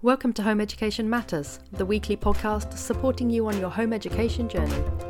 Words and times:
Welcome 0.00 0.32
to 0.34 0.44
Home 0.44 0.60
Education 0.60 1.10
Matters, 1.10 1.58
the 1.72 1.84
weekly 1.84 2.16
podcast 2.16 2.78
supporting 2.78 3.30
you 3.30 3.48
on 3.48 3.58
your 3.58 3.68
home 3.68 3.92
education 3.92 4.48
journey. 4.48 5.07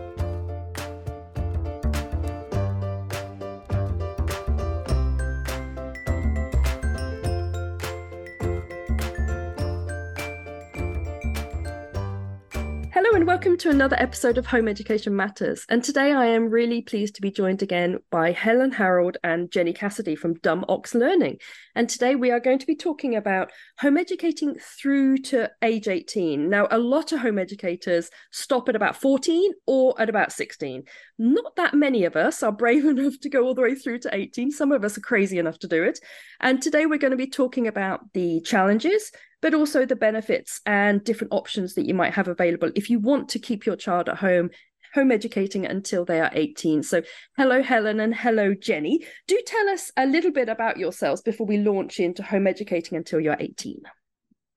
To 13.59 13.71
another 13.71 13.97
episode 13.99 14.39
of 14.39 14.47
Home 14.47 14.69
Education 14.69 15.17
Matters. 15.17 15.67
And 15.69 15.83
today 15.83 16.13
I 16.13 16.27
am 16.27 16.49
really 16.49 16.81
pleased 16.81 17.17
to 17.17 17.21
be 17.21 17.33
joined 17.33 17.61
again 17.61 17.99
by 18.09 18.31
Helen 18.31 18.71
Harrold 18.71 19.17
and 19.25 19.51
Jenni 19.51 19.75
Cassidy 19.75 20.15
from 20.15 20.35
Dumb 20.35 20.65
Ox 20.69 20.95
Learning. 20.95 21.39
And 21.75 21.89
today 21.89 22.15
we 22.15 22.31
are 22.31 22.39
going 22.39 22.61
to 22.61 22.67
be 22.67 22.77
talking 22.77 23.17
about 23.17 23.51
home 23.81 23.97
educating 23.97 24.55
through 24.61 25.19
to 25.19 25.51
age 25.61 25.89
18. 25.89 26.49
Now, 26.49 26.69
a 26.71 26.79
lot 26.79 27.11
of 27.11 27.19
home 27.19 27.37
educators 27.37 28.11
stop 28.31 28.69
at 28.69 28.77
about 28.77 28.95
14 28.95 29.53
or 29.67 30.01
at 30.01 30.09
about 30.09 30.31
16. 30.31 30.85
Not 31.19 31.57
that 31.57 31.75
many 31.75 32.05
of 32.05 32.17
us 32.17 32.43
are 32.43 32.53
brave 32.53 32.85
enough 32.87 33.19
to 33.21 33.29
go 33.29 33.45
all 33.45 33.55
the 33.55 33.63
way 33.63 33.75
through 33.75 33.99
to 34.01 34.15
18. 34.15 34.51
Some 34.51 34.73
of 34.73 34.85
us 34.85 34.97
are 34.97 35.03
crazy 35.03 35.39
enough 35.39 35.59
to 35.61 35.69
do 35.69 35.83
it. 35.83 35.99
And 36.41 36.63
today 36.63 36.87
we're 36.87 36.99
going 36.99 37.11
to 37.11 37.17
be 37.17 37.27
talking 37.27 37.67
about 37.67 38.13
the 38.13 38.41
challenges 38.43 39.11
but 39.41 39.55
also 39.55 39.87
the 39.87 39.97
benefits 39.97 40.61
and 40.67 41.05
different 41.05 41.33
options 41.33 41.75
that 41.75 41.87
you 41.87 41.95
might 41.95 42.15
have 42.15 42.29
available 42.29 42.71
if 42.75 42.91
you 42.91 42.99
want 42.99 43.29
to 43.31 43.39
keep 43.39 43.67
your 43.67 43.77
child 43.77 44.09
at 44.09 44.19
home 44.19 44.51
home 44.95 45.13
educating 45.13 45.67
until 45.67 46.05
they 46.05 46.21
are 46.21 46.31
18 46.33 46.83
so 46.83 47.03
hello 47.37 47.63
helen 47.63 48.01
and 48.01 48.15
hello 48.15 48.55
jenni. 48.55 49.05
Do 49.27 49.41
tell 49.47 49.69
us 49.69 49.93
a 49.97 50.07
little 50.07 50.33
bit 50.33 50.49
about 50.49 50.79
yourselves 50.79 51.21
before 51.21 51.47
we 51.47 51.59
launch 51.59 52.01
into 52.01 52.23
home 52.23 52.47
educating 52.47 52.97
until 52.97 53.21
you're 53.21 53.37
18 53.39 53.83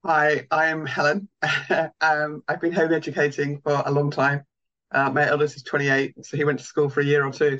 hi 0.05 0.47
i'm 0.51 0.85
helen. 0.85 1.27
Um, 2.01 2.43
i've 2.47 2.61
been 2.61 2.71
home 2.71 2.93
educating 2.93 3.61
for 3.61 3.83
a 3.85 3.91
long 3.91 4.09
time 4.09 4.45
uh, 4.93 5.09
my 5.09 5.27
eldest 5.27 5.55
is 5.55 5.63
28 5.63 6.13
so 6.25 6.37
he 6.37 6.43
went 6.43 6.59
to 6.59 6.65
school 6.65 6.89
for 6.89 7.01
a 7.01 7.05
year 7.05 7.25
or 7.25 7.31
two 7.31 7.57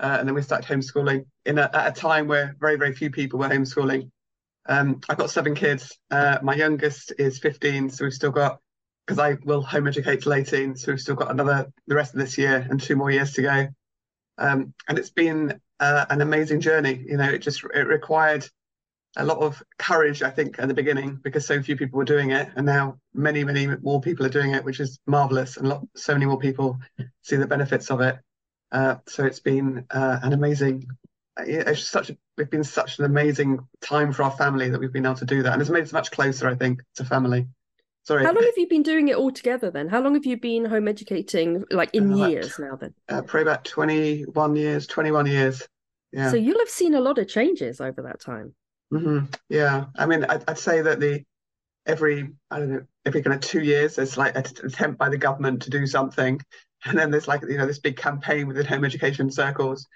uh, 0.00 0.16
and 0.18 0.28
then 0.28 0.34
we 0.34 0.42
started 0.42 0.68
homeschooling 0.68 1.24
in 1.46 1.58
a, 1.58 1.70
at 1.72 1.96
a 1.96 2.00
time 2.00 2.26
where 2.26 2.56
very 2.60 2.76
very 2.76 2.94
few 2.94 3.10
people 3.10 3.38
were 3.38 3.48
homeschooling 3.48 4.10
um, 4.66 5.00
I've 5.08 5.18
got 5.18 5.30
seven 5.30 5.54
kids. 5.54 5.98
Uh, 6.10 6.38
my 6.42 6.54
youngest 6.54 7.12
is 7.18 7.38
15, 7.38 7.90
so 7.90 8.04
we've 8.04 8.14
still 8.14 8.30
got 8.30 8.60
because 9.06 9.18
I 9.18 9.36
will 9.44 9.60
home 9.60 9.86
educate 9.86 10.22
till 10.22 10.32
18, 10.32 10.76
so 10.76 10.92
we've 10.92 11.00
still 11.00 11.14
got 11.14 11.30
another 11.30 11.70
the 11.86 11.94
rest 11.94 12.14
of 12.14 12.20
this 12.20 12.38
year 12.38 12.66
and 12.70 12.80
two 12.80 12.96
more 12.96 13.10
years 13.10 13.32
to 13.34 13.42
go. 13.42 13.68
Um, 14.38 14.72
and 14.88 14.98
it's 14.98 15.10
been 15.10 15.60
uh, 15.78 16.06
an 16.08 16.22
amazing 16.22 16.60
journey. 16.60 17.04
You 17.06 17.18
know, 17.18 17.28
it 17.28 17.38
just 17.38 17.62
it 17.74 17.86
required 17.86 18.48
a 19.16 19.24
lot 19.24 19.38
of 19.38 19.62
courage, 19.78 20.22
I 20.22 20.30
think, 20.30 20.58
at 20.58 20.68
the 20.68 20.74
beginning 20.74 21.20
because 21.22 21.46
so 21.46 21.62
few 21.62 21.76
people 21.76 21.98
were 21.98 22.04
doing 22.04 22.30
it, 22.30 22.48
and 22.56 22.66
now 22.66 22.98
many, 23.12 23.44
many 23.44 23.66
more 23.66 24.00
people 24.00 24.26
are 24.26 24.30
doing 24.30 24.52
it, 24.52 24.64
which 24.64 24.80
is 24.80 24.98
marvelous, 25.06 25.56
and 25.56 25.68
lot, 25.68 25.86
so 25.94 26.12
many 26.12 26.26
more 26.26 26.38
people 26.38 26.78
see 27.22 27.36
the 27.36 27.46
benefits 27.46 27.90
of 27.90 28.00
it. 28.00 28.18
Uh, 28.72 28.96
so 29.06 29.24
it's 29.24 29.40
been 29.40 29.86
uh, 29.90 30.18
an 30.22 30.32
amazing 30.32 30.86
it's 31.38 31.88
such 31.88 32.10
a, 32.10 32.16
it's 32.38 32.50
been 32.50 32.64
such 32.64 32.98
an 32.98 33.04
amazing 33.04 33.66
time 33.80 34.12
for 34.12 34.22
our 34.22 34.30
family 34.30 34.68
that 34.68 34.78
we've 34.78 34.92
been 34.92 35.06
able 35.06 35.16
to 35.16 35.24
do 35.24 35.42
that, 35.42 35.52
and 35.52 35.60
it's 35.60 35.70
made 35.70 35.82
us 35.82 35.92
much 35.92 36.10
closer, 36.10 36.48
I 36.48 36.54
think, 36.54 36.80
to 36.96 37.04
family. 37.04 37.46
Sorry. 38.04 38.22
How 38.22 38.32
long 38.32 38.44
have 38.44 38.58
you 38.58 38.68
been 38.68 38.82
doing 38.82 39.08
it 39.08 39.16
all 39.16 39.32
together 39.32 39.70
then? 39.70 39.88
How 39.88 40.00
long 40.00 40.14
have 40.14 40.26
you 40.26 40.36
been 40.36 40.66
home 40.66 40.88
educating, 40.88 41.64
like 41.70 41.90
in 41.94 42.12
uh, 42.12 42.26
years 42.28 42.58
now 42.58 42.76
then? 42.76 42.94
Uh, 43.08 43.22
probably 43.22 43.42
about 43.42 43.64
21 43.64 44.56
years, 44.56 44.86
21 44.86 45.26
years. 45.26 45.66
Yeah. 46.12 46.30
So 46.30 46.36
you'll 46.36 46.58
have 46.58 46.68
seen 46.68 46.94
a 46.94 47.00
lot 47.00 47.18
of 47.18 47.28
changes 47.28 47.80
over 47.80 48.02
that 48.02 48.20
time. 48.20 48.54
Mm-hmm. 48.92 49.26
Yeah. 49.48 49.86
I 49.96 50.06
mean, 50.06 50.24
I'd, 50.24 50.44
I'd, 50.48 50.58
say 50.58 50.82
that 50.82 51.00
the 51.00 51.24
every, 51.86 52.30
I 52.50 52.58
don't 52.58 52.70
know, 52.70 52.82
every 53.04 53.22
kind 53.22 53.34
of 53.34 53.40
two 53.40 53.62
years, 53.62 53.96
there's 53.96 54.16
like 54.16 54.36
an 54.36 54.44
attempt 54.62 54.98
by 54.98 55.08
the 55.08 55.18
government 55.18 55.62
to 55.62 55.70
do 55.70 55.86
something. 55.86 56.40
And 56.84 56.98
then 56.98 57.10
there's 57.10 57.26
like, 57.26 57.42
you 57.42 57.56
know, 57.56 57.66
this 57.66 57.78
big 57.78 57.96
campaign 57.96 58.46
within 58.46 58.66
home 58.66 58.84
education 58.84 59.30
circles 59.30 59.86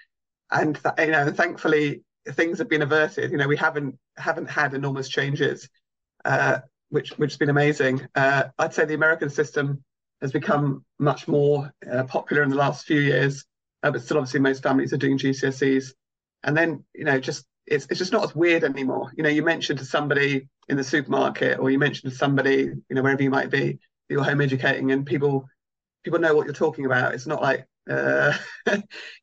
and 0.51 0.79
th- 0.81 1.07
you 1.07 1.11
know, 1.11 1.31
thankfully 1.31 2.03
things 2.27 2.57
have 2.59 2.69
been 2.69 2.81
averted. 2.81 3.31
You 3.31 3.37
know, 3.37 3.47
we 3.47 3.57
haven't 3.57 3.97
haven't 4.17 4.49
had 4.49 4.73
enormous 4.73 5.09
changes, 5.09 5.69
uh, 6.25 6.59
which 6.89 7.11
which 7.17 7.31
has 7.33 7.37
been 7.37 7.49
amazing. 7.49 8.07
Uh, 8.15 8.45
I'd 8.57 8.73
say 8.73 8.85
the 8.85 8.93
American 8.93 9.29
system 9.29 9.83
has 10.21 10.31
become 10.31 10.83
much 10.97 11.27
more 11.27 11.71
uh, 11.89 12.03
popular 12.03 12.43
in 12.43 12.49
the 12.49 12.55
last 12.55 12.85
few 12.85 12.99
years, 12.99 13.45
uh, 13.83 13.91
but 13.91 14.01
still, 14.01 14.17
obviously, 14.17 14.39
most 14.39 14.63
families 14.63 14.93
are 14.93 14.97
doing 14.97 15.17
GCSEs. 15.17 15.93
And 16.43 16.55
then, 16.55 16.83
you 16.93 17.03
know, 17.03 17.19
just 17.19 17.45
it's 17.69 17.87
it's 17.89 17.99
just 17.99 18.11
not 18.11 18.23
as 18.23 18.35
weird 18.35 18.63
anymore. 18.63 19.11
You 19.15 19.23
know, 19.23 19.29
you 19.29 19.43
mentioned 19.43 19.79
to 19.79 19.85
somebody 19.85 20.47
in 20.67 20.77
the 20.77 20.83
supermarket, 20.83 21.59
or 21.59 21.69
you 21.69 21.79
mentioned 21.79 22.11
to 22.11 22.17
somebody, 22.17 22.71
you 22.89 22.95
know, 22.95 23.01
wherever 23.01 23.23
you 23.23 23.29
might 23.29 23.49
be, 23.49 23.79
you're 24.09 24.23
home 24.23 24.41
educating, 24.41 24.91
and 24.91 25.05
people 25.05 25.47
people 26.03 26.19
know 26.19 26.35
what 26.35 26.45
you're 26.45 26.53
talking 26.53 26.85
about. 26.85 27.13
It's 27.13 27.27
not 27.27 27.41
like 27.41 27.67
uh, 27.89 28.33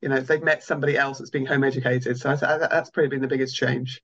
you 0.00 0.08
know, 0.08 0.20
they've 0.20 0.42
met 0.42 0.62
somebody 0.62 0.96
else 0.96 1.18
that's 1.18 1.30
being 1.30 1.46
home 1.46 1.64
educated. 1.64 2.18
So 2.18 2.34
that's 2.36 2.90
probably 2.90 3.08
been 3.08 3.22
the 3.22 3.28
biggest 3.28 3.56
change. 3.56 4.00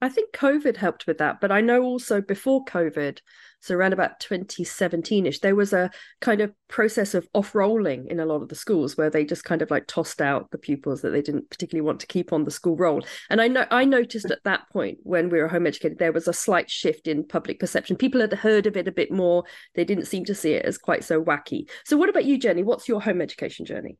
I 0.00 0.08
think 0.08 0.32
COVID 0.32 0.76
helped 0.76 1.06
with 1.06 1.18
that, 1.18 1.40
but 1.40 1.50
I 1.50 1.60
know 1.60 1.82
also 1.82 2.20
before 2.20 2.64
COVID, 2.64 3.18
so 3.60 3.74
around 3.74 3.92
about 3.92 4.20
2017ish, 4.20 5.40
there 5.40 5.56
was 5.56 5.72
a 5.72 5.90
kind 6.20 6.40
of 6.40 6.52
process 6.68 7.14
of 7.14 7.28
off-rolling 7.34 8.06
in 8.08 8.20
a 8.20 8.26
lot 8.26 8.42
of 8.42 8.48
the 8.48 8.54
schools 8.54 8.96
where 8.96 9.10
they 9.10 9.24
just 9.24 9.44
kind 9.44 9.62
of 9.62 9.70
like 9.70 9.86
tossed 9.86 10.20
out 10.20 10.50
the 10.50 10.58
pupils 10.58 11.02
that 11.02 11.10
they 11.10 11.22
didn't 11.22 11.50
particularly 11.50 11.84
want 11.84 12.00
to 12.00 12.06
keep 12.06 12.32
on 12.32 12.44
the 12.44 12.50
school 12.50 12.76
roll. 12.76 13.04
And 13.30 13.40
I 13.40 13.48
know 13.48 13.66
I 13.70 13.84
noticed 13.84 14.30
at 14.30 14.44
that 14.44 14.68
point 14.72 14.98
when 15.02 15.28
we 15.28 15.40
were 15.40 15.48
home 15.48 15.66
educated, 15.66 15.98
there 15.98 16.12
was 16.12 16.28
a 16.28 16.32
slight 16.32 16.70
shift 16.70 17.08
in 17.08 17.26
public 17.26 17.58
perception. 17.58 17.96
People 17.96 18.20
had 18.20 18.32
heard 18.32 18.66
of 18.66 18.76
it 18.76 18.86
a 18.86 18.92
bit 18.92 19.10
more. 19.10 19.44
They 19.74 19.84
didn't 19.84 20.06
seem 20.06 20.24
to 20.26 20.34
see 20.34 20.52
it 20.52 20.64
as 20.64 20.78
quite 20.78 21.02
so 21.02 21.22
wacky. 21.22 21.68
So 21.84 21.96
what 21.96 22.08
about 22.08 22.26
you, 22.26 22.38
Jenni? 22.38 22.64
What's 22.64 22.88
your 22.88 23.02
home 23.02 23.20
education 23.20 23.66
journey? 23.66 23.98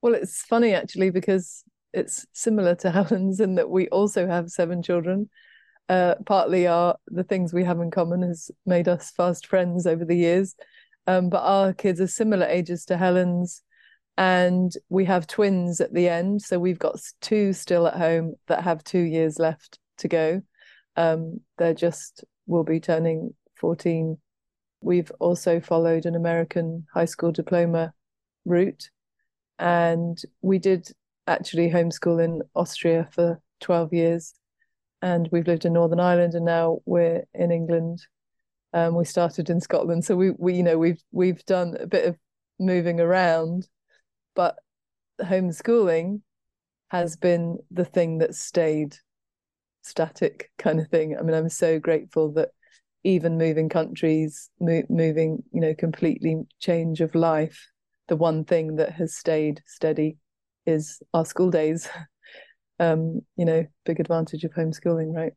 Well, 0.00 0.14
it's 0.14 0.42
funny 0.42 0.74
actually 0.74 1.10
because 1.10 1.64
it's 1.92 2.26
similar 2.32 2.74
to 2.76 2.90
Helen's 2.92 3.40
in 3.40 3.56
that 3.56 3.70
we 3.70 3.88
also 3.88 4.26
have 4.26 4.50
seven 4.50 4.82
children. 4.82 5.28
Uh, 5.88 6.14
partly 6.24 6.66
our 6.66 6.96
the 7.08 7.24
things 7.24 7.52
we 7.52 7.64
have 7.64 7.80
in 7.80 7.90
common 7.90 8.22
has 8.22 8.50
made 8.64 8.88
us 8.88 9.10
fast 9.10 9.46
friends 9.46 9.86
over 9.86 10.04
the 10.04 10.16
years. 10.16 10.54
Um, 11.06 11.28
but 11.28 11.42
our 11.42 11.72
kids 11.74 12.00
are 12.00 12.06
similar 12.06 12.46
ages 12.46 12.86
to 12.86 12.96
Helen's, 12.96 13.62
and 14.16 14.72
we 14.88 15.04
have 15.04 15.26
twins 15.26 15.80
at 15.80 15.92
the 15.92 16.08
end. 16.08 16.40
So 16.42 16.58
we've 16.58 16.78
got 16.78 17.00
two 17.20 17.52
still 17.52 17.86
at 17.86 17.96
home 17.96 18.34
that 18.46 18.64
have 18.64 18.82
two 18.84 19.00
years 19.00 19.38
left 19.38 19.78
to 19.98 20.08
go. 20.08 20.42
Um, 20.96 21.40
they're 21.58 21.74
just 21.74 22.24
will 22.46 22.64
be 22.64 22.80
turning 22.80 23.34
14. 23.56 24.18
We've 24.80 25.10
also 25.18 25.60
followed 25.60 26.06
an 26.06 26.14
American 26.14 26.86
high 26.92 27.06
school 27.06 27.32
diploma 27.32 27.92
route, 28.44 28.90
and 29.58 30.20
we 30.42 30.58
did 30.58 30.88
actually 31.26 31.70
homeschool 31.70 32.22
in 32.22 32.42
Austria 32.54 33.08
for 33.12 33.40
12 33.60 33.92
years. 33.92 34.34
And 35.04 35.28
we've 35.30 35.46
lived 35.46 35.66
in 35.66 35.74
Northern 35.74 36.00
Ireland 36.00 36.32
and 36.32 36.46
now 36.46 36.78
we're 36.86 37.24
in 37.34 37.50
England. 37.52 38.00
Um, 38.72 38.94
we 38.94 39.04
started 39.04 39.50
in 39.50 39.60
Scotland. 39.60 40.02
So 40.02 40.16
we, 40.16 40.30
we, 40.30 40.54
you 40.54 40.62
know, 40.62 40.78
we've 40.78 41.02
we've 41.12 41.44
done 41.44 41.76
a 41.78 41.86
bit 41.86 42.06
of 42.06 42.16
moving 42.58 43.00
around, 43.00 43.68
but 44.34 44.56
homeschooling 45.20 46.22
has 46.88 47.16
been 47.16 47.58
the 47.70 47.84
thing 47.84 48.16
that 48.18 48.34
stayed 48.34 48.96
static 49.82 50.50
kind 50.56 50.80
of 50.80 50.88
thing. 50.88 51.18
I 51.18 51.20
mean, 51.20 51.34
I'm 51.34 51.50
so 51.50 51.78
grateful 51.78 52.32
that 52.32 52.48
even 53.02 53.36
moving 53.36 53.68
countries, 53.68 54.48
mo- 54.58 54.84
moving, 54.88 55.42
you 55.52 55.60
know, 55.60 55.74
completely 55.74 56.44
change 56.60 57.02
of 57.02 57.14
life, 57.14 57.68
the 58.08 58.16
one 58.16 58.42
thing 58.44 58.76
that 58.76 58.92
has 58.92 59.14
stayed 59.14 59.62
steady 59.66 60.16
is 60.64 61.02
our 61.12 61.26
school 61.26 61.50
days. 61.50 61.90
um, 62.80 63.20
you 63.36 63.44
know, 63.44 63.66
big 63.84 64.00
advantage 64.00 64.44
of 64.44 64.52
homeschooling, 64.52 65.14
right? 65.14 65.32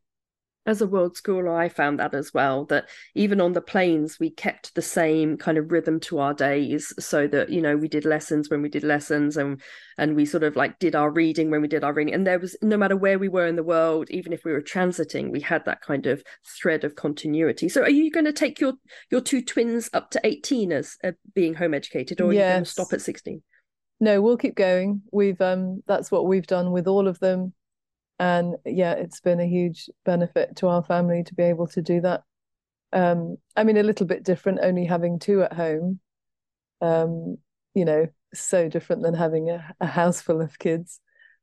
As 0.66 0.82
a 0.82 0.88
world 0.88 1.16
schooler, 1.16 1.58
I 1.58 1.70
found 1.70 1.98
that 2.02 2.14
as 2.14 2.34
well. 2.34 2.66
That 2.66 2.90
even 3.16 3.40
on 3.40 3.54
the 3.54 3.62
planes, 3.62 4.20
we 4.20 4.30
kept 4.30 4.76
the 4.76 4.82
same 4.82 5.38
kind 5.38 5.58
of 5.58 5.72
rhythm 5.72 5.98
to 6.02 6.20
our 6.20 6.34
days, 6.34 6.94
so 7.00 7.26
that 7.28 7.50
you 7.50 7.62
know 7.62 7.78
we 7.78 7.88
did 7.88 8.04
lessons 8.04 8.50
when 8.50 8.62
we 8.62 8.68
did 8.68 8.84
lessons, 8.84 9.38
and 9.38 9.62
and 9.98 10.14
we 10.14 10.26
sort 10.26 10.44
of 10.44 10.58
like 10.58 10.78
did 10.80 10.94
our 10.94 11.10
reading 11.10 11.50
when 11.50 11.62
we 11.62 11.70
did 11.70 11.86
our 11.86 11.94
reading. 11.94 12.14
And 12.14 12.28
there 12.28 12.38
was 12.38 12.58
no 12.62 12.76
matter 12.76 12.98
where 12.98 13.18
we 13.18 13.30
were 13.30 13.48
in 13.48 13.56
the 13.56 13.64
world, 13.64 14.10
even 14.10 14.34
if 14.34 14.44
we 14.44 14.52
were 14.52 14.62
transiting, 14.62 15.32
we 15.32 15.40
had 15.40 15.64
that 15.64 15.80
kind 15.80 16.06
of 16.06 16.22
thread 16.60 16.84
of 16.84 16.96
continuity. 16.96 17.70
So, 17.70 17.82
are 17.84 17.90
you 17.90 18.12
going 18.12 18.26
to 18.26 18.34
take 18.34 18.60
your 18.60 18.74
your 19.10 19.22
two 19.22 19.42
twins 19.42 19.90
up 19.94 20.12
to 20.12 20.22
eighteen 20.26 20.74
as 20.74 20.98
uh, 21.02 21.14
being 21.34 21.54
home 21.54 21.76
educated, 21.76 22.20
or 22.20 22.32
are 22.32 22.34
yes. 22.34 22.46
you 22.46 22.54
going 22.56 22.64
to 22.66 22.70
stop 22.70 22.92
at 22.92 23.02
sixteen? 23.02 23.42
No 24.00 24.22
we'll 24.22 24.38
keep 24.38 24.56
going 24.56 25.02
we've 25.12 25.40
um 25.42 25.82
that's 25.88 26.12
what 26.12 26.26
we've 26.26 26.48
done 26.48 26.72
with 26.72 26.88
all 26.88 27.08
of 27.08 27.20
them 27.20 27.54
and 28.20 28.56
yeah 28.66 28.94
it's 28.94 29.20
been 29.20 29.40
a 29.40 29.48
huge 29.48 29.90
benefit 30.06 30.56
to 30.56 30.68
our 30.68 30.84
family 30.84 31.24
to 31.24 31.36
be 31.36 31.44
able 31.44 31.68
to 31.68 31.82
do 31.82 32.02
that 32.02 32.24
um 32.94 33.38
i 33.56 33.64
mean 33.64 33.78
a 33.78 33.84
little 33.84 34.06
bit 34.06 34.24
different 34.24 34.60
only 34.62 34.86
having 34.86 35.20
two 35.20 35.42
at 35.44 35.54
home 35.54 36.00
um 36.82 37.38
you 37.74 37.86
know 37.86 38.08
so 38.34 38.68
different 38.70 39.04
than 39.04 39.14
having 39.14 39.50
a, 39.50 39.74
a 39.80 39.88
house 39.88 40.22
full 40.22 40.42
of 40.42 40.60
kids 40.60 41.00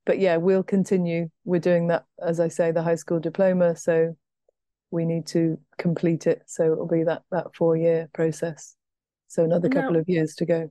but 0.06 0.18
yeah 0.18 0.36
we'll 0.36 0.62
continue 0.62 1.28
we're 1.44 1.60
doing 1.60 1.88
that 1.88 2.04
as 2.24 2.40
i 2.40 2.48
say 2.48 2.70
the 2.70 2.82
high 2.82 2.94
school 2.94 3.20
diploma 3.20 3.76
so 3.76 4.14
we 4.94 5.04
need 5.04 5.26
to 5.26 5.58
complete 5.76 6.26
it. 6.26 6.42
So 6.46 6.72
it'll 6.72 6.86
be 6.86 7.02
that 7.02 7.24
that 7.30 7.54
four 7.54 7.76
year 7.76 8.08
process. 8.14 8.76
So 9.28 9.44
another 9.44 9.68
couple 9.68 9.92
now, 9.92 9.98
of 9.98 10.08
years 10.08 10.34
to 10.36 10.46
go. 10.46 10.70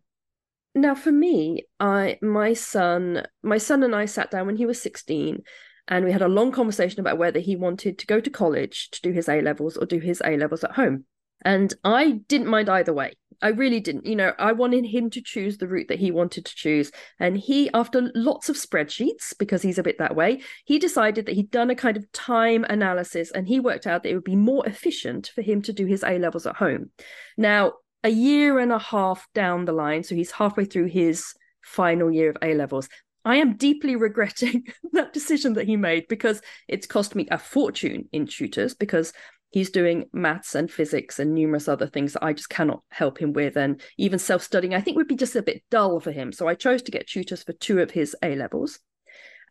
Now 0.76 0.96
for 0.96 1.12
me, 1.12 1.66
I 1.80 2.18
my 2.22 2.54
son 2.54 3.24
my 3.44 3.58
son 3.58 3.84
and 3.84 3.96
I 3.96 4.06
sat 4.06 4.32
down 4.32 4.48
when 4.48 4.58
he 4.58 4.66
was 4.66 4.82
16 4.82 5.44
and 5.88 6.06
we 6.06 6.12
had 6.12 6.22
a 6.22 6.28
long 6.28 6.52
conversation 6.52 7.00
about 7.00 7.18
whether 7.18 7.40
he 7.40 7.56
wanted 7.56 8.00
to 8.00 8.08
go 8.08 8.20
to 8.20 8.30
college 8.30 8.90
to 8.92 9.02
do 9.02 9.12
his 9.12 9.28
A 9.28 9.42
levels 9.42 9.78
or 9.78 9.86
do 9.86 10.00
his 10.00 10.22
A 10.26 10.38
levels 10.38 10.64
at 10.64 10.72
home. 10.72 11.06
And 11.46 11.74
I 11.84 12.22
didn't 12.30 12.48
mind 12.48 12.70
either 12.70 12.94
way. 12.94 13.14
I 13.42 13.50
really 13.50 13.82
didn't. 13.82 14.06
You 14.06 14.16
know, 14.16 14.34
I 14.40 14.54
wanted 14.54 14.86
him 14.86 15.10
to 15.10 15.22
choose 15.22 15.58
the 15.58 15.68
route 15.68 15.90
that 15.90 16.00
he 16.00 16.12
wanted 16.12 16.46
to 16.46 16.56
choose. 16.56 16.92
And 17.20 17.38
he, 17.38 17.70
after 17.74 18.10
lots 18.16 18.48
of 18.48 18.56
spreadsheets, 18.56 19.38
because 19.38 19.62
he's 19.62 19.78
a 19.78 19.84
bit 19.84 19.98
that 19.98 20.16
way, 20.16 20.42
he 20.64 20.80
decided 20.80 21.26
that 21.26 21.36
he'd 21.36 21.52
done 21.52 21.70
a 21.70 21.76
kind 21.76 21.98
of 21.98 22.10
time 22.14 22.64
analysis 22.70 23.32
and 23.32 23.46
he 23.46 23.60
worked 23.60 23.86
out 23.86 24.04
that 24.04 24.10
it 24.10 24.16
would 24.16 24.24
be 24.24 24.38
more 24.38 24.66
efficient 24.66 25.32
for 25.36 25.42
him 25.42 25.62
to 25.64 25.74
do 25.74 25.86
his 25.86 26.04
A 26.04 26.18
levels 26.18 26.48
at 26.48 26.56
home. 26.56 26.92
Now, 27.38 27.74
a 28.04 28.10
year 28.10 28.60
and 28.60 28.72
a 28.72 28.80
half 28.80 29.28
down 29.34 29.66
the 29.66 29.72
line, 29.72 30.04
so 30.04 30.16
he's 30.16 30.32
halfway 30.32 30.66
through 30.66 30.88
his 30.88 31.34
final 31.62 32.12
year 32.12 32.30
of 32.30 32.38
A 32.42 32.54
levels, 32.54 32.90
I 33.26 33.38
am 33.38 33.56
deeply 33.56 33.96
regretting 33.98 34.68
that 34.94 35.14
decision 35.14 35.54
that 35.54 35.68
he 35.68 35.78
made 35.78 36.08
because 36.08 36.42
it's 36.68 36.88
cost 36.88 37.16
me 37.16 37.28
a 37.32 37.38
fortune 37.38 38.10
in 38.12 38.28
tutors 38.28 38.74
because 38.74 39.14
he's 39.52 39.70
doing 39.70 40.06
maths 40.12 40.56
and 40.56 40.70
physics 40.70 41.20
and 41.20 41.34
numerous 41.34 41.68
other 41.68 41.88
things 41.88 42.14
that 42.14 42.24
I 42.24 42.34
just 42.34 42.50
cannot 42.50 42.82
help 42.90 43.20
him 43.20 43.34
with. 43.34 43.56
And 43.56 43.82
even 43.98 44.20
self 44.20 44.42
studying, 44.42 44.74
I 44.74 44.82
think, 44.82 44.98
would 44.98 45.08
be 45.08 45.16
just 45.16 45.36
a 45.36 45.44
bit 45.44 45.64
dull 45.70 46.00
for 46.00 46.12
him. 46.12 46.32
So 46.32 46.48
I 46.48 46.56
chose 46.56 46.82
to 46.84 46.92
get 46.92 47.08
tutors 47.08 47.44
for 47.44 47.54
two 47.54 47.80
of 47.80 47.92
his 47.92 48.16
A 48.24 48.36
levels. 48.36 48.80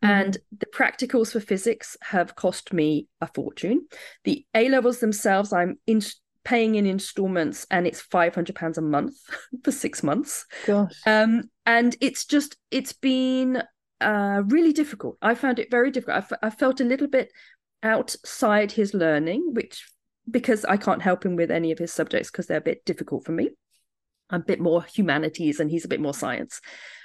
Mm-hmm. 0.03 0.11
And 0.11 0.37
the 0.59 0.65
practicals 0.65 1.31
for 1.31 1.39
physics 1.39 1.95
have 2.01 2.35
cost 2.35 2.73
me 2.73 3.07
a 3.21 3.27
fortune. 3.27 3.87
The 4.25 4.45
A 4.53 4.67
levels 4.67 4.99
themselves, 4.99 5.53
I'm 5.53 5.79
in, 5.87 6.01
paying 6.43 6.75
in 6.75 6.85
installments, 6.85 7.65
and 7.71 7.87
it's 7.87 8.01
five 8.01 8.35
hundred 8.35 8.55
pounds 8.55 8.77
a 8.77 8.81
month 8.81 9.15
for 9.63 9.71
six 9.71 10.03
months. 10.03 10.45
Gosh. 10.65 10.99
Um, 11.05 11.49
and 11.65 11.95
it's 12.01 12.25
just 12.25 12.57
it's 12.71 12.93
been 12.93 13.63
uh, 14.01 14.43
really 14.47 14.73
difficult. 14.73 15.17
I 15.21 15.35
found 15.35 15.59
it 15.59 15.71
very 15.71 15.91
difficult. 15.91 16.15
I, 16.15 16.19
f- 16.19 16.39
I 16.41 16.49
felt 16.49 16.81
a 16.81 16.85
little 16.85 17.07
bit 17.07 17.31
outside 17.81 18.71
his 18.71 18.93
learning, 18.93 19.53
which 19.53 19.85
because 20.29 20.63
I 20.65 20.77
can't 20.77 21.01
help 21.01 21.25
him 21.25 21.35
with 21.35 21.51
any 21.51 21.71
of 21.71 21.79
his 21.79 21.93
subjects 21.93 22.31
because 22.31 22.47
they're 22.47 22.57
a 22.57 22.61
bit 22.61 22.85
difficult 22.85 23.25
for 23.25 23.33
me. 23.33 23.49
I'm 24.29 24.41
a 24.41 24.45
bit 24.45 24.59
more 24.59 24.83
humanities 24.83 25.59
and 25.59 25.69
he's 25.69 25.85
a 25.85 25.89
bit 25.89 25.99
more 25.99 26.13
science. 26.13 26.61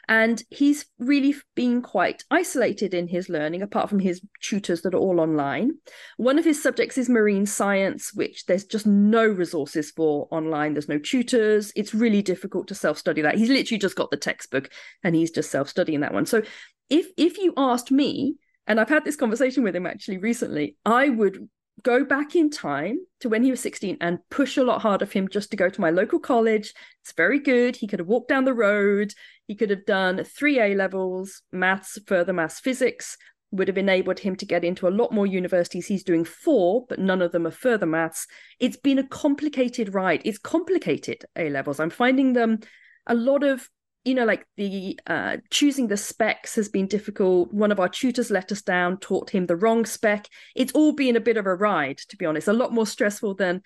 And 0.09 0.43
he's 0.49 0.87
really 0.99 1.35
been 1.55 1.83
quite 1.83 2.25
isolated 2.31 2.95
in 2.95 3.09
his 3.09 3.29
learning, 3.29 3.61
apart 3.61 3.91
from 3.91 3.99
his 3.99 4.23
tutors 4.41 4.81
that 4.83 4.95
are 4.95 4.99
all 4.99 5.21
online. 5.21 5.73
One 6.17 6.39
of 6.39 6.47
his 6.47 6.63
subjects 6.63 6.97
is 6.97 7.11
marine 7.11 7.45
science, 7.45 8.15
which 8.15 8.47
there's 8.47 8.65
just 8.65 8.87
no 8.87 9.27
resources 9.27 9.91
for 9.91 10.27
online. 10.31 10.73
There's 10.73 10.89
no 10.89 10.99
tutors. 10.99 11.73
It's 11.77 11.95
really 11.95 12.23
difficult 12.23 12.69
to 12.69 12.75
self 12.75 12.97
study 12.97 13.21
that. 13.21 13.37
He's 13.37 13.51
literally 13.51 13.79
just 13.79 13.97
got 13.97 14.11
the 14.11 14.17
textbook 14.17 14.71
and 15.05 15.15
he's 15.15 15.31
just 15.31 15.51
self 15.51 15.69
studying 15.69 16.01
that 16.01 16.15
one. 16.15 16.25
So 16.25 16.43
if 16.89 17.09
if 17.17 17.37
you 17.37 17.53
asked 17.57 17.91
me, 17.91 18.37
and 18.67 18.81
I've 18.81 18.89
had 18.89 19.05
this 19.05 19.17
conversation 19.17 19.63
with 19.63 19.77
him 19.77 19.87
actually 19.87 20.19
recently, 20.19 20.77
I 20.87 21.11
would 21.11 21.49
go 21.83 22.05
back 22.05 22.35
in 22.35 22.51
time 22.51 22.99
to 23.21 23.29
when 23.29 23.43
he 23.43 23.51
was 23.51 23.61
16 23.61 23.99
and 24.01 24.19
push 24.31 24.57
a 24.57 24.65
lot 24.65 24.83
harder 24.83 25.07
for 25.07 25.19
him 25.19 25.29
just 25.29 25.51
to 25.51 25.57
go 25.57 25.69
to 25.69 25.81
my 25.81 25.91
local 25.91 26.19
college. 26.19 26.75
It's 27.03 27.13
very 27.13 27.39
good. 27.39 27.77
He 27.77 27.87
could 27.87 27.99
have 27.99 28.09
walked 28.09 28.29
down 28.29 28.45
the 28.45 28.55
road. 28.55 29.15
He 29.49 29.57
could 29.57 29.71
have 29.71 29.87
done 29.87 30.23
three 30.25 30.61
A 30.61 30.75
levels, 30.75 31.43
maths, 31.51 31.99
further 32.07 32.35
maths, 32.35 32.61
physics, 32.61 33.17
would 33.51 33.67
have 33.67 33.79
enabled 33.79 34.19
him 34.19 34.37
to 34.37 34.45
get 34.45 34.63
into 34.63 34.87
a 34.87 34.91
lot 34.91 35.11
more 35.11 35.27
universities. 35.27 35.87
He's 35.87 36.05
doing 36.05 36.25
four, 36.25 36.85
but 36.87 36.99
none 36.99 37.23
of 37.23 37.33
them 37.33 37.47
are 37.47 37.51
further 37.51 37.87
maths. 37.87 38.27
It's 38.61 38.77
been 38.77 38.99
a 38.99 39.09
complicated 39.09 39.95
ride. 39.95 40.21
It's 40.27 40.39
complicated 40.39 41.25
A 41.35 41.49
levels. 41.49 41.81
I'm 41.81 41.89
finding 41.91 42.35
them 42.35 42.61
a 43.07 43.15
lot 43.15 43.43
of 43.43 43.69
you 44.05 44.15
know, 44.15 44.25
like 44.25 44.47
the 44.57 44.99
uh, 45.07 45.37
choosing 45.51 45.89
the 45.89 45.97
specs 45.97 46.55
has 46.55 46.69
been 46.69 46.87
difficult. 46.87 47.53
One 47.53 47.73
of 47.73 47.81
our 47.81 47.89
tutors 47.89 48.31
let 48.31 48.51
us 48.53 48.63
down, 48.63 48.99
taught 48.99 49.29
him 49.29 49.47
the 49.47 49.57
wrong 49.57 49.85
spec. 49.85 50.29
It's 50.55 50.73
all 50.73 50.93
been 50.93 51.17
a 51.17 51.21
bit 51.21 51.37
of 51.37 51.47
a 51.47 51.55
ride, 51.55 51.99
to 52.09 52.17
be 52.17 52.25
honest, 52.25 52.49
a 52.49 52.53
lot 52.55 52.73
more 52.73 52.87
stressful 52.87 53.35
than 53.35 53.61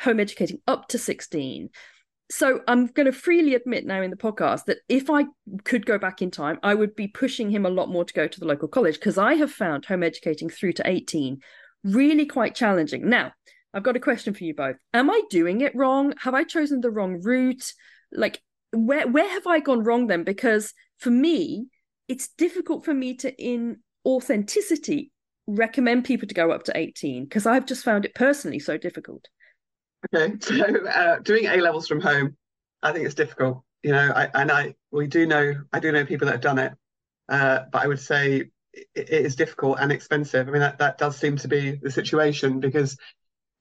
home 0.00 0.18
educating 0.18 0.60
up 0.66 0.88
to 0.88 0.98
16. 0.98 1.68
So 2.30 2.60
I'm 2.66 2.86
going 2.86 3.06
to 3.06 3.12
freely 3.12 3.54
admit 3.54 3.86
now 3.86 4.02
in 4.02 4.10
the 4.10 4.16
podcast 4.16 4.64
that 4.64 4.78
if 4.88 5.08
I 5.08 5.26
could 5.64 5.86
go 5.86 5.96
back 5.96 6.22
in 6.22 6.30
time, 6.30 6.58
I 6.62 6.74
would 6.74 6.96
be 6.96 7.06
pushing 7.06 7.50
him 7.50 7.64
a 7.64 7.70
lot 7.70 7.88
more 7.88 8.04
to 8.04 8.12
go 8.12 8.26
to 8.26 8.40
the 8.40 8.46
local 8.46 8.68
college 8.68 8.94
because 8.94 9.16
I 9.16 9.34
have 9.34 9.52
found 9.52 9.84
home 9.84 10.02
educating 10.02 10.48
through 10.48 10.72
to 10.74 10.88
18 10.88 11.38
really 11.84 12.26
quite 12.26 12.54
challenging. 12.54 13.08
Now, 13.08 13.32
I've 13.72 13.84
got 13.84 13.96
a 13.96 14.00
question 14.00 14.34
for 14.34 14.44
you 14.44 14.54
both. 14.54 14.76
Am 14.92 15.10
I 15.10 15.22
doing 15.30 15.60
it 15.60 15.76
wrong? 15.76 16.14
Have 16.18 16.34
I 16.34 16.44
chosen 16.44 16.80
the 16.80 16.90
wrong 16.90 17.20
route? 17.22 17.72
Like, 18.10 18.40
where 18.72 19.06
where 19.06 19.28
have 19.28 19.46
I 19.46 19.60
gone 19.60 19.84
wrong 19.84 20.06
then? 20.06 20.24
Because 20.24 20.74
for 20.98 21.10
me, 21.10 21.68
it's 22.08 22.28
difficult 22.28 22.84
for 22.84 22.94
me 22.94 23.14
to 23.18 23.32
in 23.40 23.78
authenticity 24.04 25.12
recommend 25.46 26.04
people 26.04 26.26
to 26.26 26.34
go 26.34 26.50
up 26.50 26.64
to 26.64 26.76
18 26.76 27.24
because 27.24 27.46
I've 27.46 27.66
just 27.66 27.84
found 27.84 28.04
it 28.04 28.14
personally 28.14 28.58
so 28.58 28.76
difficult. 28.76 29.28
Okay, 30.14 30.34
so 30.40 30.86
uh, 30.86 31.18
doing 31.20 31.46
A 31.46 31.56
levels 31.60 31.88
from 31.88 32.00
home, 32.00 32.36
I 32.82 32.92
think 32.92 33.06
it's 33.06 33.14
difficult. 33.14 33.62
You 33.82 33.92
know, 33.92 34.12
I, 34.14 34.28
and 34.34 34.50
I 34.50 34.74
we 34.90 35.06
do 35.06 35.26
know 35.26 35.54
I 35.72 35.80
do 35.80 35.92
know 35.92 36.04
people 36.04 36.26
that 36.26 36.32
have 36.32 36.40
done 36.40 36.58
it, 36.58 36.72
uh, 37.28 37.60
but 37.70 37.82
I 37.82 37.86
would 37.86 38.00
say 38.00 38.50
it, 38.72 38.86
it 38.94 39.26
is 39.26 39.36
difficult 39.36 39.78
and 39.80 39.92
expensive. 39.92 40.48
I 40.48 40.50
mean, 40.50 40.60
that 40.60 40.78
that 40.78 40.98
does 40.98 41.16
seem 41.16 41.36
to 41.38 41.48
be 41.48 41.72
the 41.82 41.90
situation 41.90 42.60
because 42.60 42.96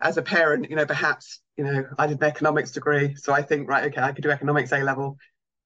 as 0.02 0.18
a 0.18 0.22
parent, 0.22 0.70
you 0.70 0.76
know, 0.76 0.86
perhaps, 0.86 1.42
you 1.58 1.64
know, 1.64 1.86
I 1.98 2.08
did 2.08 2.22
an 2.22 2.28
economics 2.28 2.72
degree. 2.72 3.16
So 3.16 3.34
I 3.34 3.42
think, 3.42 3.70
right, 3.70 3.86
okay, 3.86 4.02
I 4.02 4.12
could 4.12 4.24
do 4.24 4.30
economics 4.30 4.72
A 4.74 4.80
level, 4.80 5.18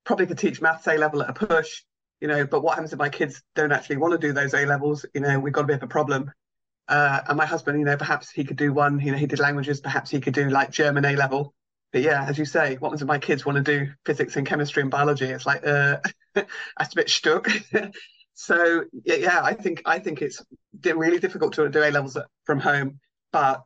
probably 0.05 0.27
could 0.27 0.37
teach 0.37 0.61
maths 0.61 0.87
A 0.87 0.97
level 0.97 1.21
at 1.23 1.29
a 1.29 1.33
push, 1.33 1.83
you 2.21 2.27
know, 2.27 2.45
but 2.45 2.61
what 2.61 2.75
happens 2.75 2.93
if 2.93 2.99
my 2.99 3.09
kids 3.09 3.41
don't 3.55 3.71
actually 3.71 3.97
want 3.97 4.11
to 4.19 4.27
do 4.27 4.33
those 4.33 4.53
A 4.53 4.65
levels? 4.65 5.05
You 5.13 5.21
know, 5.21 5.39
we've 5.39 5.53
got 5.53 5.63
a 5.63 5.67
bit 5.67 5.77
of 5.77 5.83
a 5.83 5.87
problem. 5.87 6.31
Uh, 6.89 7.21
and 7.27 7.37
my 7.37 7.45
husband, 7.45 7.79
you 7.79 7.85
know, 7.85 7.95
perhaps 7.95 8.31
he 8.31 8.43
could 8.43 8.57
do 8.57 8.73
one, 8.73 8.99
you 8.99 9.11
know, 9.11 9.17
he 9.17 9.27
did 9.27 9.39
languages, 9.39 9.79
perhaps 9.79 10.09
he 10.09 10.19
could 10.19 10.33
do 10.33 10.49
like 10.49 10.71
German 10.71 11.05
A 11.05 11.15
level. 11.15 11.53
But 11.91 12.01
yeah, 12.01 12.25
as 12.27 12.37
you 12.37 12.45
say, 12.45 12.75
what 12.75 12.89
happens 12.89 13.03
if 13.03 13.07
my 13.07 13.19
kids 13.19 13.45
want 13.45 13.63
to 13.63 13.63
do 13.63 13.91
physics 14.05 14.35
and 14.35 14.45
chemistry 14.45 14.81
and 14.81 14.91
biology? 14.91 15.25
It's 15.25 15.45
like, 15.45 15.65
uh, 15.65 15.97
that's 16.33 16.93
a 16.93 16.95
bit 16.95 17.09
stuck. 17.09 17.47
so 18.33 18.85
yeah, 19.05 19.15
yeah, 19.15 19.39
I 19.43 19.53
think 19.53 19.83
I 19.85 19.99
think 19.99 20.21
it's 20.21 20.41
really 20.83 21.19
difficult 21.19 21.53
to 21.53 21.69
do 21.69 21.83
A 21.83 21.91
levels 21.91 22.17
from 22.45 22.59
home, 22.59 22.99
but 23.31 23.63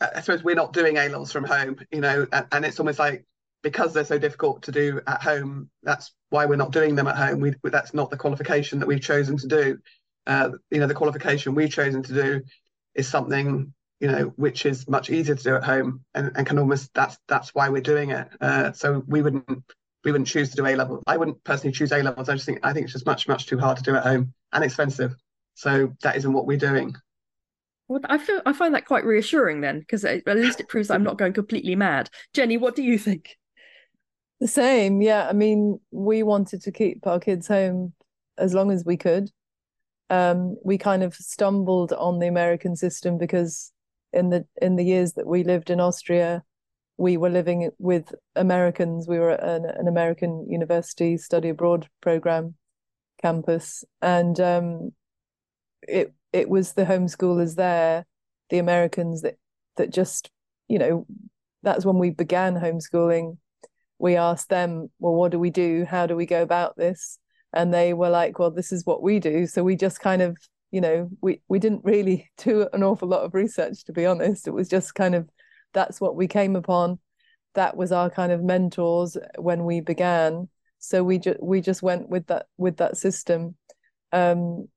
I 0.00 0.20
suppose 0.20 0.42
we're 0.42 0.54
not 0.54 0.72
doing 0.72 0.96
A 0.96 1.08
levels 1.08 1.32
from 1.32 1.44
home, 1.44 1.76
you 1.90 2.00
know, 2.00 2.26
and, 2.32 2.46
and, 2.52 2.64
it's 2.64 2.80
almost 2.80 2.98
like 2.98 3.24
because 3.62 3.92
they're 3.92 4.04
so 4.04 4.18
difficult 4.18 4.62
to 4.62 4.72
do 4.72 5.00
at 5.06 5.22
home, 5.22 5.68
that's 5.82 6.12
why 6.30 6.46
we're 6.46 6.56
not 6.56 6.72
doing 6.72 6.94
them 6.94 7.08
at 7.08 7.16
home. 7.16 7.40
We 7.40 7.54
that's 7.64 7.92
not 7.92 8.10
the 8.10 8.16
qualification 8.16 8.78
that 8.78 8.86
we've 8.86 9.00
chosen 9.00 9.36
to 9.38 9.46
do. 9.46 9.78
Uh, 10.26 10.50
you 10.70 10.80
know, 10.80 10.86
the 10.86 10.94
qualification 10.94 11.54
we've 11.54 11.70
chosen 11.70 12.02
to 12.02 12.12
do 12.12 12.42
is 12.94 13.06
something 13.06 13.72
you 14.00 14.08
know 14.08 14.24
which 14.36 14.66
is 14.66 14.86
much 14.88 15.08
easier 15.10 15.34
to 15.34 15.42
do 15.42 15.56
at 15.56 15.64
home, 15.64 16.04
and, 16.14 16.32
and 16.36 16.46
can 16.46 16.58
almost 16.58 16.92
that's 16.94 17.18
that's 17.28 17.54
why 17.54 17.68
we're 17.68 17.82
doing 17.82 18.10
it. 18.10 18.28
Uh, 18.40 18.72
so 18.72 19.02
we 19.06 19.22
wouldn't 19.22 19.48
we 20.04 20.12
wouldn't 20.12 20.28
choose 20.28 20.50
to 20.50 20.56
do 20.56 20.66
A 20.66 20.76
level. 20.76 21.02
I 21.06 21.16
wouldn't 21.16 21.42
personally 21.44 21.72
choose 21.72 21.92
A 21.92 22.02
levels. 22.02 22.28
I 22.28 22.34
just 22.34 22.46
think 22.46 22.60
I 22.62 22.72
think 22.72 22.84
it's 22.84 22.92
just 22.92 23.06
much 23.06 23.26
much 23.28 23.46
too 23.46 23.58
hard 23.58 23.76
to 23.78 23.82
do 23.82 23.96
at 23.96 24.02
home 24.02 24.32
and 24.52 24.64
expensive. 24.64 25.14
So 25.54 25.92
that 26.02 26.16
isn't 26.16 26.32
what 26.32 26.46
we're 26.46 26.58
doing. 26.58 26.94
Well, 27.88 28.00
I 28.04 28.18
feel 28.18 28.42
I 28.44 28.52
find 28.52 28.74
that 28.74 28.86
quite 28.86 29.04
reassuring 29.04 29.60
then, 29.60 29.80
because 29.80 30.04
at 30.04 30.26
least 30.26 30.60
it 30.60 30.68
proves 30.68 30.90
I'm 30.90 31.04
not 31.04 31.18
going 31.18 31.32
completely 31.32 31.76
mad. 31.76 32.10
Jenni, 32.34 32.58
what 32.58 32.74
do 32.76 32.82
you 32.82 32.98
think? 32.98 33.36
The 34.40 34.48
same, 34.48 35.00
yeah. 35.00 35.28
I 35.28 35.32
mean, 35.32 35.80
we 35.90 36.22
wanted 36.22 36.62
to 36.62 36.72
keep 36.72 37.06
our 37.06 37.18
kids 37.18 37.48
home 37.48 37.94
as 38.36 38.52
long 38.52 38.70
as 38.70 38.84
we 38.84 38.96
could. 38.96 39.30
Um, 40.08 40.56
we 40.64 40.78
kind 40.78 41.02
of 41.02 41.14
stumbled 41.14 41.92
on 41.92 42.18
the 42.18 42.28
American 42.28 42.76
system 42.76 43.18
because 43.18 43.72
in 44.12 44.30
the 44.30 44.46
in 44.62 44.76
the 44.76 44.84
years 44.84 45.14
that 45.14 45.26
we 45.26 45.44
lived 45.44 45.70
in 45.70 45.80
Austria, 45.80 46.42
we 46.96 47.16
were 47.16 47.30
living 47.30 47.70
with 47.78 48.14
Americans. 48.34 49.08
We 49.08 49.18
were 49.18 49.32
at 49.32 49.42
an, 49.42 49.66
an 49.66 49.88
American 49.88 50.46
university 50.48 51.16
study 51.16 51.50
abroad 51.50 51.88
program 52.00 52.54
campus, 53.20 53.84
and 54.00 54.38
um, 54.40 54.92
it 55.82 56.12
it 56.32 56.48
was 56.48 56.72
the 56.72 56.84
homeschoolers 56.84 57.56
there, 57.56 58.06
the 58.50 58.58
Americans 58.58 59.22
that 59.22 59.36
that 59.76 59.90
just, 59.90 60.30
you 60.68 60.78
know, 60.78 61.06
that's 61.62 61.84
when 61.84 61.98
we 61.98 62.10
began 62.10 62.54
homeschooling. 62.54 63.38
We 63.98 64.16
asked 64.16 64.50
them, 64.50 64.90
well, 64.98 65.14
what 65.14 65.32
do 65.32 65.38
we 65.38 65.50
do? 65.50 65.84
How 65.84 66.06
do 66.06 66.16
we 66.16 66.26
go 66.26 66.42
about 66.42 66.76
this? 66.76 67.18
And 67.56 67.72
they 67.72 67.94
were 67.94 68.10
like, 68.10 68.38
well, 68.38 68.50
this 68.50 68.70
is 68.70 68.84
what 68.84 69.02
we 69.02 69.18
do. 69.18 69.46
So 69.46 69.64
we 69.64 69.76
just 69.76 70.00
kind 70.00 70.20
of, 70.20 70.36
you 70.70 70.80
know, 70.82 71.08
we 71.22 71.40
we 71.48 71.58
didn't 71.58 71.84
really 71.84 72.30
do 72.36 72.68
an 72.72 72.82
awful 72.82 73.08
lot 73.08 73.22
of 73.22 73.34
research, 73.34 73.84
to 73.86 73.92
be 73.92 74.04
honest. 74.06 74.46
It 74.46 74.52
was 74.52 74.68
just 74.68 74.94
kind 74.94 75.14
of 75.14 75.28
that's 75.72 76.00
what 76.00 76.16
we 76.16 76.28
came 76.28 76.54
upon. 76.54 76.98
That 77.54 77.76
was 77.76 77.92
our 77.92 78.10
kind 78.10 78.30
of 78.30 78.42
mentors 78.42 79.16
when 79.38 79.64
we 79.64 79.80
began. 79.80 80.48
So 80.78 81.02
we 81.02 81.18
just 81.18 81.42
we 81.42 81.62
just 81.62 81.82
went 81.82 82.10
with 82.10 82.26
that 82.26 82.46
with 82.58 82.76
that 82.76 82.98
system. 82.98 83.56
Um, 84.12 84.68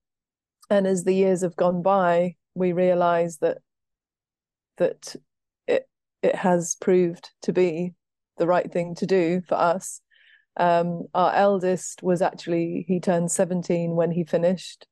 and 0.69 0.88
as 0.88 1.03
the 1.03 1.13
years 1.13 1.41
have 1.41 1.57
gone 1.57 1.81
by, 1.81 2.36
we 2.55 2.71
realize 2.71 3.39
that 3.39 3.57
that 4.77 5.15
it 5.67 5.89
it 6.24 6.36
has 6.36 6.75
proved 6.79 7.31
to 7.41 7.51
be 7.51 7.93
the 8.38 8.48
right 8.48 8.71
thing 8.71 8.95
to 8.95 9.05
do 9.05 9.41
for 9.48 9.55
us. 9.55 10.01
Um, 10.58 11.03
our 11.13 11.34
eldest 11.34 12.03
was 12.03 12.22
actually 12.22 12.86
he 12.88 13.00
turned 13.00 13.32
17 13.32 13.96
when 13.96 14.12
he 14.12 14.24
finished, 14.24 14.88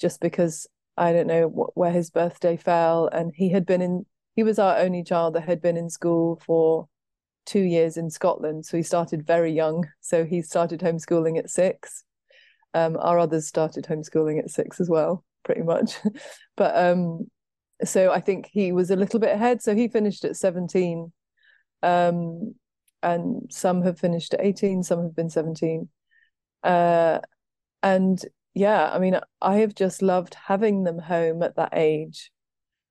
just 0.00 0.20
because 0.20 0.66
I 0.96 1.12
don't 1.12 1.26
know 1.26 1.48
what, 1.48 1.76
where 1.76 1.92
his 1.92 2.10
birthday 2.10 2.56
fell, 2.56 3.08
and 3.08 3.32
he 3.34 3.50
had 3.50 3.66
been 3.66 3.82
in. 3.82 4.06
He 4.34 4.42
was 4.42 4.58
our 4.58 4.78
only 4.78 5.04
child 5.04 5.34
that 5.34 5.42
had 5.44 5.60
been 5.60 5.76
in 5.76 5.90
school 5.90 6.40
for 6.46 6.88
two 7.44 7.60
years 7.60 7.96
in 7.96 8.10
Scotland, 8.10 8.64
so 8.64 8.76
he 8.76 8.82
started 8.82 9.26
very 9.26 9.52
young. 9.52 9.86
So 10.00 10.24
he 10.24 10.42
started 10.42 10.80
homeschooling 10.80 11.38
at 11.38 11.50
six. 11.50 12.04
Um, 12.74 12.96
our 12.98 13.18
others 13.18 13.46
started 13.46 13.84
homeschooling 13.84 14.38
at 14.38 14.50
six 14.50 14.80
as 14.80 14.88
well, 14.88 15.24
pretty 15.44 15.62
much. 15.62 15.96
but 16.56 16.76
um, 16.76 17.30
so 17.84 18.12
I 18.12 18.20
think 18.20 18.48
he 18.50 18.72
was 18.72 18.90
a 18.90 18.96
little 18.96 19.20
bit 19.20 19.34
ahead. 19.34 19.62
So 19.62 19.74
he 19.74 19.88
finished 19.88 20.24
at 20.24 20.36
17. 20.36 21.12
Um, 21.82 22.54
and 23.02 23.50
some 23.50 23.82
have 23.82 23.98
finished 23.98 24.34
at 24.34 24.44
18, 24.44 24.82
some 24.82 25.02
have 25.02 25.14
been 25.14 25.30
17. 25.30 25.88
Uh, 26.62 27.18
and 27.82 28.24
yeah, 28.54 28.90
I 28.92 28.98
mean, 28.98 29.18
I 29.40 29.56
have 29.56 29.74
just 29.74 30.02
loved 30.02 30.34
having 30.34 30.84
them 30.84 30.98
home 30.98 31.42
at 31.42 31.56
that 31.56 31.72
age 31.72 32.30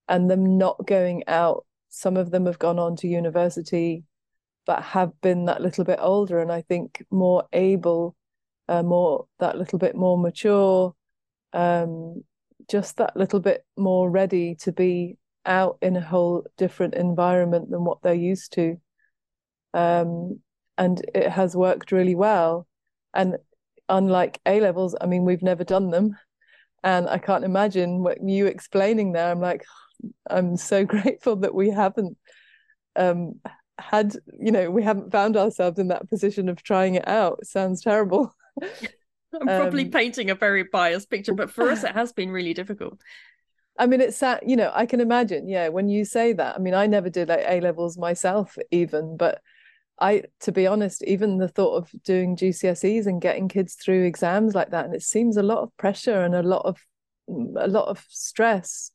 and 0.07 0.29
them 0.29 0.57
not 0.57 0.85
going 0.85 1.23
out. 1.27 1.65
Some 1.89 2.17
of 2.17 2.31
them 2.31 2.45
have 2.45 2.59
gone 2.59 2.79
on 2.79 2.95
to 2.97 3.07
university, 3.07 4.03
but 4.65 4.81
have 4.83 5.19
been 5.21 5.45
that 5.45 5.61
little 5.61 5.83
bit 5.83 5.99
older 6.01 6.39
and 6.39 6.51
I 6.51 6.61
think 6.61 7.03
more 7.11 7.45
able, 7.53 8.15
uh, 8.67 8.83
more 8.83 9.27
that 9.39 9.57
little 9.57 9.79
bit 9.79 9.95
more 9.95 10.17
mature, 10.17 10.95
um, 11.53 12.23
just 12.69 12.97
that 12.97 13.15
little 13.15 13.39
bit 13.39 13.65
more 13.77 14.09
ready 14.09 14.55
to 14.55 14.71
be 14.71 15.17
out 15.45 15.77
in 15.81 15.95
a 15.95 16.01
whole 16.01 16.45
different 16.57 16.95
environment 16.95 17.69
than 17.69 17.83
what 17.83 18.01
they're 18.01 18.13
used 18.13 18.53
to. 18.53 18.79
Um, 19.73 20.39
and 20.77 21.01
it 21.13 21.29
has 21.29 21.55
worked 21.55 21.91
really 21.91 22.15
well. 22.15 22.67
And 23.13 23.37
unlike 23.89 24.39
A 24.45 24.59
levels, 24.59 24.95
I 24.99 25.05
mean, 25.05 25.25
we've 25.25 25.43
never 25.43 25.63
done 25.63 25.91
them. 25.91 26.17
And 26.83 27.07
I 27.07 27.19
can't 27.19 27.43
imagine 27.43 28.01
what 28.01 28.23
you 28.23 28.47
explaining 28.47 29.11
there. 29.11 29.29
I'm 29.29 29.41
like, 29.41 29.63
I'm 30.29 30.57
so 30.57 30.85
grateful 30.95 31.35
that 31.37 31.53
we 31.53 31.69
haven't 31.69 32.17
um, 32.95 33.39
had, 33.77 34.15
you 34.39 34.51
know, 34.51 34.69
we 34.71 34.83
haven't 34.83 35.11
found 35.11 35.37
ourselves 35.37 35.79
in 35.79 35.89
that 35.89 36.09
position 36.09 36.49
of 36.49 36.63
trying 36.63 36.95
it 36.95 37.07
out. 37.07 37.39
It 37.41 37.47
sounds 37.47 37.81
terrible. 37.81 38.33
I'm 39.33 39.47
probably 39.47 39.85
um, 39.85 39.91
painting 39.91 40.29
a 40.29 40.35
very 40.35 40.63
biased 40.63 41.09
picture, 41.09 41.33
but 41.33 41.49
for 41.49 41.69
us, 41.69 41.83
it 41.83 41.91
has 41.93 42.11
been 42.11 42.31
really 42.31 42.53
difficult. 42.53 42.99
I 43.79 43.87
mean, 43.87 44.01
it's 44.01 44.19
that, 44.19 44.47
you 44.47 44.57
know, 44.57 44.71
I 44.73 44.85
can 44.85 44.99
imagine, 44.99 45.47
yeah, 45.47 45.69
when 45.69 45.87
you 45.87 46.03
say 46.03 46.33
that. 46.33 46.55
I 46.55 46.59
mean, 46.59 46.73
I 46.73 46.87
never 46.87 47.09
did 47.09 47.29
like 47.29 47.45
A 47.47 47.61
levels 47.61 47.97
myself, 47.97 48.57
even, 48.71 49.15
but 49.15 49.41
I, 49.99 50.23
to 50.41 50.51
be 50.51 50.67
honest, 50.67 51.03
even 51.03 51.37
the 51.37 51.47
thought 51.47 51.75
of 51.75 51.91
doing 52.03 52.35
GCSEs 52.35 53.05
and 53.05 53.21
getting 53.21 53.47
kids 53.47 53.75
through 53.75 54.03
exams 54.03 54.55
like 54.55 54.71
that, 54.71 54.85
and 54.85 54.95
it 54.95 55.03
seems 55.03 55.37
a 55.37 55.43
lot 55.43 55.59
of 55.59 55.75
pressure 55.77 56.23
and 56.23 56.35
a 56.35 56.43
lot 56.43 56.65
of 56.65 56.79
a 57.29 57.67
lot 57.67 57.87
of 57.87 58.03
stress 58.09 58.91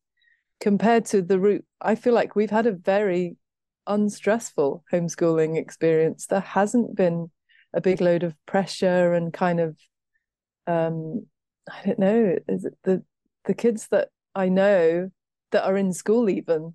compared 0.61 1.05
to 1.07 1.23
the 1.23 1.39
route. 1.39 1.65
I 1.81 1.95
feel 1.95 2.13
like 2.13 2.35
we've 2.35 2.51
had 2.51 2.67
a 2.67 2.73
very 2.73 3.37
unstressful 3.87 4.85
homeschooling 4.93 5.57
experience. 5.57 6.27
There 6.27 6.41
hasn't 6.41 6.97
been 6.97 7.31
a 7.73 7.81
big 7.81 8.01
load 8.01 8.23
of 8.23 8.35
pressure 8.47 9.15
and 9.15 9.33
kind 9.33 9.61
of 9.61 9.77
um, 10.67 11.27
I 11.71 11.87
don't 11.87 11.99
know, 11.99 12.37
is 12.49 12.65
it 12.65 12.77
the 12.83 13.03
the 13.45 13.55
kids 13.55 13.89
that 13.89 14.09
I 14.35 14.49
know 14.49 15.11
that 15.53 15.65
are 15.65 15.77
in 15.77 15.93
school 15.93 16.29
even 16.29 16.75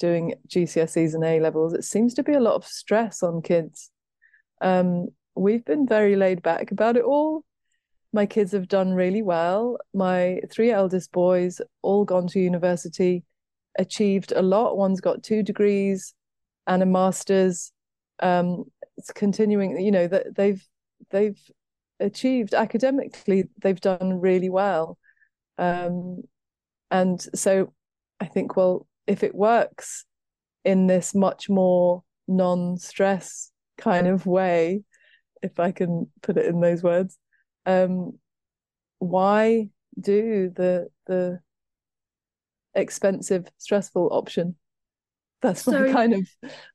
doing 0.00 0.34
GCSEs 0.48 1.14
and 1.14 1.24
A 1.24 1.38
levels, 1.38 1.72
it 1.72 1.84
seems 1.84 2.14
to 2.14 2.22
be 2.22 2.32
a 2.32 2.40
lot 2.40 2.54
of 2.54 2.66
stress 2.66 3.22
on 3.22 3.42
kids. 3.42 3.90
Um, 4.60 5.08
we've 5.36 5.64
been 5.64 5.86
very 5.86 6.16
laid 6.16 6.42
back 6.42 6.72
about 6.72 6.96
it 6.96 7.04
all. 7.04 7.44
My 8.12 8.26
kids 8.26 8.50
have 8.52 8.66
done 8.66 8.92
really 8.94 9.22
well. 9.22 9.78
My 9.94 10.40
three 10.50 10.72
eldest 10.72 11.12
boys 11.12 11.60
all 11.82 12.04
gone 12.04 12.26
to 12.28 12.40
university, 12.40 13.22
achieved 13.78 14.32
a 14.32 14.42
lot. 14.42 14.76
One's 14.76 15.00
got 15.00 15.22
two 15.22 15.44
degrees 15.44 16.12
and 16.66 16.82
a 16.82 16.86
master's. 16.86 17.70
Um, 18.18 18.64
it's 18.96 19.12
continuing, 19.12 19.80
you 19.80 19.92
know, 19.92 20.08
that 20.08 20.34
they've 20.34 20.66
they've 21.10 21.40
achieved 22.00 22.54
academically 22.54 23.44
they've 23.60 23.80
done 23.80 24.20
really 24.20 24.48
well 24.48 24.98
um, 25.58 26.22
and 26.90 27.20
so 27.34 27.72
i 28.20 28.26
think 28.26 28.56
well 28.56 28.86
if 29.10 29.24
it 29.24 29.34
works 29.34 30.04
in 30.64 30.86
this 30.86 31.14
much 31.14 31.48
more 31.48 32.04
non-stress 32.28 33.50
kind 33.76 34.06
of 34.06 34.24
way 34.24 34.82
if 35.42 35.58
i 35.58 35.72
can 35.72 36.06
put 36.22 36.36
it 36.36 36.46
in 36.46 36.60
those 36.60 36.82
words 36.82 37.18
um, 37.66 38.18
why 39.00 39.68
do 39.98 40.52
the 40.54 40.88
the 41.06 41.40
expensive 42.74 43.48
stressful 43.58 44.08
option? 44.12 44.54
That's 45.42 45.62
so, 45.62 45.72
my 45.72 45.92
kind 45.92 46.14
of 46.14 46.28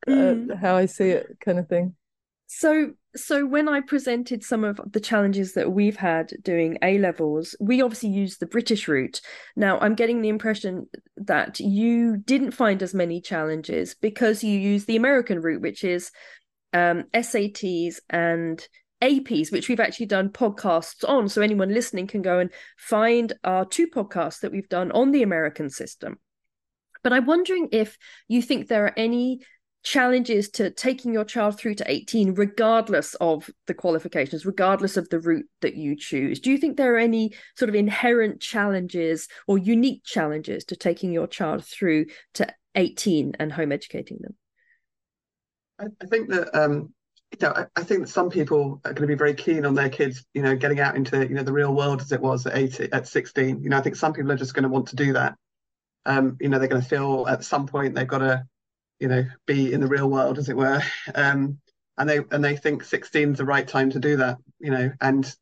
uh, 0.08 0.12
mm, 0.12 0.60
how 0.60 0.76
i 0.76 0.88
see 0.88 1.12
it 1.12 1.38
kind 1.40 1.60
of 1.60 1.70
thing 1.70 1.96
so 2.48 2.94
so 3.16 3.46
when 3.46 3.68
I 3.68 3.82
presented 3.82 4.44
some 4.44 4.64
of 4.64 4.80
the 4.92 5.00
challenges 5.00 5.54
that 5.54 5.72
we've 5.72 5.96
had 5.96 6.34
doing 6.44 6.78
A 6.82 6.98
levels, 6.98 7.56
we 7.60 7.82
obviously 7.82 8.10
used 8.10 8.40
the 8.40 8.46
British 8.46 8.88
route. 8.88 9.22
Now 9.56 9.80
I'm 9.80 9.96
getting 9.96 10.22
the 10.22 10.30
impression 10.30 10.88
that 11.18 11.60
you 11.60 12.18
didn't 12.18 12.52
find 12.52 12.84
as 12.84 12.94
many 12.94 13.22
challenges 13.22 13.96
because 13.96 14.44
you 14.44 14.60
used 14.60 14.86
the 14.86 14.98
American 14.98 15.42
route, 15.42 15.62
which 15.62 15.84
is 15.84 16.12
um, 16.74 17.06
SATs 17.14 17.96
and 18.10 18.68
APs, 19.02 19.52
which 19.52 19.70
we've 19.70 19.80
actually 19.80 20.08
done 20.08 20.30
podcasts 20.30 21.08
on. 21.08 21.30
So 21.30 21.42
anyone 21.42 21.74
listening 21.74 22.08
can 22.08 22.22
go 22.22 22.40
and 22.40 22.52
find 22.78 23.34
our 23.44 23.66
two 23.66 23.88
podcasts 23.88 24.42
that 24.42 24.52
we've 24.52 24.70
done 24.70 24.92
on 24.92 25.12
the 25.12 25.24
American 25.24 25.70
system. 25.70 26.20
But 27.02 27.14
I'm 27.14 27.26
wondering 27.26 27.70
if 27.72 27.98
you 28.28 28.42
think 28.42 28.68
there 28.68 28.86
are 28.86 28.94
any 28.98 29.42
challenges 29.86 30.50
to 30.50 30.72
taking 30.72 31.14
your 31.14 31.24
child 31.24 31.58
through 31.58 31.76
to 31.76 31.90
18 31.90 32.34
regardless 32.34 33.14
of 33.16 33.50
the 33.68 33.74
qualifications 33.74 34.44
regardless 34.44 34.98
of 34.98 35.08
the 35.10 35.20
route 35.20 35.46
that 35.62 35.76
you 35.76 35.96
choose 35.96 36.40
do 36.40 36.52
you 36.52 36.58
think 36.58 36.76
there 36.76 36.96
are 36.96 37.00
any 37.00 37.32
sort 37.56 37.70
of 37.70 37.76
inherent 37.76 38.42
challenges 38.42 39.28
or 39.48 39.60
unique 39.60 40.04
challenges 40.04 40.66
to 40.66 40.76
taking 40.76 41.12
your 41.12 41.28
child 41.28 41.64
through 41.64 42.08
to 42.34 42.48
18 42.74 43.34
and 43.40 43.54
home 43.54 43.72
educating 43.72 44.18
them 44.22 44.36
i, 45.80 46.06
think 46.08 46.30
that 46.30 46.54
um 46.60 46.92
you 47.32 47.48
know, 47.48 47.54
I, 47.54 47.66
I, 47.76 47.84
think 47.84 48.02
that 48.02 48.10
some 48.10 48.30
people 48.30 48.80
are 48.86 48.94
going 48.94 49.08
to 49.08 49.14
be 49.14 49.16
very 49.16 49.34
keen 49.34 49.66
on 49.66 49.74
their 49.74 49.90
kids, 49.90 50.24
you 50.34 50.42
know, 50.42 50.56
getting 50.56 50.80
out 50.80 50.96
into 50.96 51.28
you 51.28 51.36
know 51.36 51.44
the 51.44 51.52
real 51.52 51.74
world 51.74 52.02
as 52.02 52.12
it 52.12 52.22
was 52.22 52.46
at 52.46 52.56
18, 52.56 52.90
at 52.94 53.08
16. 53.08 53.62
You 53.62 53.70
know, 53.70 53.78
I 53.78 53.82
think 53.82 53.98
some 53.98 54.14
people 54.14 54.32
are 54.32 54.38
just 54.38 54.54
going 54.54 54.64
to 54.64 54.70
want 54.70 54.88
to 54.90 54.96
do 54.96 55.14
that. 55.14 55.36
Um, 56.06 56.38
you 56.40 56.48
know, 56.48 56.60
they're 56.60 56.70
going 56.70 56.82
to 56.82 56.88
feel 56.88 57.26
at 57.28 57.44
some 57.44 57.68
point 57.68 57.96
they've 57.96 58.08
got 58.08 58.20
to 58.20 58.46
you 59.00 59.08
know 59.08 59.26
be 59.46 59.74
in 59.74 59.82
the 59.82 59.88
real 59.88 60.10
world 60.10 60.38
as 60.38 60.50
it 60.50 60.58
were. 60.58 60.82
Um, 61.14 61.60
and 61.98 62.10
they 62.10 62.20
and 62.32 62.44
they 62.44 62.58
think 62.58 62.84
16 62.84 63.32
is 63.32 63.38
the 63.38 63.46
right 63.46 63.68
time 63.68 63.90
to 63.92 64.00
do 64.00 64.18
that 64.18 64.38
you 64.60 64.72
know. 64.72 64.92
And 65.02 65.34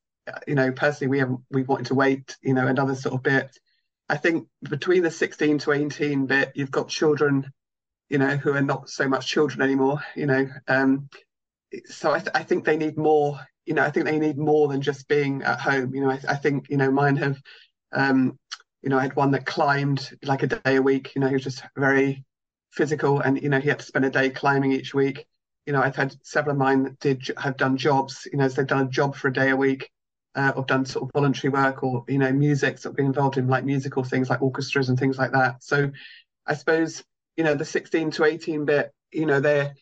you 0.48 0.56
know 0.56 0.72
personally 0.72 1.10
we 1.10 1.20
haven't 1.20 1.42
we 1.52 1.64
wanted 1.64 1.88
to 1.88 1.96
wait 1.96 2.38
you 2.42 2.54
know 2.54 2.68
another 2.68 2.96
sort 2.96 3.16
of 3.16 3.24
bit. 3.24 3.58
I 4.10 4.18
think 4.18 4.48
between 4.70 5.04
the 5.04 5.12
16 5.12 5.60
to 5.60 5.72
18 5.72 6.26
bit 6.28 6.52
you've 6.56 6.72
got 6.72 6.90
children 6.90 7.52
you 8.10 8.18
know 8.18 8.38
who 8.38 8.54
are 8.54 8.62
not 8.62 8.90
so 8.90 9.08
much 9.08 9.28
children 9.28 9.62
anymore 9.62 10.00
you 10.16 10.26
know. 10.26 10.48
Um 10.68 11.10
so 11.86 12.14
i, 12.14 12.20
th- 12.20 12.32
I 12.36 12.44
think 12.44 12.66
they 12.66 12.78
need 12.78 12.98
more 12.98 13.40
you 13.66 13.74
know 13.74 13.84
i 13.84 13.90
think 13.90 14.06
they 14.06 14.20
need 14.20 14.38
more 14.38 14.68
than 14.68 14.82
just 14.82 15.08
being 15.08 15.42
at 15.44 15.60
home 15.60 15.94
you 15.96 16.02
know. 16.02 16.12
I, 16.12 16.20
I 16.30 16.36
think 16.36 16.70
you 16.70 16.78
know 16.78 16.92
mine 16.92 17.16
have 17.18 17.42
um 17.92 18.38
you 18.82 18.90
know 18.90 18.98
i 18.98 19.04
had 19.04 19.16
one 19.16 19.32
that 19.32 19.46
climbed 19.46 20.10
like 20.24 20.44
a 20.44 20.48
day 20.48 20.76
a 20.76 20.82
week 20.82 21.14
you 21.16 21.22
know 21.22 21.28
he 21.28 21.34
was 21.34 21.44
just 21.44 21.64
very 21.76 22.24
physical 22.74 23.20
and 23.20 23.42
you 23.42 23.50
know 23.50 23.60
he 23.60 23.70
had 23.70 23.80
to 23.80 23.86
spend 23.86 24.06
a 24.06 24.10
day 24.10 24.30
climbing 24.30 24.72
each 24.72 24.94
week. 24.94 25.26
You 25.66 25.72
know 25.72 25.82
i've 25.82 25.96
had 25.96 26.14
several 26.24 26.56
of 26.56 26.60
mine 26.60 26.84
that 26.84 27.00
did 27.00 27.32
have 27.38 27.56
done 27.56 27.78
jobs 27.78 28.28
you 28.30 28.38
know 28.38 28.50
so 28.50 28.56
they've 28.56 28.68
done 28.68 28.86
a 28.86 28.90
job 28.90 29.16
for 29.16 29.30
a 29.30 29.34
day 29.34 29.50
a 29.52 29.56
week 29.56 29.90
uh, 30.36 30.52
or 30.56 30.64
done 30.66 30.86
sort 30.86 31.04
of 31.04 31.12
voluntary 31.14 31.52
work 31.52 31.84
or 31.84 32.04
you 32.08 32.18
know 32.18 32.32
music 32.32 32.78
sort 32.78 32.92
of 32.92 32.98
been 32.98 33.06
involved 33.06 33.38
in 33.38 33.48
like 33.48 33.64
musical 33.64 34.04
things 34.04 34.30
like 34.30 34.42
orchestras 34.42 34.90
and 34.90 35.00
things 35.00 35.18
like 35.18 35.32
that. 35.32 35.64
So 35.64 35.92
i 36.46 36.54
suppose 36.54 37.04
you 37.38 37.44
know 37.44 37.56
the 37.56 37.66
16 37.66 38.12
to 38.12 38.26
18 38.26 38.66
bit 38.66 38.92
you 39.12 39.26
know 39.26 39.40
they're 39.40 39.74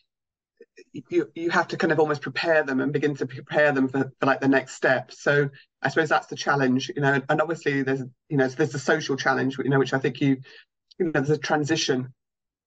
you 1.08 1.30
you 1.34 1.50
have 1.50 1.68
to 1.68 1.76
kind 1.76 1.92
of 1.92 1.98
almost 1.98 2.22
prepare 2.22 2.62
them 2.62 2.80
and 2.80 2.92
begin 2.92 3.16
to 3.16 3.26
prepare 3.26 3.72
them 3.72 3.88
for, 3.88 4.12
for 4.20 4.26
like 4.26 4.40
the 4.40 4.48
next 4.48 4.74
step. 4.74 5.12
So 5.12 5.50
i 5.82 5.88
suppose 5.88 6.08
that's 6.08 6.28
the 6.28 6.36
challenge 6.36 6.90
you 6.94 7.02
know 7.02 7.20
and 7.28 7.40
obviously 7.40 7.82
there's 7.82 8.02
you 8.28 8.36
know 8.36 8.48
there's 8.48 8.72
the 8.72 8.78
social 8.78 9.16
challenge 9.16 9.58
you 9.58 9.70
know 9.70 9.78
which 9.78 9.94
i 9.94 9.98
think 9.98 10.20
you 10.20 10.36
you 10.98 11.06
know 11.06 11.12
there's 11.12 11.30
a 11.30 11.38
transition 11.38 12.12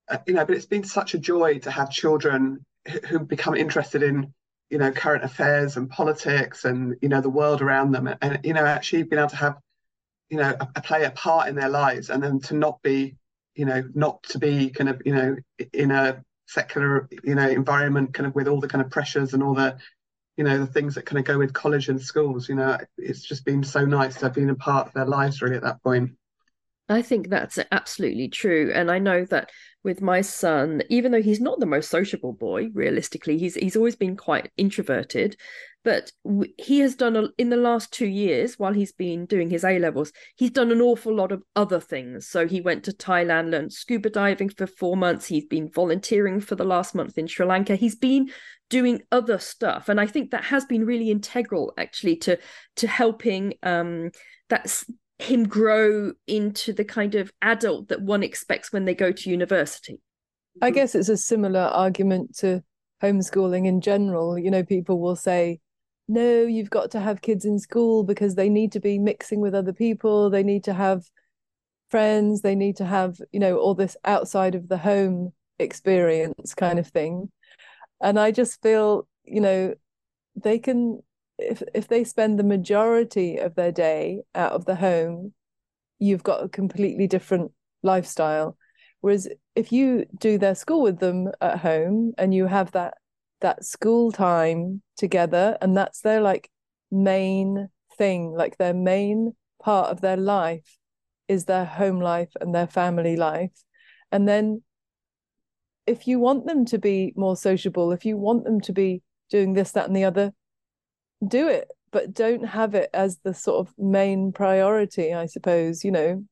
uh, 0.09 0.17
you 0.27 0.33
know, 0.33 0.45
but 0.45 0.55
it's 0.55 0.65
been 0.65 0.83
such 0.83 1.13
a 1.13 1.19
joy 1.19 1.59
to 1.59 1.71
have 1.71 1.89
children 1.89 2.65
who 3.09 3.19
become 3.19 3.55
interested 3.55 4.03
in, 4.03 4.33
you 4.69 4.77
know, 4.77 4.91
current 4.91 5.24
affairs 5.24 5.77
and 5.77 5.89
politics 5.89 6.65
and 6.65 6.95
you 7.01 7.09
know 7.09 7.21
the 7.21 7.29
world 7.29 7.62
around 7.62 7.91
them, 7.91 8.07
and, 8.07 8.17
and 8.21 8.39
you 8.43 8.53
know, 8.53 8.65
actually 8.65 9.03
being 9.03 9.19
able 9.19 9.29
to 9.29 9.35
have, 9.35 9.57
you 10.29 10.38
know, 10.38 10.55
a, 10.59 10.67
a 10.75 10.81
play 10.81 11.03
a 11.03 11.12
part 11.12 11.50
in 11.50 11.55
their 11.55 11.69
lives, 11.69 12.09
and 12.09 12.21
then 12.21 12.39
to 12.39 12.55
not 12.55 12.81
be, 12.81 13.15
you 13.55 13.65
know, 13.65 13.83
not 13.93 14.21
to 14.24 14.39
be 14.39 14.69
kind 14.69 14.89
of, 14.89 15.01
you 15.05 15.13
know, 15.13 15.35
in 15.74 15.91
a 15.91 16.24
secular, 16.47 17.09
you 17.24 17.35
know, 17.35 17.47
environment, 17.47 18.13
kind 18.13 18.27
of 18.27 18.35
with 18.35 18.47
all 18.47 18.59
the 18.59 18.67
kind 18.67 18.83
of 18.83 18.91
pressures 18.91 19.33
and 19.33 19.41
all 19.41 19.55
the, 19.55 19.77
you 20.38 20.43
know, 20.43 20.59
the 20.59 20.67
things 20.67 20.95
that 20.95 21.05
kind 21.05 21.17
of 21.17 21.25
go 21.25 21.38
with 21.38 21.53
college 21.53 21.89
and 21.89 22.01
schools. 22.01 22.47
You 22.47 22.55
know, 22.55 22.77
it's 22.97 23.21
just 23.21 23.45
been 23.45 23.63
so 23.63 23.85
nice 23.85 24.15
to 24.15 24.25
have 24.25 24.33
been 24.33 24.50
a 24.51 24.55
part 24.55 24.88
of 24.88 24.93
their 24.93 25.05
lives 25.05 25.41
really 25.41 25.55
at 25.55 25.63
that 25.63 25.81
point. 25.81 26.12
I 26.88 27.01
think 27.01 27.29
that's 27.29 27.57
absolutely 27.71 28.27
true. 28.27 28.71
And 28.74 28.91
I 28.91 29.00
know 29.00 29.25
that 29.25 29.50
with 29.86 30.01
my 30.01 30.20
son, 30.20 30.82
even 30.89 31.12
though 31.12 31.22
he's 31.22 31.39
not 31.39 31.60
the 31.60 31.65
most 31.65 31.89
sociable 31.89 32.34
boy, 32.34 32.70
realistically, 32.74 33.38
he's 33.38 33.56
he's 33.56 33.77
always 33.77 33.96
been 33.96 34.18
quite 34.18 34.51
introverted. 34.58 35.38
But 35.86 36.12
he 36.58 36.80
has 36.80 36.96
done 36.96 37.15
a, 37.15 37.27
in 37.38 37.50
the 37.51 37.58
last 37.58 37.94
two 37.94 38.08
years, 38.08 38.58
while 38.58 38.74
he's 38.74 38.92
been 38.92 39.27
doing 39.27 39.51
his 39.51 39.63
A 39.63 39.77
levels, 39.77 40.12
he's 40.36 40.50
done 40.50 40.72
an 40.72 40.82
awful 40.82 41.15
lot 41.15 41.32
of 41.32 41.44
other 41.56 41.80
things. 41.80 42.27
So 42.27 42.48
he 42.48 42.60
went 42.60 42.84
to 42.86 42.92
Thailand, 42.92 43.51
learned 43.51 43.72
scuba 43.72 44.10
diving 44.10 44.50
for 44.50 44.65
four 44.65 44.98
months. 44.98 45.27
He's 45.27 45.46
been 45.46 45.70
volunteering 45.70 46.42
for 46.42 46.56
the 46.56 46.65
last 46.65 46.96
month 46.96 47.20
in 47.20 47.27
Sri 47.27 47.46
Lanka. 47.46 47.75
He's 47.75 47.96
been 47.96 48.32
doing 48.72 49.04
other 49.12 49.38
stuff, 49.38 49.88
and 49.88 50.01
I 50.01 50.08
think 50.08 50.32
that 50.32 50.46
has 50.46 50.65
been 50.65 50.86
really 50.86 51.12
integral, 51.12 51.74
actually, 51.77 52.15
to 52.18 52.39
to 52.77 52.88
helping 52.88 53.54
um, 53.62 54.10
that's 54.50 54.86
him 55.19 55.48
grow 55.48 56.13
into 56.27 56.74
the 56.74 56.86
kind 56.86 57.15
of 57.15 57.31
adult 57.41 57.88
that 57.88 58.01
one 58.01 58.24
expects 58.24 58.74
when 58.74 58.86
they 58.86 58.95
go 58.95 59.12
to 59.12 59.29
university. 59.29 60.00
I 60.62 60.72
guess 60.72 60.95
it's 60.95 61.10
a 61.10 61.17
similar 61.17 61.62
argument 61.62 62.38
to 62.38 62.63
homeschooling 63.01 63.65
in 63.65 63.81
general. 63.81 64.38
You 64.38 64.51
know, 64.51 64.63
people 64.63 65.00
will 65.00 65.15
say, 65.15 65.60
no, 66.07 66.43
you've 66.43 66.69
got 66.69 66.91
to 66.91 67.00
have 67.00 67.22
kids 67.22 67.45
in 67.45 67.60
school 67.60 68.03
because 68.03 68.36
they 68.36 68.50
need 68.50 68.72
to 68.74 68.79
be 68.79 69.00
mixing 69.00 69.41
with 69.41 69.55
other 69.55 69.74
people, 69.74 70.29
they 70.29 70.43
need 70.43 70.63
to 70.65 70.74
have 70.74 71.03
friends, 71.89 72.41
they 72.41 72.55
need 72.55 72.77
to 72.77 72.86
have, 72.86 73.17
you 73.31 73.39
know, 73.39 73.57
all 73.57 73.74
this 73.74 73.98
outside 74.05 74.55
of 74.55 74.67
the 74.67 74.77
home 74.77 75.34
experience 75.60 76.53
kind 76.53 76.77
of 76.79 76.88
thing. 76.88 77.31
And 78.01 78.19
I 78.19 78.31
just 78.31 78.62
feel, 78.62 79.07
you 79.24 79.41
know, 79.41 79.74
they 80.36 80.60
can 80.60 81.01
if 81.38 81.62
if 81.74 81.88
they 81.88 82.04
spend 82.04 82.39
the 82.39 82.44
majority 82.44 83.38
of 83.38 83.56
their 83.56 83.72
day 83.72 84.22
out 84.34 84.54
of 84.54 84.65
the 84.65 84.75
home, 84.75 85.34
you've 86.00 86.24
got 86.24 86.44
a 86.44 86.50
completely 86.50 87.08
different 87.08 87.51
lifestyle. 87.84 88.58
Whereas 89.01 89.27
if 89.56 89.72
you 89.72 90.06
do 90.18 90.38
their 90.38 90.56
school 90.56 90.82
with 90.82 91.00
them 91.00 91.30
at 91.42 91.60
home 91.60 92.13
and 92.18 92.34
you 92.34 92.48
have 92.48 92.72
that 92.72 92.96
that 93.42 93.65
school 93.65 94.12
time 94.12 94.82
together 94.98 95.58
and 95.62 95.75
that's 95.77 96.01
their 96.01 96.22
like 96.22 96.50
main 96.92 97.70
thing, 97.98 98.32
like 98.32 98.58
their 98.58 98.74
main 98.74 99.36
part 99.62 99.89
of 99.89 100.01
their 100.01 100.18
life 100.18 100.77
is 101.27 101.46
their 101.46 101.65
home 101.65 102.00
life 102.00 102.32
and 102.39 102.54
their 102.54 102.68
family 102.68 103.15
life. 103.15 103.51
And 104.12 104.27
then 104.27 104.62
if 105.86 106.08
you 106.08 106.20
want 106.20 106.48
them 106.48 106.65
to 106.65 106.80
be 106.80 107.13
more 107.15 107.36
sociable, 107.36 107.92
if 107.92 108.06
you 108.06 108.18
want 108.18 108.44
them 108.44 108.62
to 108.62 108.74
be 108.74 109.04
doing 109.30 109.54
this, 109.54 109.72
that, 109.74 109.88
and 109.88 109.96
the 109.96 110.06
other, 110.06 110.32
do 111.25 111.48
it, 111.48 111.69
but 111.91 112.13
don't 112.13 112.45
have 112.45 112.75
it 112.75 112.89
as 112.93 113.19
the 113.24 113.34
sort 113.34 113.67
of 113.67 113.74
main 113.77 114.31
priority, 114.31 115.13
I 115.13 115.25
suppose. 115.25 115.84
You 115.84 115.91
know, 115.91 116.25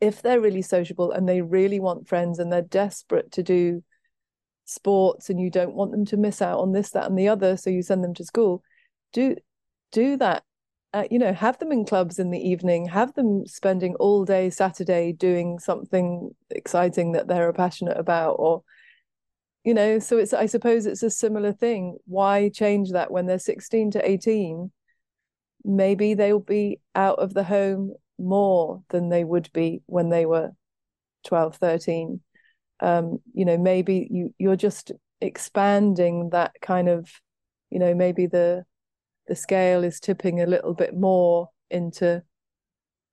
if 0.00 0.22
they're 0.22 0.40
really 0.40 0.62
sociable 0.62 1.12
and 1.12 1.28
they 1.28 1.40
really 1.42 1.80
want 1.80 2.08
friends 2.08 2.38
and 2.38 2.52
they're 2.52 2.62
desperate 2.62 3.32
to 3.32 3.42
do 3.42 3.82
sports 4.64 5.30
and 5.30 5.40
you 5.40 5.50
don't 5.50 5.74
want 5.74 5.90
them 5.90 6.04
to 6.06 6.16
miss 6.16 6.40
out 6.40 6.60
on 6.60 6.72
this, 6.72 6.90
that, 6.90 7.06
and 7.06 7.18
the 7.18 7.28
other, 7.28 7.56
so 7.56 7.70
you 7.70 7.82
send 7.82 8.02
them 8.04 8.14
to 8.14 8.24
school, 8.24 8.62
do 9.12 9.36
do 9.92 10.16
that. 10.16 10.42
Uh, 10.92 11.04
you 11.10 11.18
know, 11.18 11.32
have 11.32 11.58
them 11.58 11.72
in 11.72 11.84
clubs 11.84 12.20
in 12.20 12.30
the 12.30 12.38
evening, 12.38 12.86
have 12.86 13.12
them 13.14 13.44
spending 13.46 13.96
all 13.96 14.24
day 14.24 14.48
Saturday 14.48 15.12
doing 15.12 15.58
something 15.58 16.30
exciting 16.50 17.10
that 17.12 17.26
they're 17.26 17.52
passionate 17.52 17.96
about, 17.96 18.34
or 18.34 18.62
you 19.64 19.74
know 19.74 19.98
so 19.98 20.18
it's 20.18 20.32
i 20.32 20.46
suppose 20.46 20.86
it's 20.86 21.02
a 21.02 21.10
similar 21.10 21.52
thing. 21.52 21.96
Why 22.06 22.50
change 22.50 22.92
that 22.92 23.10
when 23.10 23.26
they're 23.26 23.38
16 23.38 23.92
to 23.92 24.10
18 24.10 24.70
maybe 25.64 26.14
they'll 26.14 26.38
be 26.38 26.80
out 26.94 27.18
of 27.18 27.34
the 27.34 27.44
home 27.44 27.94
more 28.18 28.82
than 28.90 29.08
they 29.08 29.24
would 29.24 29.50
be 29.52 29.82
when 29.86 30.10
they 30.10 30.26
were 30.26 30.50
12 31.24 31.56
13 31.56 32.20
um, 32.80 33.18
you 33.32 33.44
know 33.44 33.56
maybe 33.56 34.06
you 34.10 34.34
you're 34.38 34.56
just 34.56 34.92
expanding 35.20 36.30
that 36.30 36.52
kind 36.60 36.88
of 36.88 37.08
you 37.70 37.78
know 37.78 37.94
maybe 37.94 38.26
the 38.26 38.64
the 39.26 39.34
scale 39.34 39.82
is 39.82 40.00
tipping 40.00 40.40
a 40.40 40.46
little 40.46 40.74
bit 40.74 40.94
more 40.94 41.48
into 41.70 42.22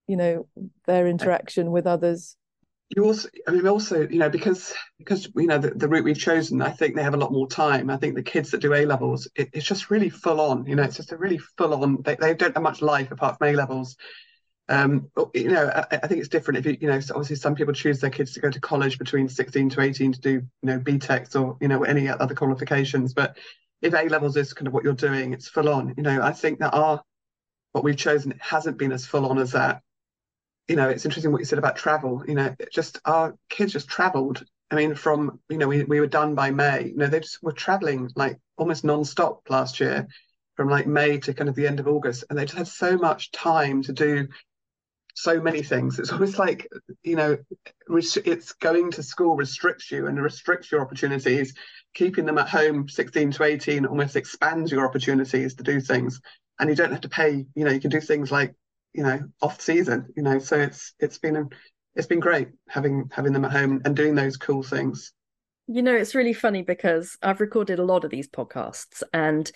you 0.07 0.17
know 0.17 0.47
their 0.87 1.07
interaction 1.07 1.71
with 1.71 1.87
others 1.87 2.35
you 2.95 3.05
also 3.05 3.29
i 3.47 3.51
mean 3.51 3.67
also 3.67 4.07
you 4.07 4.19
know 4.19 4.29
because 4.29 4.73
because 4.97 5.29
you 5.35 5.47
know 5.47 5.57
the, 5.57 5.71
the 5.71 5.87
route 5.87 6.03
we've 6.03 6.17
chosen 6.17 6.61
i 6.61 6.69
think 6.69 6.95
they 6.95 7.03
have 7.03 7.13
a 7.13 7.17
lot 7.17 7.31
more 7.31 7.47
time. 7.47 7.89
I 7.89 7.97
think 7.97 8.15
the 8.15 8.23
kids 8.23 8.51
that 8.51 8.59
do 8.59 8.73
a 8.73 8.85
levels 8.85 9.27
it, 9.35 9.49
it's 9.53 9.65
just 9.65 9.89
really 9.89 10.09
full 10.09 10.41
on 10.41 10.65
you 10.65 10.75
know 10.75 10.83
it's 10.83 10.97
just 10.97 11.11
a 11.11 11.17
really 11.17 11.37
full 11.37 11.73
on 11.73 12.01
they, 12.01 12.15
they 12.15 12.33
don't 12.33 12.53
have 12.53 12.63
much 12.63 12.81
life 12.81 13.11
apart 13.11 13.37
from 13.37 13.49
a 13.49 13.53
levels. 13.53 13.95
Um 14.67 15.09
you 15.33 15.49
know 15.49 15.67
I, 15.73 15.99
I, 16.03 16.07
think 16.07 16.19
it's 16.19 16.29
different 16.29 16.59
if 16.59 16.65
you 16.65 16.77
you 16.81 16.87
know 16.87 16.99
obviously 17.11 17.37
some 17.37 17.55
people 17.55 17.73
choose 17.73 17.99
their 17.99 18.09
kids 18.09 18.33
to 18.33 18.39
go 18.39 18.49
to 18.49 18.59
college 18.59 18.97
between 18.97 19.27
16 19.29 19.69
to 19.69 19.81
18 19.81 20.13
to 20.13 20.21
do 20.21 20.29
you 20.29 20.43
know 20.63 20.79
btecs 20.79 21.39
or 21.39 21.57
you 21.61 21.67
know 21.67 21.83
any 21.83 22.07
other 22.09 22.35
qualifications. 22.35 23.13
But 23.13 23.37
if 23.81 23.93
a 23.93 24.07
levels 24.09 24.37
is 24.37 24.53
kind 24.53 24.67
of 24.67 24.73
what 24.73 24.83
you're 24.83 24.93
doing 24.93 25.33
it's 25.33 25.47
full 25.47 25.69
on. 25.69 25.93
You 25.97 26.03
know 26.03 26.21
i 26.21 26.31
think 26.31 26.59
that 26.59 26.73
our 26.73 27.01
what 27.71 27.83
we've 27.83 27.97
chosen 27.97 28.33
hasn't 28.39 28.77
been 28.77 28.91
as 28.91 29.05
full 29.05 29.25
on 29.25 29.37
as 29.37 29.53
that 29.53 29.81
you 30.71 30.77
know, 30.77 30.87
it's 30.87 31.03
interesting 31.03 31.33
what 31.33 31.39
you 31.39 31.45
said 31.45 31.59
about 31.59 31.75
travel. 31.75 32.23
You 32.25 32.35
know, 32.35 32.55
just 32.71 32.97
our 33.03 33.35
kids 33.49 33.73
just 33.73 33.89
traveled. 33.89 34.41
I 34.71 34.75
mean, 34.75 34.95
from 34.95 35.41
you 35.49 35.57
know, 35.57 35.67
we, 35.67 35.83
we 35.83 35.99
were 35.99 36.07
done 36.07 36.33
by 36.33 36.49
May. 36.49 36.87
You 36.87 36.95
know, 36.95 37.07
they 37.07 37.19
just 37.19 37.43
were 37.43 37.51
traveling 37.51 38.09
like 38.15 38.39
almost 38.55 38.85
non-stop 38.85 39.41
last 39.49 39.81
year, 39.81 40.07
from 40.55 40.69
like 40.69 40.87
May 40.87 41.19
to 41.19 41.33
kind 41.33 41.49
of 41.49 41.55
the 41.55 41.67
end 41.67 41.81
of 41.81 41.89
August, 41.89 42.23
and 42.29 42.39
they 42.39 42.45
just 42.45 42.57
had 42.57 42.69
so 42.69 42.97
much 42.97 43.33
time 43.33 43.83
to 43.83 43.91
do 43.91 44.29
so 45.13 45.41
many 45.41 45.61
things. 45.61 45.99
It's 45.99 46.13
almost 46.13 46.39
like 46.39 46.69
you 47.03 47.17
know, 47.17 47.37
it's 47.89 48.53
going 48.53 48.91
to 48.91 49.03
school 49.03 49.35
restricts 49.35 49.91
you 49.91 50.07
and 50.07 50.23
restricts 50.23 50.71
your 50.71 50.79
opportunities. 50.79 51.53
Keeping 51.93 52.25
them 52.25 52.37
at 52.37 52.47
home, 52.47 52.87
16 52.87 53.31
to 53.31 53.43
18, 53.43 53.85
almost 53.85 54.15
expands 54.15 54.71
your 54.71 54.87
opportunities 54.87 55.55
to 55.55 55.63
do 55.63 55.81
things, 55.81 56.21
and 56.59 56.69
you 56.69 56.77
don't 56.77 56.91
have 56.91 57.01
to 57.01 57.09
pay. 57.09 57.45
You 57.55 57.65
know, 57.65 57.71
you 57.71 57.81
can 57.81 57.89
do 57.89 57.99
things 57.99 58.31
like 58.31 58.55
you 58.93 59.03
know 59.03 59.19
off 59.41 59.61
season 59.61 60.07
you 60.15 60.23
know 60.23 60.39
so 60.39 60.57
it's 60.57 60.93
it's 60.99 61.17
been 61.17 61.49
it's 61.95 62.07
been 62.07 62.19
great 62.19 62.49
having 62.67 63.09
having 63.11 63.33
them 63.33 63.45
at 63.45 63.51
home 63.51 63.81
and 63.85 63.95
doing 63.95 64.15
those 64.15 64.37
cool 64.37 64.63
things 64.63 65.13
you 65.67 65.81
know 65.81 65.95
it's 65.95 66.15
really 66.15 66.33
funny 66.33 66.61
because 66.61 67.17
i've 67.21 67.41
recorded 67.41 67.79
a 67.79 67.83
lot 67.85 68.03
of 68.03 68.11
these 68.11 68.27
podcasts 68.27 69.03
and 69.13 69.51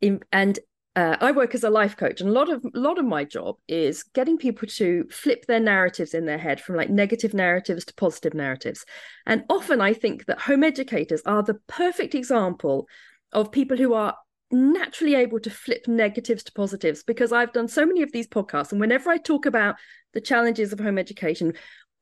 in, 0.00 0.20
and 0.32 0.58
uh, 0.96 1.16
I 1.20 1.32
work 1.32 1.54
as 1.56 1.64
a 1.64 1.70
life 1.70 1.96
coach, 1.96 2.20
and 2.20 2.30
a 2.30 2.32
lot 2.32 2.48
of 2.48 2.64
a 2.64 2.78
lot 2.78 2.98
of 2.98 3.04
my 3.04 3.24
job 3.24 3.56
is 3.66 4.04
getting 4.04 4.38
people 4.38 4.68
to 4.68 5.04
flip 5.10 5.44
their 5.46 5.58
narratives 5.58 6.14
in 6.14 6.24
their 6.24 6.38
head 6.38 6.60
from 6.60 6.76
like 6.76 6.88
negative 6.88 7.34
narratives 7.34 7.84
to 7.86 7.94
positive 7.94 8.32
narratives. 8.32 8.84
And 9.26 9.44
often, 9.50 9.80
I 9.80 9.92
think 9.92 10.26
that 10.26 10.42
home 10.42 10.62
educators 10.62 11.20
are 11.26 11.42
the 11.42 11.58
perfect 11.66 12.14
example 12.14 12.86
of 13.32 13.50
people 13.50 13.76
who 13.76 13.94
are 13.94 14.16
naturally 14.54 15.14
able 15.14 15.40
to 15.40 15.50
flip 15.50 15.86
negatives 15.86 16.44
to 16.44 16.52
positives 16.52 17.02
because 17.02 17.32
I've 17.32 17.52
done 17.52 17.68
so 17.68 17.84
many 17.84 18.02
of 18.02 18.12
these 18.12 18.26
podcasts. 18.26 18.72
And 18.72 18.80
whenever 18.80 19.10
I 19.10 19.18
talk 19.18 19.46
about 19.46 19.76
the 20.12 20.20
challenges 20.20 20.72
of 20.72 20.80
home 20.80 20.98
education, 20.98 21.54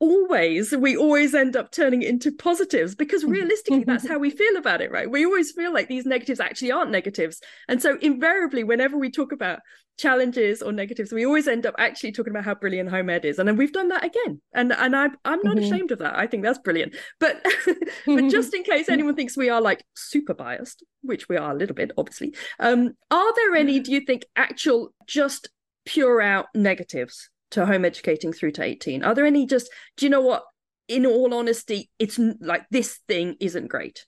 always 0.02 0.72
we 0.72 0.96
always 0.96 1.32
end 1.32 1.54
up 1.54 1.70
turning 1.70 2.02
it 2.02 2.08
into 2.08 2.32
positives 2.32 2.92
because 2.96 3.24
realistically 3.24 3.84
that's 3.84 4.08
how 4.08 4.18
we 4.18 4.30
feel 4.30 4.56
about 4.56 4.80
it 4.80 4.90
right? 4.90 5.08
We 5.08 5.24
always 5.24 5.52
feel 5.52 5.72
like 5.72 5.86
these 5.86 6.04
negatives 6.04 6.40
actually 6.40 6.72
aren't 6.72 6.90
negatives. 6.90 7.40
And 7.68 7.80
so 7.80 7.96
invariably 8.02 8.64
whenever 8.64 8.98
we 8.98 9.12
talk 9.12 9.30
about 9.30 9.60
challenges 9.98 10.60
or 10.60 10.72
negatives 10.72 11.12
we 11.12 11.24
always 11.24 11.46
end 11.46 11.66
up 11.66 11.74
actually 11.78 12.10
talking 12.10 12.32
about 12.32 12.44
how 12.44 12.56
brilliant 12.56 12.90
home 12.90 13.10
ed 13.10 13.24
is. 13.24 13.38
And 13.38 13.48
then 13.48 13.56
we've 13.56 13.72
done 13.72 13.88
that 13.88 14.04
again. 14.04 14.40
And 14.52 14.72
and 14.72 14.96
I, 14.96 15.04
i'm 15.24 15.40
not 15.44 15.56
mm-hmm. 15.56 15.58
ashamed 15.58 15.92
of 15.92 16.00
that. 16.00 16.18
I 16.18 16.26
think 16.26 16.42
that's 16.42 16.58
brilliant. 16.58 16.96
But 17.20 17.40
but 18.06 18.28
just 18.28 18.52
in 18.54 18.64
case 18.64 18.88
anyone 18.88 19.14
thinks 19.14 19.36
we 19.36 19.50
are 19.50 19.60
like 19.60 19.84
super 19.94 20.34
biased 20.34 20.82
which 21.02 21.28
we 21.28 21.36
are 21.36 21.52
a 21.52 21.56
little 21.56 21.74
bit 21.74 21.90
obviously 21.96 22.34
um 22.60 22.92
are 23.10 23.34
there 23.34 23.54
any 23.54 23.80
do 23.80 23.92
you 23.92 24.00
think 24.00 24.24
actual 24.36 24.94
just 25.06 25.48
pure 25.84 26.20
out 26.20 26.46
negatives 26.54 27.28
to 27.52 27.66
home 27.66 27.84
educating 27.84 28.32
through 28.32 28.52
to 28.52 28.62
18 28.62 29.04
are 29.04 29.14
there 29.14 29.26
any 29.26 29.46
just 29.46 29.70
do 29.96 30.06
you 30.06 30.10
know 30.10 30.20
what? 30.20 30.44
In 30.88 31.06
all 31.06 31.32
honesty 31.32 31.90
it's 31.98 32.18
like 32.40 32.66
this 32.70 33.00
thing 33.08 33.36
isn't 33.40 33.68
great. 33.68 34.04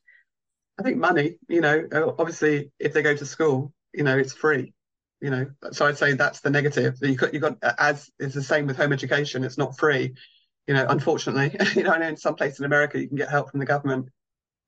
I 0.78 0.83
think 0.83 0.98
money 0.98 1.38
you 1.48 1.61
know 1.61 1.87
obviously 2.18 2.70
if 2.78 2.92
they 2.92 3.02
go 3.02 3.16
to 3.16 3.26
school 3.26 3.72
you 3.92 4.04
know 4.04 4.18
it's 4.18 4.33
free 4.33 4.74
you 5.20 5.30
know. 5.30 5.46
So 5.72 5.87
i'd 5.87 5.98
say 5.98 6.12
that's 6.14 6.40
the 6.40 6.50
negative. 6.50 6.96
You 7.00 7.14
got 7.14 7.33
you 7.33 7.40
got 7.40 7.57
as 7.78 8.11
it's 8.18 8.35
the 8.35 8.42
same 8.42 8.66
with 8.66 8.76
home 8.76 8.92
education. 8.92 9.44
It's 9.44 9.59
not 9.59 9.78
free 9.78 10.14
you 10.66 10.74
know 10.74 10.87
unfortunately. 10.88 11.57
You 11.76 11.85
know 11.85 11.92
i 11.92 11.98
know 11.98 12.09
in 12.09 12.16
some 12.16 12.35
places 12.35 12.59
in 12.59 12.66
america 12.66 13.00
you 13.00 13.09
can 13.09 13.16
get 13.16 13.30
help 13.30 13.50
from 13.50 13.61
the 13.61 13.66
government. 13.66 14.09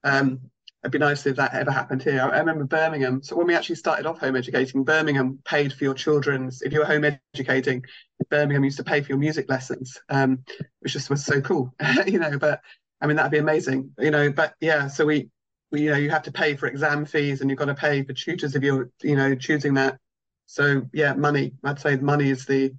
Um 0.05 0.41
it'd 0.83 0.93
be 0.93 0.99
nice 0.99 1.27
if 1.27 1.37
that 1.37 1.55
ever 1.55 1.71
happened 1.71 2.03
here. 2.03 2.21
I, 2.21 2.39
remember 2.39 2.65
Birmingham. 2.65 3.23
So 3.23 3.37
when 3.37 3.47
we 3.47 3.55
actually 3.55 3.77
started 3.77 4.07
off 4.07 4.21
home 4.21 4.37
educating, 4.37 4.85
Birmingham 4.85 5.39
paid 5.45 5.73
for 5.73 5.85
your 5.85 5.95
children's. 5.95 6.63
If 6.63 6.73
you 6.73 6.81
were 6.81 6.85
home 6.85 7.05
educating, 7.35 7.85
Birmingham 8.31 8.65
used 8.65 8.77
to 8.77 8.85
pay 8.85 9.01
for 9.01 9.09
your 9.09 9.19
music 9.19 9.49
lessons, 9.49 9.99
um, 10.09 10.45
which 10.81 10.93
just 10.93 11.11
was 11.11 11.25
so 11.25 11.41
cool, 11.41 11.75
you 12.07 12.19
know. 12.19 12.39
But 12.39 12.61
I 13.01 13.07
mean, 13.07 13.17
that'd 13.17 13.33
be 13.33 13.39
amazing, 13.39 13.93
you 13.99 14.11
know. 14.11 14.31
But 14.31 14.55
yeah, 14.61 14.87
so 14.87 15.07
we, 15.07 15.29
we, 15.73 15.83
you 15.83 15.91
know, 15.91 15.97
you 15.97 16.11
have 16.11 16.23
to 16.25 16.33
pay 16.33 16.55
for 16.55 16.67
exam 16.67 17.05
fees, 17.05 17.41
and 17.41 17.51
you've 17.51 17.59
got 17.59 17.67
to 17.67 17.75
pay 17.75 18.03
for 18.05 18.13
tutors 18.13 18.55
if 18.55 18.63
you're, 18.63 18.91
you 19.03 19.17
know, 19.17 19.35
choosing 19.35 19.75
that. 19.75 19.99
So 20.47 20.83
yeah, 20.93 21.15
money. 21.15 21.55
I'd 21.65 21.81
say 21.81 21.97
money 21.97 22.31
is 22.31 22.47
the 22.47 22.73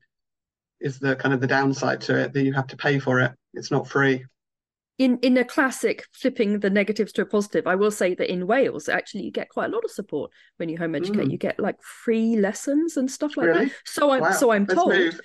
is 0.80 1.00
the 1.00 1.16
kind 1.16 1.34
of 1.34 1.42
the 1.42 1.48
downside 1.48 2.02
to 2.02 2.18
it 2.18 2.34
that 2.34 2.44
you 2.44 2.54
have 2.54 2.68
to 2.68 2.78
pay 2.78 3.00
for 3.00 3.20
it. 3.20 3.34
It's 3.54 3.72
not 3.72 3.88
free 3.88 4.26
in 4.98 5.18
in 5.22 5.38
a 5.38 5.44
classic 5.44 6.06
flipping 6.12 6.60
the 6.60 6.70
negatives 6.70 7.12
to 7.12 7.22
a 7.22 7.26
positive 7.26 7.68
i 7.68 7.76
will 7.76 7.92
say 7.92 8.16
that 8.16 8.32
in 8.32 8.48
wales 8.48 8.90
actually 8.90 9.24
you 9.24 9.32
get 9.32 9.50
quite 9.50 9.70
a 9.70 9.74
lot 9.74 9.84
of 9.84 9.92
support. 9.92 10.32
When 10.58 10.70
you 10.70 10.78
home 10.78 10.96
educate 10.96 11.28
mm. 11.28 11.32
you 11.32 11.38
get 11.38 11.60
like 11.60 11.82
free 11.82 12.36
lessons 12.36 12.98
and 12.98 13.10
stuff 13.10 13.38
like 13.38 13.48
really? 13.48 13.66
that 13.66 13.74
so 13.86 14.12
i'm 14.12 14.22
wow. 14.22 14.32
so 14.32 14.52
i'm 14.52 14.66
told. 14.66 14.94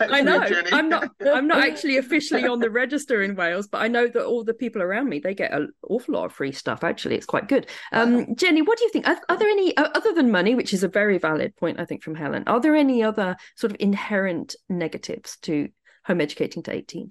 i 0.00 0.20
know. 0.20 0.44
i'm 0.72 0.88
not 0.88 1.10
i'm 1.26 1.46
not 1.46 1.66
actually 1.66 1.96
officially 2.04 2.46
on 2.46 2.60
the 2.60 2.70
register 2.70 3.22
in 3.22 3.34
wales 3.34 3.66
but 3.66 3.78
i 3.78 3.88
know 3.88 4.06
that 4.06 4.24
all 4.24 4.44
the 4.44 4.54
people 4.54 4.82
around 4.82 5.08
me 5.08 5.18
they 5.18 5.34
get 5.34 5.52
an 5.52 5.72
awful 5.88 6.14
lot 6.14 6.26
of 6.26 6.32
free 6.32 6.52
stuff 6.52 6.84
actually. 6.84 7.16
It's 7.16 7.26
quite 7.26 7.48
good. 7.48 7.66
Um, 7.92 8.34
jenni 8.34 8.66
what 8.66 8.78
do 8.78 8.84
you 8.84 8.90
think? 8.90 9.08
Are, 9.08 9.18
are 9.28 9.36
there 9.36 9.48
any 9.48 9.76
other 9.76 10.12
than 10.12 10.30
money 10.30 10.54
which 10.54 10.74
is 10.74 10.82
a 10.82 10.88
very 10.88 11.18
valid 11.18 11.56
point 11.56 11.80
i 11.80 11.84
think 11.84 12.02
from 12.02 12.14
helen 12.14 12.44
are 12.46 12.60
there 12.60 12.76
any 12.76 13.02
other 13.02 13.36
sort 13.56 13.72
of 13.72 13.76
inherent 13.80 14.56
negatives 14.68 15.36
to 15.42 15.68
home 16.04 16.20
educating 16.20 16.62
to 16.62 16.72
18 16.72 17.10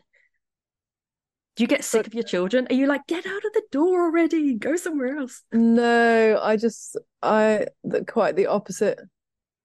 do 1.55 1.63
you 1.63 1.67
get 1.67 1.83
sick 1.83 1.99
but, 1.99 2.07
of 2.07 2.13
your 2.13 2.23
children? 2.23 2.67
Are 2.69 2.75
you 2.75 2.85
like, 2.87 3.07
get 3.07 3.25
out 3.25 3.45
of 3.45 3.53
the 3.53 3.63
door 3.71 4.03
already, 4.03 4.55
go 4.55 4.75
somewhere 4.75 5.17
else? 5.17 5.41
No, 5.53 6.39
I 6.41 6.57
just, 6.57 6.97
I 7.21 7.67
the, 7.83 8.03
quite 8.03 8.35
the 8.35 8.47
opposite. 8.47 8.99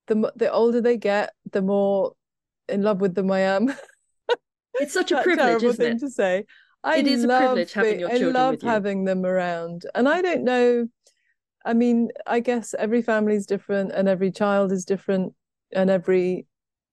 The 0.07 0.33
the 0.37 0.51
older 0.51 0.81
they 0.81 0.97
get, 0.97 1.33
the 1.53 1.63
more 1.63 2.13
in 2.69 2.83
love 2.83 3.01
with 3.01 3.15
them 3.15 3.31
I 3.31 3.41
am. 3.41 3.73
It's 4.75 4.95
such 4.95 5.13
a 5.13 5.23
privilege, 5.23 5.63
isn't 5.63 5.85
it? 5.85 6.01
To 6.01 6.11
say, 6.11 6.47
I 6.83 6.99
it 6.99 7.07
is 7.07 7.25
a 7.25 7.29
privilege 7.29 7.73
having 7.73 8.01
your 8.01 8.09
children. 8.09 8.37
I 8.37 8.39
love 8.41 8.63
having 8.63 9.05
them 9.05 9.25
around, 9.25 9.83
and 9.95 10.09
I 10.09 10.23
don't 10.23 10.45
know. 10.45 10.89
I 11.65 11.75
mean, 11.75 12.09
I 12.27 12.41
guess 12.41 12.75
every 12.79 13.03
family 13.03 13.35
is 13.35 13.47
different, 13.47 13.93
and 13.93 14.09
every 14.09 14.31
child 14.31 14.73
is 14.73 14.85
different, 14.85 15.35
and 15.73 15.91
every 15.91 16.47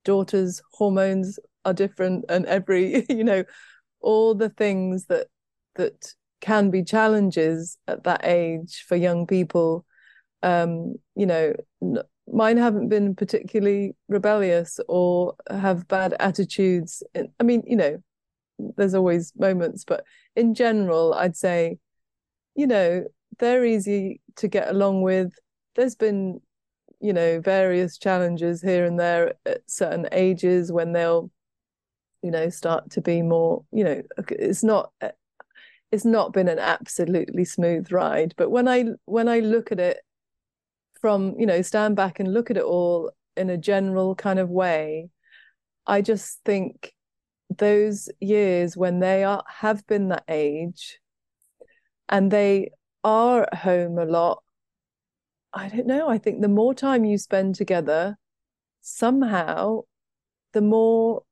daughter's 0.05 0.61
hormones 0.73 1.39
are 1.65 1.73
different, 1.73 2.25
and 2.29 2.45
every 2.45 3.05
you 3.09 3.23
know 3.23 3.43
all 4.01 4.35
the 4.35 4.49
things 4.49 5.05
that 5.05 5.27
that 5.75 6.13
can 6.41 6.69
be 6.69 6.83
challenges 6.83 7.77
at 7.87 8.03
that 8.03 8.21
age 8.23 8.85
for 8.87 8.95
young 8.95 9.25
people 9.25 9.85
um 10.43 10.95
you 11.15 11.25
know 11.25 11.53
n- 11.81 11.97
mine 12.31 12.57
haven't 12.57 12.89
been 12.89 13.15
particularly 13.15 13.95
rebellious 14.07 14.79
or 14.89 15.33
have 15.49 15.87
bad 15.87 16.13
attitudes. 16.19 17.01
I 17.39 17.43
mean 17.43 17.63
you 17.65 17.75
know 17.75 17.97
there's 18.75 18.95
always 18.95 19.33
moments 19.37 19.83
but 19.83 20.03
in 20.35 20.55
general 20.55 21.13
i'd 21.13 21.37
say 21.37 21.77
you 22.55 22.65
know 22.67 23.05
they're 23.39 23.65
easy 23.65 24.21
to 24.37 24.47
get 24.47 24.69
along 24.69 25.01
with. 25.01 25.33
There's 25.75 25.95
been 25.95 26.41
you 26.99 27.13
know 27.13 27.39
various 27.39 27.97
challenges 27.97 28.61
here 28.61 28.85
and 28.85 28.99
there 28.99 29.35
at 29.45 29.61
certain 29.67 30.07
ages 30.11 30.71
when 30.71 30.93
they'll 30.93 31.29
you 32.21 32.31
know 32.31 32.49
start 32.49 32.89
to 32.91 33.01
be 33.01 33.21
more 33.21 33.63
you 33.71 33.83
know 33.83 34.01
it's 34.29 34.63
not 34.63 34.91
eh, 35.01 35.11
it's 35.91 36.05
not 36.05 36.33
been 36.33 36.49
an 36.49 36.59
absolutely 36.59 37.45
smooth 37.45 37.91
ride. 37.91 38.33
But 38.37 38.49
when 38.51 38.67
i 38.67 38.85
when 39.05 39.27
i 39.27 39.39
look 39.39 39.71
at 39.71 39.79
it 39.79 39.99
from 41.01 41.35
you 41.37 41.45
know 41.45 41.61
stand 41.61 41.95
back 41.95 42.19
and 42.19 42.33
look 42.33 42.49
at 42.51 42.57
it 42.57 42.63
all 42.63 43.11
in 43.35 43.49
a 43.49 43.57
general 43.57 44.15
kind 44.15 44.39
of 44.39 44.49
way 44.49 45.09
i 45.85 46.01
just 46.01 46.39
think 46.43 46.93
those 47.55 48.09
years 48.19 48.75
when 48.75 48.99
they 48.99 49.23
are 49.23 49.43
have 49.47 49.85
been 49.87 50.09
that 50.09 50.23
age 50.27 50.99
and 52.09 52.31
they 52.31 52.71
are 53.03 53.43
at 53.43 53.55
home 53.55 53.97
a 53.97 54.05
lot 54.05 54.43
i 55.53 55.69
don't 55.69 55.87
know 55.87 56.09
i 56.09 56.17
think 56.17 56.41
the 56.41 56.47
more 56.47 56.73
time 56.73 57.05
you 57.05 57.17
spend 57.17 57.55
together 57.55 58.17
somehow 58.81 59.81
the 60.53 60.61
more 60.61 61.23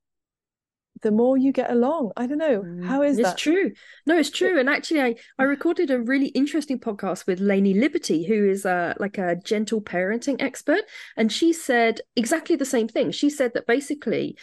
the 1.05 1.11
more 1.11 1.37
you 1.37 1.51
get 1.51 1.69
along. 1.69 2.11
I 2.17 2.25
don't 2.25 2.39
know. 2.39 2.63
Mm. 2.63 2.83
How 2.83 3.03
is 3.03 3.19
it's 3.19 3.27
that? 3.27 3.33
It's 3.33 3.41
true. 3.43 3.71
No, 4.07 4.17
it's 4.17 4.31
true. 4.31 4.59
And 4.59 4.67
actually 4.67 5.01
I, 5.01 5.15
I 5.37 5.43
recorded 5.43 5.91
a 5.91 6.01
really 6.01 6.29
interesting 6.29 6.79
podcast 6.79 7.27
with 7.27 7.39
Lainie 7.39 7.75
Liberti, 7.75 8.27
who 8.27 8.49
is 8.49 8.65
a 8.65 8.95
like 8.99 9.19
a 9.19 9.35
gentle 9.35 9.81
parenting 9.81 10.41
expert. 10.41 10.81
And 11.15 11.31
she 11.31 11.53
said 11.53 12.01
exactly 12.15 12.55
the 12.55 12.65
same 12.65 12.87
thing. 12.87 13.11
She 13.11 13.29
said 13.29 13.53
that 13.53 13.67
basically 13.67 14.35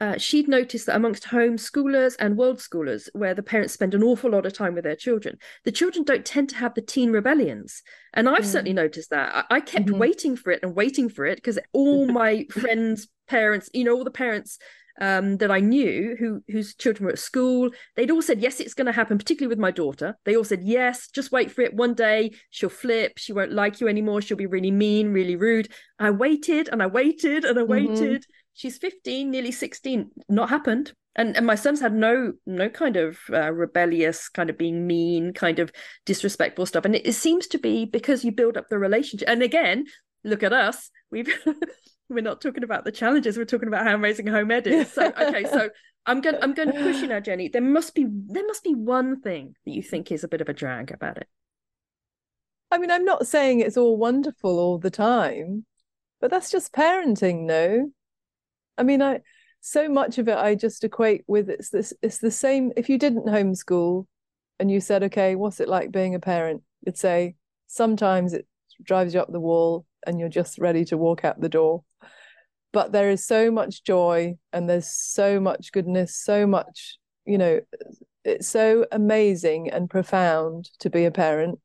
uh, 0.00 0.18
she'd 0.18 0.46
noticed 0.46 0.86
that 0.86 0.94
amongst 0.94 1.24
homeschoolers 1.24 2.14
and 2.20 2.36
world 2.36 2.58
schoolers, 2.58 3.08
where 3.12 3.34
the 3.34 3.42
parents 3.42 3.74
spend 3.74 3.92
an 3.92 4.04
awful 4.04 4.30
lot 4.30 4.46
of 4.46 4.52
time 4.52 4.74
with 4.74 4.84
their 4.84 4.94
children, 4.94 5.36
the 5.64 5.72
children 5.72 6.04
don't 6.04 6.24
tend 6.24 6.48
to 6.50 6.56
have 6.56 6.74
the 6.74 6.80
teen 6.80 7.10
rebellions. 7.10 7.82
And 8.12 8.28
I've 8.28 8.42
mm. 8.42 8.52
certainly 8.52 8.72
noticed 8.72 9.10
that. 9.10 9.34
I, 9.34 9.56
I 9.56 9.60
kept 9.60 9.86
mm-hmm. 9.86 9.98
waiting 9.98 10.36
for 10.36 10.52
it 10.52 10.60
and 10.62 10.76
waiting 10.76 11.08
for 11.08 11.26
it 11.26 11.36
because 11.36 11.58
all 11.72 12.06
my 12.22 12.46
friends' 12.52 13.08
parents, 13.26 13.68
you 13.74 13.82
know, 13.82 13.94
all 13.96 14.04
the 14.04 14.12
parents 14.12 14.58
um, 15.00 15.38
that 15.38 15.50
I 15.50 15.60
knew 15.60 16.16
who 16.18 16.42
whose 16.48 16.74
children 16.74 17.06
were 17.06 17.12
at 17.12 17.18
school, 17.18 17.70
they'd 17.96 18.10
all 18.10 18.22
said, 18.22 18.40
Yes, 18.40 18.60
it's 18.60 18.74
going 18.74 18.86
to 18.86 18.92
happen, 18.92 19.18
particularly 19.18 19.48
with 19.48 19.58
my 19.58 19.70
daughter. 19.70 20.16
They 20.24 20.36
all 20.36 20.44
said, 20.44 20.62
Yes, 20.62 21.08
just 21.08 21.32
wait 21.32 21.50
for 21.50 21.62
it. 21.62 21.74
One 21.74 21.94
day 21.94 22.32
she'll 22.50 22.68
flip, 22.68 23.18
she 23.18 23.32
won't 23.32 23.52
like 23.52 23.80
you 23.80 23.88
anymore, 23.88 24.22
she'll 24.22 24.36
be 24.36 24.46
really 24.46 24.70
mean, 24.70 25.12
really 25.12 25.36
rude. 25.36 25.68
I 25.98 26.10
waited 26.10 26.68
and 26.70 26.82
I 26.82 26.86
waited 26.86 27.44
and 27.44 27.58
I 27.58 27.62
mm-hmm. 27.62 27.70
waited. 27.70 28.22
Mm-hmm. 28.22 28.32
She's 28.54 28.78
15, 28.78 29.30
nearly 29.30 29.50
16, 29.50 30.10
not 30.28 30.48
happened. 30.48 30.92
And, 31.16 31.36
and 31.36 31.46
my 31.46 31.54
son's 31.54 31.80
had 31.80 31.94
no 31.94 32.32
no 32.44 32.68
kind 32.68 32.96
of 32.96 33.18
uh, 33.32 33.52
rebellious 33.52 34.28
kind 34.28 34.50
of 34.50 34.58
being 34.58 34.84
mean 34.84 35.32
kind 35.32 35.60
of 35.60 35.70
disrespectful 36.06 36.66
stuff 36.66 36.84
and 36.84 36.96
it, 36.96 37.06
it 37.06 37.12
seems 37.12 37.46
to 37.48 37.58
be 37.58 37.84
because 37.84 38.24
you 38.24 38.32
build 38.32 38.56
up 38.56 38.68
the 38.68 38.80
relationship 38.80 39.28
and 39.28 39.40
again 39.40 39.84
look 40.24 40.42
at 40.42 40.52
us 40.52 40.90
we've 41.12 41.32
we're 42.14 42.20
not 42.20 42.40
talking 42.40 42.64
about 42.64 42.84
the 42.84 42.92
challenges 42.92 43.36
we're 43.36 43.44
talking 43.44 43.68
about 43.68 43.86
how 43.86 43.94
amazing 43.94 44.26
home 44.26 44.50
ed 44.50 44.66
is. 44.66 44.92
So 44.92 45.06
okay 45.20 45.44
so 45.44 45.70
i'm 46.06 46.20
going 46.20 46.36
i'm 46.42 46.54
going 46.54 46.72
to 46.72 46.82
push 46.82 47.00
you 47.00 47.08
now 47.08 47.20
jenni. 47.20 47.52
There 47.52 47.62
must 47.62 47.94
be 47.94 48.06
there 48.08 48.46
must 48.46 48.64
be 48.64 48.74
one 48.74 49.20
thing 49.20 49.54
that 49.64 49.72
you 49.72 49.82
think 49.82 50.10
is 50.10 50.24
a 50.24 50.28
bit 50.28 50.40
of 50.40 50.48
a 50.48 50.54
drag 50.54 50.90
about 50.90 51.18
it. 51.18 51.28
I 52.70 52.78
mean 52.78 52.90
i'm 52.90 53.04
not 53.04 53.26
saying 53.26 53.60
it's 53.60 53.76
all 53.76 53.96
wonderful 53.96 54.58
all 54.58 54.78
the 54.78 54.90
time 54.90 55.66
but 56.20 56.30
that's 56.30 56.50
just 56.50 56.72
parenting 56.72 57.44
no? 57.44 57.90
I 58.78 58.82
mean 58.82 59.02
i 59.02 59.20
so 59.60 59.88
much 59.88 60.18
of 60.18 60.28
it 60.28 60.36
i 60.36 60.54
just 60.54 60.84
equate 60.84 61.24
with 61.26 61.48
it's 61.48 61.70
this 61.70 61.94
it's 62.02 62.18
the 62.18 62.30
same 62.30 62.70
if 62.76 62.90
you 62.90 62.98
didn't 62.98 63.24
homeschool 63.26 64.06
and 64.58 64.70
you 64.70 64.78
said 64.80 65.02
okay 65.04 65.34
what's 65.36 65.60
it 65.60 65.68
like 65.68 65.90
being 65.90 66.14
a 66.14 66.20
parent? 66.20 66.62
You'd 66.86 66.98
say 66.98 67.36
sometimes 67.66 68.32
it 68.32 68.46
drives 68.82 69.14
you 69.14 69.20
up 69.20 69.32
the 69.32 69.40
wall 69.40 69.86
and 70.06 70.20
you're 70.20 70.28
just 70.28 70.58
ready 70.58 70.84
to 70.86 70.96
walk 70.96 71.24
out 71.24 71.40
the 71.40 71.48
door 71.48 71.82
but 72.74 72.92
there 72.92 73.08
is 73.08 73.24
so 73.24 73.50
much 73.50 73.84
joy 73.84 74.34
and 74.52 74.68
there's 74.68 74.90
so 74.90 75.40
much 75.40 75.72
goodness 75.72 76.14
so 76.14 76.46
much 76.46 76.98
you 77.24 77.38
know 77.38 77.60
it's 78.24 78.48
so 78.48 78.84
amazing 78.92 79.70
and 79.70 79.88
profound 79.88 80.70
to 80.80 80.90
be 80.90 81.04
a 81.04 81.10
parent 81.10 81.58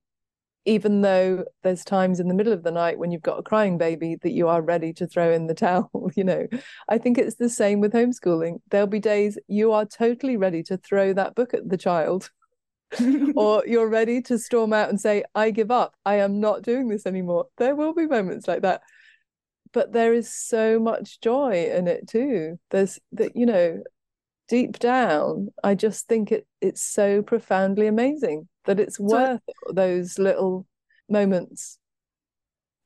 even 0.65 1.01
though 1.01 1.43
there's 1.63 1.83
times 1.83 2.19
in 2.19 2.27
the 2.27 2.33
middle 2.33 2.53
of 2.53 2.61
the 2.61 2.71
night 2.71 2.99
when 2.99 3.11
you've 3.11 3.23
got 3.23 3.39
a 3.39 3.43
crying 3.43 3.77
baby 3.77 4.17
that 4.21 4.33
you 4.33 4.47
are 4.47 4.61
ready 4.61 4.93
to 4.93 5.07
throw 5.07 5.31
in 5.31 5.47
the 5.47 5.53
towel 5.65 5.89
you 6.15 6.23
know. 6.23 6.47
I 6.87 6.97
think 6.99 7.17
it's 7.17 7.35
the 7.35 7.49
same 7.49 7.79
with 7.79 7.93
homeschooling. 7.93 8.59
There'll 8.69 8.85
be 8.85 8.99
days 8.99 9.37
you 9.47 9.71
are 9.71 9.85
totally 9.85 10.37
ready 10.37 10.61
to 10.63 10.77
throw 10.77 11.13
that 11.13 11.33
book 11.33 11.53
at 11.53 11.67
the 11.67 11.77
child 11.77 12.29
or 13.35 13.63
you're 13.65 13.89
ready 13.89 14.21
to 14.23 14.37
storm 14.37 14.73
out 14.73 14.89
and 14.89 14.99
say 14.99 15.23
i 15.33 15.49
give 15.49 15.71
up. 15.71 15.95
I 16.05 16.15
am 16.15 16.39
not 16.39 16.61
doing 16.61 16.87
this 16.87 17.05
anymore. 17.05 17.47
There 17.57 17.75
will 17.75 17.93
be 17.93 18.05
moments 18.05 18.47
like 18.47 18.61
that 18.61 18.81
but 19.73 19.91
there 19.91 20.13
is 20.13 20.33
so 20.33 20.79
much 20.79 21.19
joy 21.21 21.69
in 21.73 21.87
it 21.87 22.07
too 22.07 22.59
there's 22.71 22.99
that 23.11 23.35
you 23.35 23.45
know 23.45 23.81
deep 24.47 24.79
down 24.79 25.49
i 25.63 25.75
just 25.75 26.07
think 26.07 26.31
it 26.31 26.47
it's 26.61 26.81
so 26.81 27.21
profoundly 27.21 27.87
amazing 27.87 28.47
that 28.65 28.79
it's 28.79 28.99
worth 28.99 29.41
those 29.71 30.17
little 30.17 30.65
moments 31.07 31.79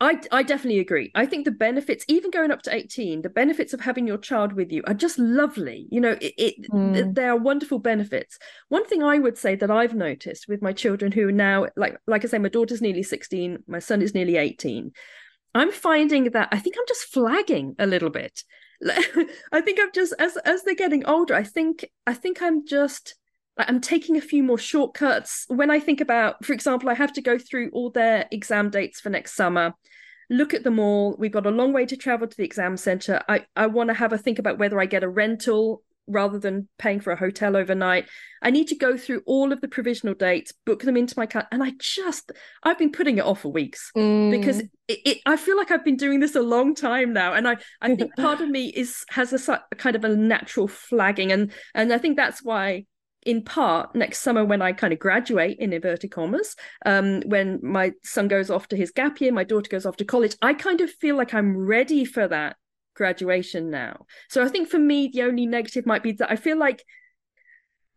I, 0.03 0.19
I 0.33 0.43
definitely 0.43 0.81
agree. 0.81 1.11
I 1.15 1.25
think 1.25 1.45
the 1.45 1.51
benefits, 1.51 2.03
even 2.09 2.29
going 2.29 2.51
up 2.51 2.61
to 2.63 2.75
18, 2.75 3.21
the 3.21 3.29
benefits 3.29 3.73
of 3.73 3.79
having 3.79 4.05
your 4.05 4.17
child 4.17 4.51
with 4.51 4.69
you 4.69 4.83
are 4.85 4.93
just 4.93 5.17
lovely. 5.17 5.87
You 5.91 6.01
know, 6.01 6.17
it, 6.19 6.33
it 6.37 6.55
mm. 6.69 7.15
there 7.15 7.31
are 7.31 7.37
wonderful 7.37 7.79
benefits. 7.79 8.37
One 8.67 8.85
thing 8.85 9.01
I 9.01 9.17
would 9.17 9.37
say 9.37 9.55
that 9.55 9.71
I've 9.71 9.93
noticed 9.93 10.49
with 10.49 10.61
my 10.61 10.73
children 10.73 11.13
who 11.13 11.29
are 11.29 11.31
now, 11.31 11.67
like 11.77 11.95
like 12.05 12.25
I 12.25 12.27
say, 12.27 12.37
my 12.37 12.49
daughter's 12.49 12.81
nearly 12.81 13.03
16, 13.03 13.63
my 13.65 13.79
son 13.79 14.01
is 14.01 14.13
nearly 14.13 14.35
18. 14.35 14.91
I'm 15.55 15.71
finding 15.71 16.25
that 16.31 16.49
I 16.51 16.59
think 16.59 16.75
I'm 16.77 16.85
just 16.87 17.05
flagging 17.05 17.75
a 17.79 17.85
little 17.85 18.09
bit. 18.09 18.43
I 19.51 19.61
think 19.61 19.79
I'm 19.81 19.91
just 19.93 20.13
as 20.19 20.37
as 20.37 20.63
they're 20.63 20.75
getting 20.75 21.05
older, 21.05 21.35
I 21.35 21.43
think 21.43 21.85
I 22.05 22.13
think 22.13 22.41
I'm 22.41 22.65
just 22.65 23.15
I'm 23.57 23.81
taking 23.81 24.17
a 24.17 24.21
few 24.21 24.43
more 24.43 24.57
shortcuts. 24.57 25.45
When 25.47 25.69
I 25.69 25.79
think 25.79 26.01
about, 26.01 26.43
for 26.43 26.53
example, 26.53 26.89
I 26.89 26.95
have 26.95 27.13
to 27.13 27.21
go 27.21 27.37
through 27.37 27.69
all 27.71 27.91
their 27.91 28.27
exam 28.31 28.71
dates 28.71 28.99
for 28.99 29.09
next 29.09 29.35
summer, 29.35 29.73
look 30.29 30.53
at 30.53 30.63
them 30.63 30.79
all. 30.79 31.15
We've 31.19 31.31
got 31.31 31.45
a 31.45 31.51
long 31.51 31.71
way 31.71 31.85
to 31.85 31.95
travel 31.95 32.27
to 32.27 32.35
the 32.35 32.43
exam 32.43 32.77
center. 32.77 33.21
I, 33.29 33.45
I 33.55 33.67
want 33.67 33.89
to 33.89 33.93
have 33.93 34.11
a 34.11 34.17
think 34.17 34.39
about 34.39 34.57
whether 34.57 34.79
I 34.79 34.87
get 34.87 35.03
a 35.03 35.09
rental 35.09 35.83
rather 36.07 36.37
than 36.39 36.67
paying 36.77 36.99
for 36.99 37.11
a 37.11 37.15
hotel 37.15 37.55
overnight. 37.55 38.07
I 38.41 38.49
need 38.51 38.67
to 38.69 38.75
go 38.75 38.97
through 38.97 39.21
all 39.25 39.53
of 39.53 39.61
the 39.61 39.67
provisional 39.67 40.13
dates, 40.13 40.51
book 40.65 40.81
them 40.83 40.97
into 40.97 41.13
my 41.17 41.25
calendar, 41.25 41.47
and 41.51 41.63
I 41.63 41.71
just 41.79 42.31
I've 42.63 42.77
been 42.77 42.91
putting 42.91 43.17
it 43.17 43.25
off 43.25 43.41
for 43.41 43.51
weeks 43.51 43.91
Mm. 43.95 44.31
because 44.31 44.59
it, 44.59 44.69
it, 44.87 45.17
I 45.25 45.37
feel 45.37 45.55
like 45.55 45.71
I've 45.71 45.85
been 45.85 45.95
doing 45.97 46.19
this 46.19 46.35
a 46.35 46.41
long 46.41 46.75
time 46.75 47.13
now, 47.13 47.33
and 47.33 47.47
I 47.47 47.57
I 47.81 47.95
think 47.95 48.15
part 48.17 48.41
of 48.41 48.49
me 48.49 48.67
is 48.67 49.05
has 49.09 49.31
a, 49.47 49.63
a 49.71 49.75
kind 49.75 49.95
of 49.95 50.03
a 50.03 50.09
natural 50.09 50.67
flagging, 50.67 51.31
and 51.31 51.51
and 51.73 51.93
I 51.93 51.97
think 51.97 52.17
that's 52.17 52.43
why. 52.43 52.85
In 53.25 53.41
part, 53.41 53.95
next 53.95 54.19
summer 54.19 54.43
when 54.43 54.61
I 54.61 54.73
kind 54.73 54.91
of 54.91 54.99
graduate 54.99 55.57
in 55.57 55.71
inverted 55.71 56.11
commas, 56.11 56.57
um, 56.85 57.21
when 57.21 57.57
my 57.63 57.93
son 58.03 58.27
goes 58.27 58.49
off 58.49 58.67
to 58.67 58.75
his 58.75 58.91
gap 58.91 59.21
year, 59.21 59.31
my 59.31 59.45
daughter 59.45 59.69
goes 59.69 59.85
off 59.85 59.95
to 59.95 60.03
college, 60.03 60.35
I 60.41 60.53
kind 60.53 60.81
of 60.81 60.91
feel 60.91 61.15
like 61.15 61.33
I'm 61.33 61.55
ready 61.55 62.03
for 62.03 62.27
that 62.27 62.57
graduation 62.95 63.69
now. 63.69 64.05
So 64.29 64.43
I 64.43 64.47
think 64.49 64.69
for 64.69 64.79
me, 64.79 65.09
the 65.11 65.23
only 65.23 65.45
negative 65.45 65.85
might 65.85 66.03
be 66.03 66.13
that 66.13 66.31
I 66.31 66.35
feel 66.35 66.57
like 66.57 66.83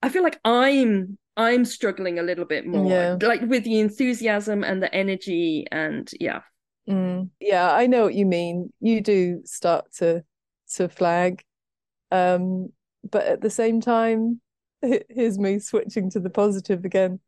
I 0.03 0.09
feel 0.09 0.23
like 0.23 0.39
I'm 0.45 1.19
I'm 1.37 1.65
struggling 1.65 2.19
a 2.19 2.23
little 2.23 2.47
bit 2.47 2.67
more, 2.67 2.91
Yeah. 2.91 3.17
like 3.21 3.43
with 3.43 3.65
the 3.65 3.81
enthusiasm 3.81 4.65
and 4.65 4.83
the 4.83 4.95
energy, 4.95 5.67
and 5.71 6.11
yeah, 6.19 6.41
Mm. 6.89 7.31
Yeah, 7.41 7.73
I 7.73 7.87
know 7.89 8.05
what 8.05 8.15
you 8.15 8.27
mean. 8.27 8.73
You 8.81 9.01
do 9.01 9.43
start 9.45 9.93
to 9.95 10.23
to 10.75 10.89
flag. 10.89 11.43
Um, 12.13 12.73
but 13.11 13.27
at 13.27 13.41
the 13.41 13.51
same 13.51 13.81
time, 13.81 14.41
here's 14.83 15.39
me 15.39 15.59
switching 15.59 16.11
to 16.11 16.21
the 16.21 16.31
positive 16.31 16.85
again. 16.85 17.21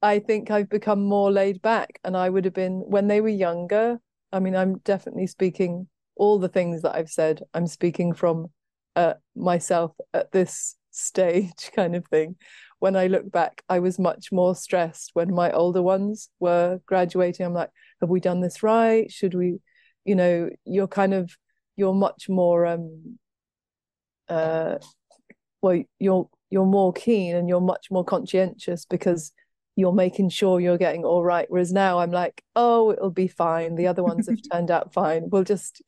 I 0.00 0.18
think 0.20 0.50
I've 0.50 0.68
become 0.68 1.04
more 1.04 1.30
laid 1.30 1.62
back, 1.62 1.98
and 2.04 2.16
I 2.16 2.28
would 2.30 2.44
have 2.44 2.54
been 2.54 2.80
when 2.80 3.08
they 3.08 3.20
were 3.20 3.28
younger. 3.28 4.00
I 4.32 4.40
mean, 4.40 4.56
I'm 4.56 4.78
definitely 4.78 5.26
speaking 5.26 5.88
all 6.16 6.38
the 6.38 6.48
things 6.48 6.82
that 6.82 6.94
I've 6.94 7.10
said. 7.10 7.42
I'm 7.54 7.66
speaking 7.66 8.12
from 8.12 8.48
uh, 8.96 9.14
myself 9.34 9.92
at 10.12 10.32
this 10.32 10.76
stage, 10.90 11.70
kind 11.76 11.96
of 11.96 12.06
thing. 12.06 12.36
When 12.78 12.96
I 12.96 13.06
look 13.06 13.30
back, 13.30 13.62
I 13.68 13.78
was 13.78 13.98
much 13.98 14.32
more 14.32 14.54
stressed 14.56 15.10
when 15.14 15.32
my 15.32 15.52
older 15.52 15.82
ones 15.82 16.28
were 16.40 16.80
graduating. 16.86 17.46
I'm 17.46 17.54
like, 17.54 17.70
have 18.00 18.10
we 18.10 18.20
done 18.20 18.40
this 18.40 18.62
right? 18.62 19.10
Should 19.10 19.34
we, 19.34 19.60
you 20.04 20.16
know, 20.16 20.50
you're 20.64 20.88
kind 20.88 21.14
of, 21.14 21.30
you're 21.76 21.94
much 21.94 22.28
more, 22.28 22.66
um, 22.66 23.18
uh, 24.28 24.78
well, 25.60 25.82
you're 26.00 26.28
you're 26.52 26.66
more 26.66 26.92
keen 26.92 27.34
and 27.34 27.48
you're 27.48 27.62
much 27.62 27.90
more 27.90 28.04
conscientious 28.04 28.84
because 28.84 29.32
you're 29.76 29.92
making 29.92 30.28
sure 30.28 30.60
you're 30.60 30.78
getting 30.78 31.04
all 31.04 31.24
right. 31.24 31.46
Whereas 31.48 31.72
now 31.72 31.98
I'm 31.98 32.10
like, 32.10 32.42
oh, 32.56 32.92
it'll 32.92 33.10
be 33.10 33.28
fine. 33.28 33.74
The 33.74 33.86
other 33.86 34.02
ones 34.02 34.28
have 34.28 34.38
turned 34.52 34.70
out 34.70 34.92
fine. 34.92 35.30
We'll 35.30 35.44
just, 35.44 35.82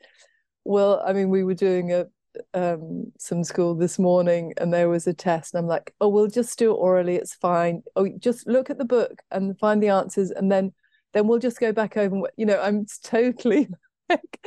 well, 0.64 1.03
I 1.07 1.12
mean, 1.12 1.29
we 1.31 1.44
were 1.44 1.55
doing 1.55 1.92
a 1.92 2.07
um 2.53 3.12
some 3.16 3.44
school 3.44 3.77
this 3.77 3.97
morning 3.97 4.53
and 4.57 4.73
there 4.73 4.88
was 4.88 5.07
a 5.07 5.14
test 5.14 5.55
and 5.55 5.61
I'm 5.61 5.68
like, 5.68 5.94
oh, 6.01 6.09
we'll 6.09 6.29
just 6.29 6.59
do 6.59 6.73
it 6.73 6.77
orally. 6.77 7.16
It's 7.16 7.35
fine. 7.35 7.83
Oh, 7.97 8.09
just 8.18 8.47
look 8.49 8.70
at 8.70 8.79
the 8.79 8.85
book 8.85 9.23
and 9.31 9.59
find 9.59 9.83
the 9.83 9.88
answers 9.90 10.31
and 10.31 10.51
then 10.51 10.73
then 11.12 11.29
we'll 11.29 11.38
just 11.38 11.61
go 11.61 11.73
back 11.73 11.97
over. 11.97 12.16
And, 12.16 12.27
you 12.37 12.44
know, 12.47 12.61
I'm 12.61 12.87
totally 13.05 13.68
like, 14.09 14.47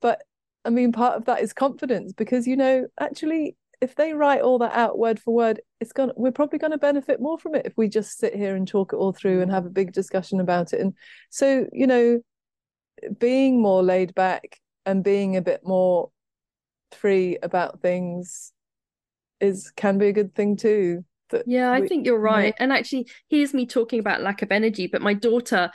but 0.00 0.22
I 0.64 0.70
mean, 0.70 0.92
part 0.92 1.16
of 1.16 1.24
that 1.26 1.40
is 1.40 1.52
confidence 1.52 2.12
because 2.12 2.46
you 2.46 2.56
know, 2.56 2.86
actually, 2.98 3.56
if 3.80 3.94
they 3.94 4.12
write 4.12 4.42
all 4.42 4.58
that 4.58 4.74
out 4.74 4.98
word 4.98 5.18
for 5.18 5.34
word, 5.34 5.60
it's 5.80 5.92
gonna 5.92 6.12
we're 6.16 6.32
probably 6.32 6.58
going 6.58 6.72
to 6.72 6.78
benefit 6.78 7.20
more 7.20 7.38
from 7.38 7.54
it 7.54 7.66
if 7.66 7.72
we 7.76 7.88
just 7.88 8.18
sit 8.18 8.34
here 8.34 8.54
and 8.54 8.68
talk 8.68 8.92
it 8.92 8.96
all 8.96 9.12
through 9.12 9.40
and 9.40 9.50
have 9.50 9.66
a 9.66 9.70
big 9.70 9.92
discussion 9.92 10.40
about 10.40 10.72
it. 10.72 10.80
And 10.80 10.94
so, 11.30 11.66
you 11.72 11.86
know, 11.86 12.20
being 13.18 13.60
more 13.60 13.82
laid 13.82 14.14
back 14.14 14.60
and 14.84 15.02
being 15.02 15.36
a 15.36 15.42
bit 15.42 15.62
more 15.64 16.10
free 16.92 17.38
about 17.42 17.80
things 17.80 18.52
is 19.40 19.70
can 19.76 19.98
be 19.98 20.08
a 20.08 20.12
good 20.12 20.34
thing 20.34 20.56
too. 20.56 21.04
Yeah, 21.46 21.70
I 21.70 21.80
we- 21.80 21.88
think 21.88 22.06
you're 22.06 22.16
you 22.16 22.24
know, 22.24 22.30
right. 22.30 22.54
And 22.58 22.72
actually, 22.72 23.08
here's 23.28 23.54
me 23.54 23.64
talking 23.64 24.00
about 24.00 24.20
lack 24.20 24.42
of 24.42 24.52
energy. 24.52 24.88
But 24.88 25.00
my 25.00 25.14
daughter, 25.14 25.70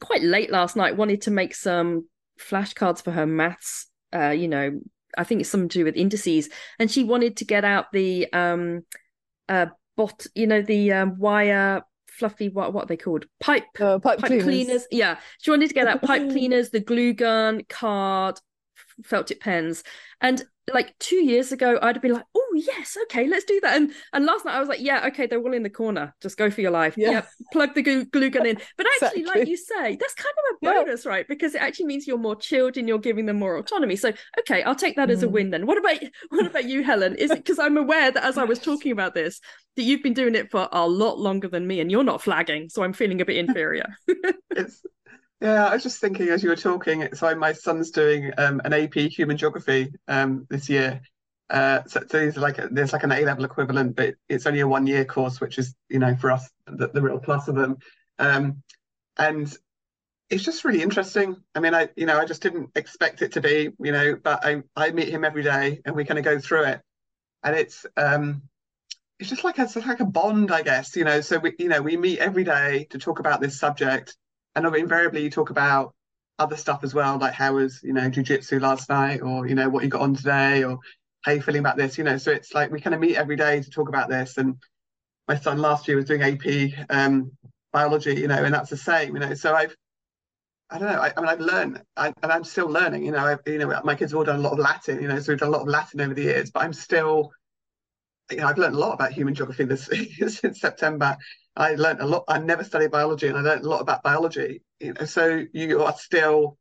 quite 0.00 0.22
late 0.22 0.50
last 0.50 0.76
night, 0.76 0.96
wanted 0.96 1.22
to 1.22 1.30
make 1.30 1.54
some 1.54 2.06
flashcards 2.38 3.02
for 3.02 3.10
her 3.10 3.26
maths. 3.26 3.86
Uh, 4.14 4.30
you 4.30 4.48
know, 4.48 4.80
I 5.16 5.24
think 5.24 5.40
it's 5.40 5.50
something 5.50 5.68
to 5.70 5.78
do 5.78 5.84
with 5.84 5.96
indices, 5.96 6.48
and 6.78 6.90
she 6.90 7.04
wanted 7.04 7.36
to 7.38 7.44
get 7.44 7.64
out 7.64 7.92
the 7.92 8.30
um, 8.32 8.84
uh, 9.48 9.66
bot, 9.96 10.26
you 10.34 10.46
know, 10.46 10.62
the 10.62 10.92
um, 10.92 11.18
wire 11.18 11.82
fluffy 12.18 12.48
what 12.48 12.72
what 12.72 12.84
are 12.84 12.88
they 12.88 12.96
called? 12.96 13.26
Pipe. 13.40 13.64
Uh, 13.80 13.98
pipe, 13.98 14.18
pipe 14.18 14.28
cleaners. 14.28 14.44
cleaners. 14.44 14.86
Yeah, 14.90 15.18
she 15.38 15.50
wanted 15.50 15.68
to 15.68 15.74
get 15.74 15.86
out 15.86 16.02
pipe 16.02 16.28
cleaners, 16.30 16.70
the 16.70 16.80
glue 16.80 17.12
gun, 17.12 17.62
card, 17.68 18.40
felt 19.04 19.28
tip 19.28 19.40
pens, 19.40 19.82
and 20.20 20.44
like 20.72 20.98
two 20.98 21.24
years 21.24 21.52
ago, 21.52 21.78
I'd 21.80 21.96
have 21.96 22.02
been 22.02 22.12
like, 22.12 22.26
"Oh 22.34 22.37
yes, 22.66 22.96
okay, 23.04 23.26
let's 23.26 23.44
do 23.44 23.58
that." 23.62 23.76
And 23.76 23.92
and 24.12 24.24
last 24.26 24.44
night 24.44 24.54
I 24.54 24.60
was 24.60 24.68
like, 24.68 24.80
"Yeah, 24.80 25.06
okay, 25.08 25.26
they're 25.26 25.40
all 25.40 25.52
in 25.54 25.62
the 25.62 25.70
corner. 25.70 26.14
Just 26.20 26.36
go 26.36 26.50
for 26.50 26.60
your 26.60 26.70
life. 26.70 26.94
Yeah. 26.96 27.22
Plug 27.52 27.74
the 27.74 27.82
glue, 27.82 28.04
glue 28.04 28.30
gun 28.30 28.46
in." 28.46 28.58
But 28.76 28.86
actually, 29.02 29.24
like 29.24 29.46
you 29.46 29.56
say, 29.56 29.96
that's 29.96 30.14
kind 30.14 30.34
of 30.38 30.56
a 30.56 30.58
Yeah. 30.62 30.74
bonus, 30.84 31.06
right? 31.06 31.26
Because 31.28 31.54
it 31.54 31.62
actually 31.62 31.86
means 31.86 32.06
you're 32.06 32.18
more 32.18 32.36
chilled 32.36 32.76
and 32.76 32.88
you're 32.88 32.98
giving 32.98 33.26
them 33.26 33.38
more 33.38 33.56
autonomy. 33.56 33.96
So 33.96 34.12
okay, 34.40 34.62
I'll 34.62 34.74
take 34.74 34.96
that 34.96 35.10
as 35.10 35.22
a 35.22 35.26
Mm. 35.26 35.32
win 35.32 35.50
then. 35.50 35.66
What 35.66 35.78
about 35.78 35.96
what 36.30 36.46
about 36.46 36.64
you, 36.64 36.82
Helen? 36.82 37.14
Is 37.16 37.30
it 37.30 37.38
because 37.44 37.58
I'm 37.58 37.76
aware 37.76 38.10
that 38.10 38.24
as 38.24 38.38
I 38.38 38.44
was 38.44 38.58
talking 38.68 38.92
about 38.92 39.14
this, 39.14 39.40
that 39.76 39.82
you've 39.82 40.02
been 40.02 40.14
doing 40.14 40.34
it 40.34 40.50
for 40.50 40.68
a 40.72 40.88
lot 40.88 41.18
longer 41.18 41.48
than 41.48 41.66
me, 41.66 41.80
and 41.80 41.90
you're 41.90 42.04
not 42.04 42.22
flagging, 42.22 42.68
so 42.68 42.82
I'm 42.82 42.92
feeling 42.92 43.20
a 43.20 43.24
bit 43.24 43.36
inferior. 43.36 43.96
It's 44.50 44.82
yeah, 45.40 45.66
I 45.68 45.74
was 45.74 45.84
just 45.84 46.00
thinking 46.00 46.28
as 46.30 46.42
you 46.42 46.48
were 46.48 46.56
talking, 46.56 47.14
so 47.14 47.32
my 47.36 47.52
son's 47.52 47.92
doing 47.92 48.32
um, 48.38 48.60
an 48.64 48.72
AP 48.72 48.94
human 48.94 49.36
geography 49.36 49.92
um, 50.08 50.46
this 50.50 50.68
year. 50.68 51.00
Uh, 51.50 51.82
so, 51.86 52.00
so 52.00 52.18
there's 52.18 52.36
like 52.36 52.58
a, 52.58 52.68
there's 52.70 52.92
like 52.92 53.04
an 53.04 53.12
A 53.12 53.20
level 53.22 53.44
equivalent, 53.44 53.96
but 53.96 54.14
it's 54.28 54.46
only 54.46 54.60
a 54.60 54.68
one 54.68 54.86
year 54.86 55.04
course, 55.04 55.40
which 55.40 55.58
is 55.58 55.74
you 55.88 55.98
know 55.98 56.14
for 56.16 56.30
us 56.30 56.48
the, 56.66 56.88
the 56.88 57.00
real 57.00 57.18
plus 57.18 57.48
of 57.48 57.54
them. 57.54 57.78
Um, 58.18 58.62
and 59.16 59.54
it's 60.30 60.44
just 60.44 60.64
really 60.64 60.82
interesting. 60.82 61.36
I 61.54 61.60
mean, 61.60 61.74
I 61.74 61.88
you 61.96 62.06
know 62.06 62.18
I 62.18 62.26
just 62.26 62.42
didn't 62.42 62.70
expect 62.74 63.22
it 63.22 63.32
to 63.32 63.40
be, 63.40 63.70
you 63.80 63.92
know, 63.92 64.16
but 64.22 64.44
I 64.44 64.62
I 64.76 64.90
meet 64.90 65.08
him 65.08 65.24
every 65.24 65.42
day 65.42 65.80
and 65.84 65.96
we 65.96 66.04
kind 66.04 66.18
of 66.18 66.24
go 66.24 66.38
through 66.38 66.64
it, 66.64 66.80
and 67.42 67.56
it's 67.56 67.86
um 67.96 68.42
it's 69.18 69.30
just 69.30 69.44
like 69.44 69.58
a, 69.58 69.62
it's 69.62 69.76
like 69.76 70.00
a 70.00 70.04
bond, 70.04 70.52
I 70.52 70.62
guess, 70.62 70.94
you 70.96 71.04
know. 71.04 71.20
So 71.20 71.38
we, 71.38 71.54
you 71.58 71.68
know, 71.68 71.82
we 71.82 71.96
meet 71.96 72.18
every 72.20 72.44
day 72.44 72.86
to 72.90 72.98
talk 72.98 73.18
about 73.18 73.40
this 73.40 73.58
subject, 73.58 74.16
and 74.54 74.66
invariably 74.66 75.22
you 75.22 75.30
talk 75.30 75.50
about 75.50 75.94
other 76.38 76.56
stuff 76.56 76.84
as 76.84 76.94
well, 76.94 77.18
like 77.18 77.32
how 77.32 77.54
was, 77.54 77.82
you 77.82 77.92
know, 77.92 78.08
jujitsu 78.08 78.60
last 78.60 78.88
night, 78.88 79.22
or 79.22 79.46
you 79.46 79.54
know, 79.54 79.68
what 79.68 79.82
you 79.82 79.90
got 79.90 80.02
on 80.02 80.14
today, 80.14 80.62
or 80.64 80.78
how 81.24 81.32
you 81.32 81.42
feeling 81.42 81.60
about 81.60 81.76
this, 81.76 81.98
you 81.98 82.04
know. 82.04 82.16
So 82.16 82.30
it's 82.30 82.54
like 82.54 82.70
we 82.70 82.80
kind 82.80 82.94
of 82.94 83.00
meet 83.00 83.16
every 83.16 83.36
day 83.36 83.60
to 83.60 83.70
talk 83.70 83.88
about 83.88 84.08
this. 84.08 84.36
And 84.38 84.56
my 85.26 85.36
son 85.36 85.58
last 85.58 85.88
year 85.88 85.96
was 85.96 86.06
doing 86.06 86.22
AP 86.22 86.86
um, 86.90 87.32
biology, 87.72 88.14
you 88.14 88.28
know, 88.28 88.42
and 88.42 88.54
that's 88.54 88.70
the 88.70 88.76
same, 88.76 89.14
you 89.14 89.20
know. 89.20 89.34
So 89.34 89.54
I've, 89.54 89.74
I 90.70 90.78
don't 90.78 90.92
know, 90.92 91.00
I, 91.00 91.12
I 91.16 91.20
mean, 91.20 91.28
I've 91.28 91.40
learned, 91.40 91.82
I, 91.96 92.12
and 92.22 92.32
I'm 92.32 92.44
still 92.44 92.68
learning, 92.68 93.04
you 93.04 93.12
know. 93.12 93.24
I've, 93.24 93.40
you 93.46 93.58
know, 93.58 93.80
my 93.84 93.94
kids 93.94 94.12
have 94.12 94.18
all 94.18 94.24
done 94.24 94.40
a 94.40 94.42
lot 94.42 94.52
of 94.52 94.58
Latin, 94.58 95.00
you 95.00 95.08
know, 95.08 95.18
so 95.18 95.32
we've 95.32 95.40
done 95.40 95.48
a 95.48 95.52
lot 95.52 95.62
of 95.62 95.68
Latin 95.68 96.00
over 96.00 96.14
the 96.14 96.22
years, 96.22 96.50
but 96.50 96.62
I'm 96.62 96.72
still 96.72 97.32
you 98.30 98.38
know, 98.38 98.46
I've 98.46 98.58
learned 98.58 98.74
a 98.74 98.78
lot 98.78 98.92
about 98.92 99.12
human 99.12 99.34
geography 99.34 99.64
this 99.64 99.88
since 100.38 100.60
September. 100.60 101.16
I 101.56 101.74
learned 101.74 102.00
a 102.00 102.06
lot. 102.06 102.24
I 102.28 102.38
never 102.38 102.62
studied 102.62 102.90
biology, 102.90 103.28
and 103.28 103.36
I 103.36 103.40
learned 103.40 103.64
a 103.64 103.68
lot 103.68 103.80
about 103.80 104.02
biology. 104.02 104.62
You 104.80 104.94
know, 104.94 105.06
so 105.06 105.44
you 105.52 105.82
are 105.82 105.94
still, 105.94 106.57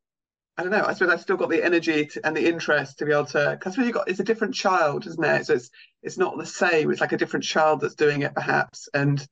I 0.57 0.63
don't 0.63 0.71
know. 0.71 0.85
I 0.85 0.93
suppose 0.93 1.13
I've 1.13 1.21
still 1.21 1.37
got 1.37 1.49
the 1.49 1.63
energy 1.63 2.07
to, 2.07 2.25
and 2.25 2.35
the 2.35 2.47
interest 2.47 2.97
to 2.99 3.05
be 3.05 3.11
able 3.11 3.25
to. 3.27 3.51
Because 3.51 3.77
you 3.77 3.91
got, 3.91 4.09
it's 4.09 4.19
a 4.19 4.23
different 4.23 4.55
child, 4.55 5.05
isn't 5.05 5.23
it? 5.23 5.45
So 5.45 5.53
it's 5.53 5.69
it's 6.01 6.17
not 6.17 6.37
the 6.37 6.45
same. 6.45 6.91
It's 6.91 7.01
like 7.01 7.11
a 7.11 7.17
different 7.17 7.45
child 7.45 7.81
that's 7.81 7.95
doing 7.95 8.23
it, 8.23 8.33
perhaps, 8.33 8.89
and 8.93 9.25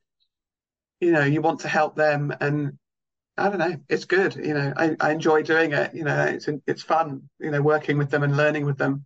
you 0.99 1.11
know, 1.11 1.23
you 1.23 1.41
want 1.41 1.61
to 1.61 1.67
help 1.67 1.95
them, 1.95 2.33
and 2.39 2.77
I 3.37 3.49
don't 3.49 3.57
know. 3.57 3.75
It's 3.89 4.05
good. 4.05 4.35
You 4.35 4.53
know, 4.53 4.73
I, 4.77 4.95
I 4.99 5.11
enjoy 5.11 5.41
doing 5.41 5.73
it. 5.73 5.95
You 5.95 6.03
know, 6.03 6.25
it's 6.25 6.47
it's 6.67 6.83
fun. 6.83 7.29
You 7.39 7.51
know, 7.51 7.61
working 7.61 7.97
with 7.97 8.11
them 8.11 8.23
and 8.23 8.37
learning 8.37 8.65
with 8.65 8.77
them. 8.77 9.05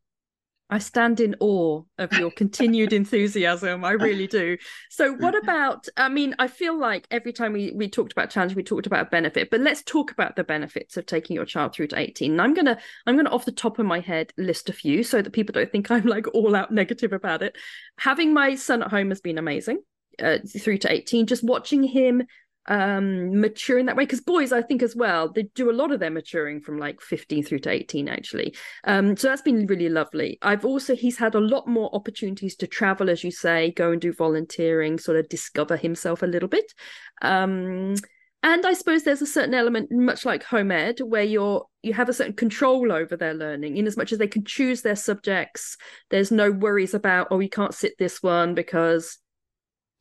I 0.69 0.77
stand 0.77 1.19
in 1.19 1.35
awe 1.39 1.81
of 1.97 2.13
your 2.13 2.29
continued 2.29 2.93
enthusiasm. 2.93 3.83
I 3.83 3.91
really 3.91 4.27
do. 4.27 4.57
So, 4.89 5.13
what 5.13 5.35
about? 5.43 5.87
I 5.97 6.09
mean, 6.09 6.35
I 6.37 6.47
feel 6.47 6.77
like 6.77 7.07
every 7.09 7.33
time 7.33 7.53
we 7.53 7.71
we 7.71 7.89
talked 7.89 8.11
about 8.11 8.29
challenge, 8.29 8.55
we 8.55 8.63
talked 8.63 8.85
about 8.85 9.07
a 9.07 9.09
benefit. 9.09 9.49
But 9.49 9.61
let's 9.61 9.81
talk 9.81 10.11
about 10.11 10.35
the 10.35 10.43
benefits 10.43 10.97
of 10.97 11.05
taking 11.05 11.35
your 11.35 11.45
child 11.45 11.73
through 11.73 11.87
to 11.87 11.99
eighteen. 11.99 12.31
And 12.31 12.41
I'm 12.41 12.53
gonna 12.53 12.77
I'm 13.05 13.15
gonna 13.15 13.31
off 13.31 13.45
the 13.45 13.51
top 13.51 13.79
of 13.79 13.85
my 13.85 13.99
head 13.99 14.31
list 14.37 14.69
a 14.69 14.73
few 14.73 15.03
so 15.03 15.21
that 15.21 15.33
people 15.33 15.53
don't 15.53 15.71
think 15.71 15.89
I'm 15.89 16.05
like 16.05 16.27
all 16.33 16.55
out 16.55 16.71
negative 16.71 17.13
about 17.13 17.41
it. 17.41 17.57
Having 17.97 18.33
my 18.33 18.55
son 18.55 18.83
at 18.83 18.91
home 18.91 19.09
has 19.09 19.21
been 19.21 19.37
amazing. 19.37 19.79
Uh, 20.21 20.37
through 20.45 20.77
to 20.77 20.91
eighteen, 20.91 21.25
just 21.25 21.43
watching 21.43 21.81
him 21.81 22.23
um 22.67 23.39
mature 23.39 23.79
in 23.79 23.85
that 23.85 23.95
way 23.95 24.03
because 24.03 24.21
boys 24.21 24.51
i 24.51 24.61
think 24.61 24.83
as 24.83 24.95
well 24.95 25.31
they 25.31 25.43
do 25.55 25.71
a 25.71 25.73
lot 25.73 25.91
of 25.91 25.99
their 25.99 26.11
maturing 26.11 26.59
from 26.59 26.77
like 26.77 27.01
15 27.01 27.43
through 27.43 27.59
to 27.59 27.69
18 27.69 28.07
actually. 28.07 28.55
Um 28.83 29.15
so 29.17 29.27
that's 29.27 29.41
been 29.41 29.65
really 29.65 29.89
lovely. 29.89 30.37
I've 30.41 30.65
also 30.65 30.95
he's 30.95 31.17
had 31.17 31.35
a 31.35 31.39
lot 31.39 31.67
more 31.67 31.89
opportunities 31.93 32.55
to 32.57 32.67
travel 32.67 33.09
as 33.09 33.23
you 33.23 33.31
say 33.31 33.71
go 33.71 33.91
and 33.91 34.01
do 34.01 34.13
volunteering 34.13 34.99
sort 34.99 35.17
of 35.17 35.29
discover 35.29 35.77
himself 35.77 36.21
a 36.21 36.27
little 36.27 36.49
bit. 36.49 36.73
Um 37.21 37.95
and 38.41 38.65
i 38.65 38.71
suppose 38.71 39.03
there's 39.03 39.21
a 39.21 39.27
certain 39.27 39.53
element 39.53 39.91
much 39.91 40.25
like 40.25 40.43
home 40.43 40.71
ed 40.71 40.99
where 40.99 41.23
you're 41.23 41.65
you 41.81 41.93
have 41.93 42.09
a 42.09 42.13
certain 42.13 42.33
control 42.33 42.91
over 42.91 43.15
their 43.15 43.33
learning 43.33 43.77
in 43.77 43.87
as 43.87 43.97
much 43.97 44.11
as 44.11 44.17
they 44.17 44.27
can 44.27 44.43
choose 44.43 44.81
their 44.81 44.95
subjects. 44.95 45.77
There's 46.09 46.31
no 46.31 46.51
worries 46.51 46.93
about 46.93 47.27
oh 47.31 47.39
you 47.39 47.49
can't 47.49 47.73
sit 47.73 47.93
this 47.97 48.21
one 48.21 48.53
because 48.53 49.17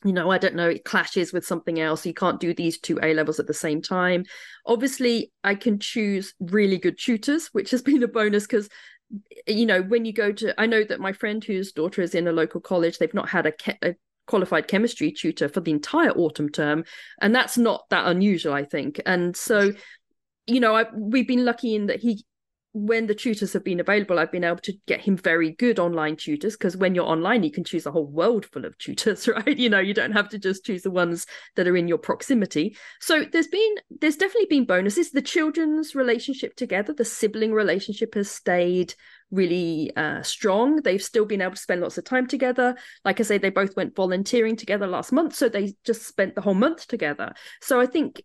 you 0.05 0.13
know, 0.13 0.31
I 0.31 0.39
don't 0.39 0.55
know, 0.55 0.69
it 0.69 0.85
clashes 0.85 1.33
with 1.33 1.47
something 1.47 1.81
else. 1.81 2.07
You 2.07 2.15
can't 2.15 2.41
do 2.41 2.55
these 2.55 2.79
two 2.79 2.99
A 3.03 3.15
levels 3.15 3.41
at 3.41 3.47
the 3.47 3.55
same 3.55 3.83
time. 3.83 4.25
Obviously, 4.65 5.33
I 5.43 5.55
can 5.55 5.81
choose 5.81 6.35
really 6.41 6.79
good 6.79 6.99
tutors, 6.99 7.49
which 7.49 7.71
has 7.73 7.83
been 7.89 8.03
a 8.03 8.09
bonus 8.09 8.47
because, 8.47 8.69
you 9.47 9.67
know, 9.67 9.83
when 9.83 10.05
you 10.05 10.13
go 10.13 10.33
to, 10.33 10.59
I 10.61 10.67
know 10.67 10.85
that 10.85 11.01
my 11.01 11.13
friend 11.13 11.43
whose 11.43 11.73
daughter 11.73 12.03
is 12.03 12.15
in 12.15 12.29
a 12.29 12.33
local 12.33 12.61
college, 12.61 12.99
they've 12.99 13.13
not 13.15 13.29
had 13.29 13.47
a, 13.47 13.53
a 13.83 13.95
qualified 14.27 14.69
chemistry 14.69 15.11
tutor 15.11 15.49
for 15.49 15.61
the 15.61 15.73
entire 15.73 16.11
autumn 16.13 16.51
term. 16.51 16.85
And 17.21 17.35
that's 17.35 17.59
not 17.59 17.89
that 17.91 18.07
unusual, 18.07 18.53
I 18.53 18.65
think. 18.65 19.01
And 19.05 19.37
so, 19.37 19.73
you 20.47 20.61
know, 20.61 20.77
I, 20.77 20.87
we've 20.95 21.27
been 21.27 21.45
lucky 21.45 21.75
in 21.75 21.87
that 21.87 22.01
he 22.01 22.25
when 22.87 23.07
the 23.07 23.15
tutors 23.15 23.53
have 23.53 23.65
been 23.65 23.81
available, 23.81 24.19
I've 24.19 24.33
been 24.33 24.45
able 24.45 24.59
to 24.59 24.73
get 24.87 25.01
him 25.01 25.17
very 25.17 25.53
good 25.53 25.79
online 25.79 26.17
tutors 26.17 26.57
because 26.57 26.77
when 26.77 26.95
you're 26.95 27.05
online, 27.05 27.43
you 27.43 27.51
can 27.51 27.65
choose 27.65 27.87
a 27.87 27.91
whole 27.91 28.07
world 28.07 28.47
full 28.47 28.65
of 28.65 28.77
tutors, 28.79 29.27
right? 29.47 29.57
You 29.57 29.69
know, 29.69 29.81
you 29.81 29.95
don't 29.95 30.13
have 30.13 30.29
to 30.31 30.39
just 30.39 30.65
choose 30.65 30.83
the 30.83 30.91
ones 30.91 31.27
that 31.57 31.67
are 31.67 31.77
in 31.77 31.89
your 31.89 31.99
proximity. 31.99 32.77
So 33.01 33.25
there's 33.25 33.49
been, 33.49 33.75
there's 33.91 34.17
definitely 34.17 34.47
been 34.47 34.65
bonuses. 34.65 35.11
The 35.11 35.23
children's 35.23 35.95
relationship 35.95 36.57
together, 36.57 36.93
the 36.93 37.05
sibling 37.05 37.53
relationship 37.53 38.15
has 38.15 38.31
stayed 38.31 38.95
really 39.31 39.93
uh, 39.97 40.23
strong. 40.23 40.77
They've 40.77 41.03
still 41.03 41.27
been 41.27 41.43
able 41.43 41.55
to 41.55 41.61
spend 41.61 41.81
lots 41.81 41.99
of 41.99 42.05
time 42.05 42.27
together. 42.27 42.77
Like 43.05 43.21
I 43.21 43.25
say, 43.25 43.39
they 43.39 43.51
both 43.51 43.77
went 43.77 43.97
volunteering 43.97 44.57
together 44.57 44.87
last 44.87 45.13
month, 45.13 45.35
so 45.35 45.49
they 45.49 45.75
just 45.85 46.07
spent 46.07 46.35
the 46.35 46.41
whole 46.41 46.55
month 46.55 46.87
together. 46.87 47.35
So 47.61 47.81
I 47.81 47.87
think 47.87 48.23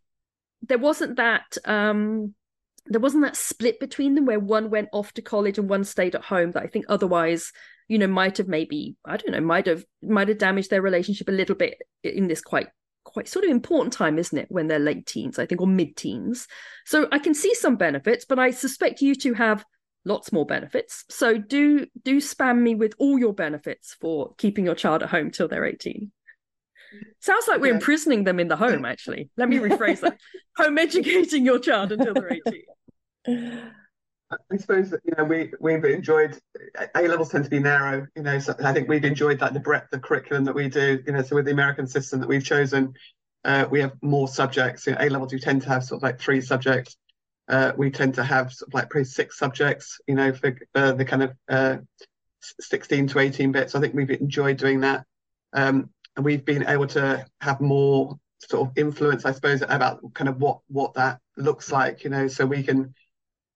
there 0.62 0.78
wasn't 0.78 1.18
that. 1.18 1.58
um 1.66 2.34
there 2.86 3.02
wasn't 3.02 3.24
that 3.24 3.38
split 3.38 3.80
between 3.80 4.15
them 4.15 4.26
where 4.26 4.39
one 4.39 4.69
went 4.69 4.89
off 4.91 5.13
to 5.13 5.22
college 5.22 5.58
and 5.58 5.69
one 5.69 5.84
stayed 5.84 6.15
at 6.15 6.24
home 6.24 6.52
that 6.52 6.63
I 6.63 6.67
think 6.67 6.86
otherwise, 6.89 7.52
you 7.88 7.98
know, 7.98 8.08
might 8.08 8.38
have 8.38 8.48
maybe, 8.48 8.96
I 9.06 9.17
don't 9.17 9.32
know, 9.32 9.41
might 9.41 9.67
have 9.67 9.86
might 10.02 10.28
have 10.28 10.38
damaged 10.38 10.69
their 10.69 10.82
relationship 10.82 11.30
a 11.30 11.34
little 11.34 11.56
bit 11.56 11.82
in 12.04 12.28
this 12.28 12.41
quite 12.41 12.67
quite 13.04 13.28
sort 13.28 13.46
of 13.46 13.52
important 13.52 13.93
time, 13.93 14.17
isn't 14.17 14.38
it, 14.38 14.48
when 14.50 14.67
they're 14.67 14.80
late 14.80 15.06
teens, 15.06 15.39
I 15.39 15.46
think, 15.46 15.62
or 15.62 15.67
mid 15.67 15.96
teens. 15.96 16.48
So 16.86 17.08
I 17.12 17.19
can 17.19 17.34
see 17.34 17.54
some 17.54 17.76
benefits, 17.76 18.26
but 18.26 18.39
I 18.39 18.52
suspect 18.52 19.02
you 19.02 19.15
two 19.15 19.34
have 19.34 19.65
lots 20.06 20.32
more 20.32 20.46
benefits. 20.46 21.06
So 21.10 21.38
do 21.38 21.88
do 22.04 22.17
spam 22.17 22.60
me 22.60 22.76
with 22.76 22.93
all 22.98 23.17
your 23.17 23.34
benefits 23.34 23.96
for 24.00 24.34
keeping 24.38 24.65
your 24.65 24.76
child 24.76 25.04
at 25.04 25.10
home 25.10 25.32
till 25.32 25.48
they're 25.48 25.65
18. 25.65 26.12
Sounds 27.20 27.48
like 27.48 27.62
we're 27.62 27.68
yeah. 27.68 27.76
imprisoning 27.76 28.24
them 28.24 28.40
in 28.40 28.48
the 28.48 28.56
home, 28.56 28.86
actually. 28.86 29.30
Let 29.38 29.50
me 29.50 29.58
rephrase 29.58 30.02
that. 30.02 30.18
home 30.58 30.78
educating 30.78 31.46
your 31.46 31.60
child 31.60 31.92
until 31.92 32.14
they're 32.14 32.40
18. 33.28 33.62
I 34.52 34.58
suppose 34.58 34.90
that, 34.90 35.02
you 35.04 35.14
know 35.18 35.24
we 35.24 35.54
we've 35.60 35.84
enjoyed 35.86 36.40
A 36.96 37.08
levels 37.08 37.30
tend 37.30 37.44
to 37.44 37.50
be 37.50 37.60
narrow, 37.60 38.08
you 38.16 38.24
know. 38.24 38.40
So 38.40 38.56
I 38.64 38.74
think 38.74 38.88
we've 38.88 39.06
enjoyed 39.06 39.42
like 39.42 39.54
the 39.54 39.60
breadth 39.60 39.94
of 39.94 40.02
curriculum 40.02 40.44
that 40.46 40.56
we 40.56 40.70
do, 40.70 41.04
you 41.06 41.14
know. 41.14 41.22
So 41.22 41.36
with 41.36 41.46
the 41.46 41.52
American 41.52 41.88
system 41.88 42.20
that 42.20 42.28
we've 42.28 42.44
chosen, 42.44 42.94
uh, 43.46 43.66
we 43.70 43.80
have 43.82 43.94
more 44.02 44.28
subjects. 44.28 44.88
You 44.88 44.94
know, 44.94 45.00
A 45.02 45.10
levels 45.10 45.34
you 45.34 45.40
tend 45.40 45.62
to 45.64 45.70
have 45.70 45.84
sort 45.84 46.00
of 46.00 46.04
like 46.04 46.20
three 46.20 46.42
subjects. 46.42 46.98
Uh, 47.48 47.74
we 47.78 47.92
tend 47.92 48.16
to 48.16 48.24
have 48.24 48.54
sort 48.54 48.70
of 48.70 48.74
like 48.74 48.90
probably 48.90 49.06
six 49.06 49.38
subjects, 49.38 50.00
you 50.08 50.16
know, 50.16 50.34
for 50.34 50.58
uh, 50.76 50.94
the 50.94 51.06
kind 51.06 51.24
of 51.24 51.34
uh, 51.50 51.78
16 52.60 53.08
to 53.08 53.20
18 53.20 53.52
bits. 53.52 53.76
I 53.76 53.82
think 53.82 53.94
we've 53.94 54.10
enjoyed 54.10 54.58
doing 54.58 54.82
that. 54.82 55.06
Um, 55.52 55.90
and 56.15 56.26
we've 56.26 56.45
been 56.45 56.67
able 56.67 56.88
to 56.88 57.26
have 57.41 57.62
more 57.62 58.17
sort 58.39 58.67
of 58.67 58.78
influence, 58.78 59.26
I 59.26 59.32
suppose, 59.32 59.62
about 59.62 60.02
kind 60.13 60.30
of 60.30 60.38
what 60.38 60.60
what 60.67 60.93
that 60.95 61.19
looks 61.38 61.71
like. 61.71 62.04
You 62.04 62.10
know, 62.10 62.28
so 62.28 62.45
we 62.45 62.63
can 62.63 62.93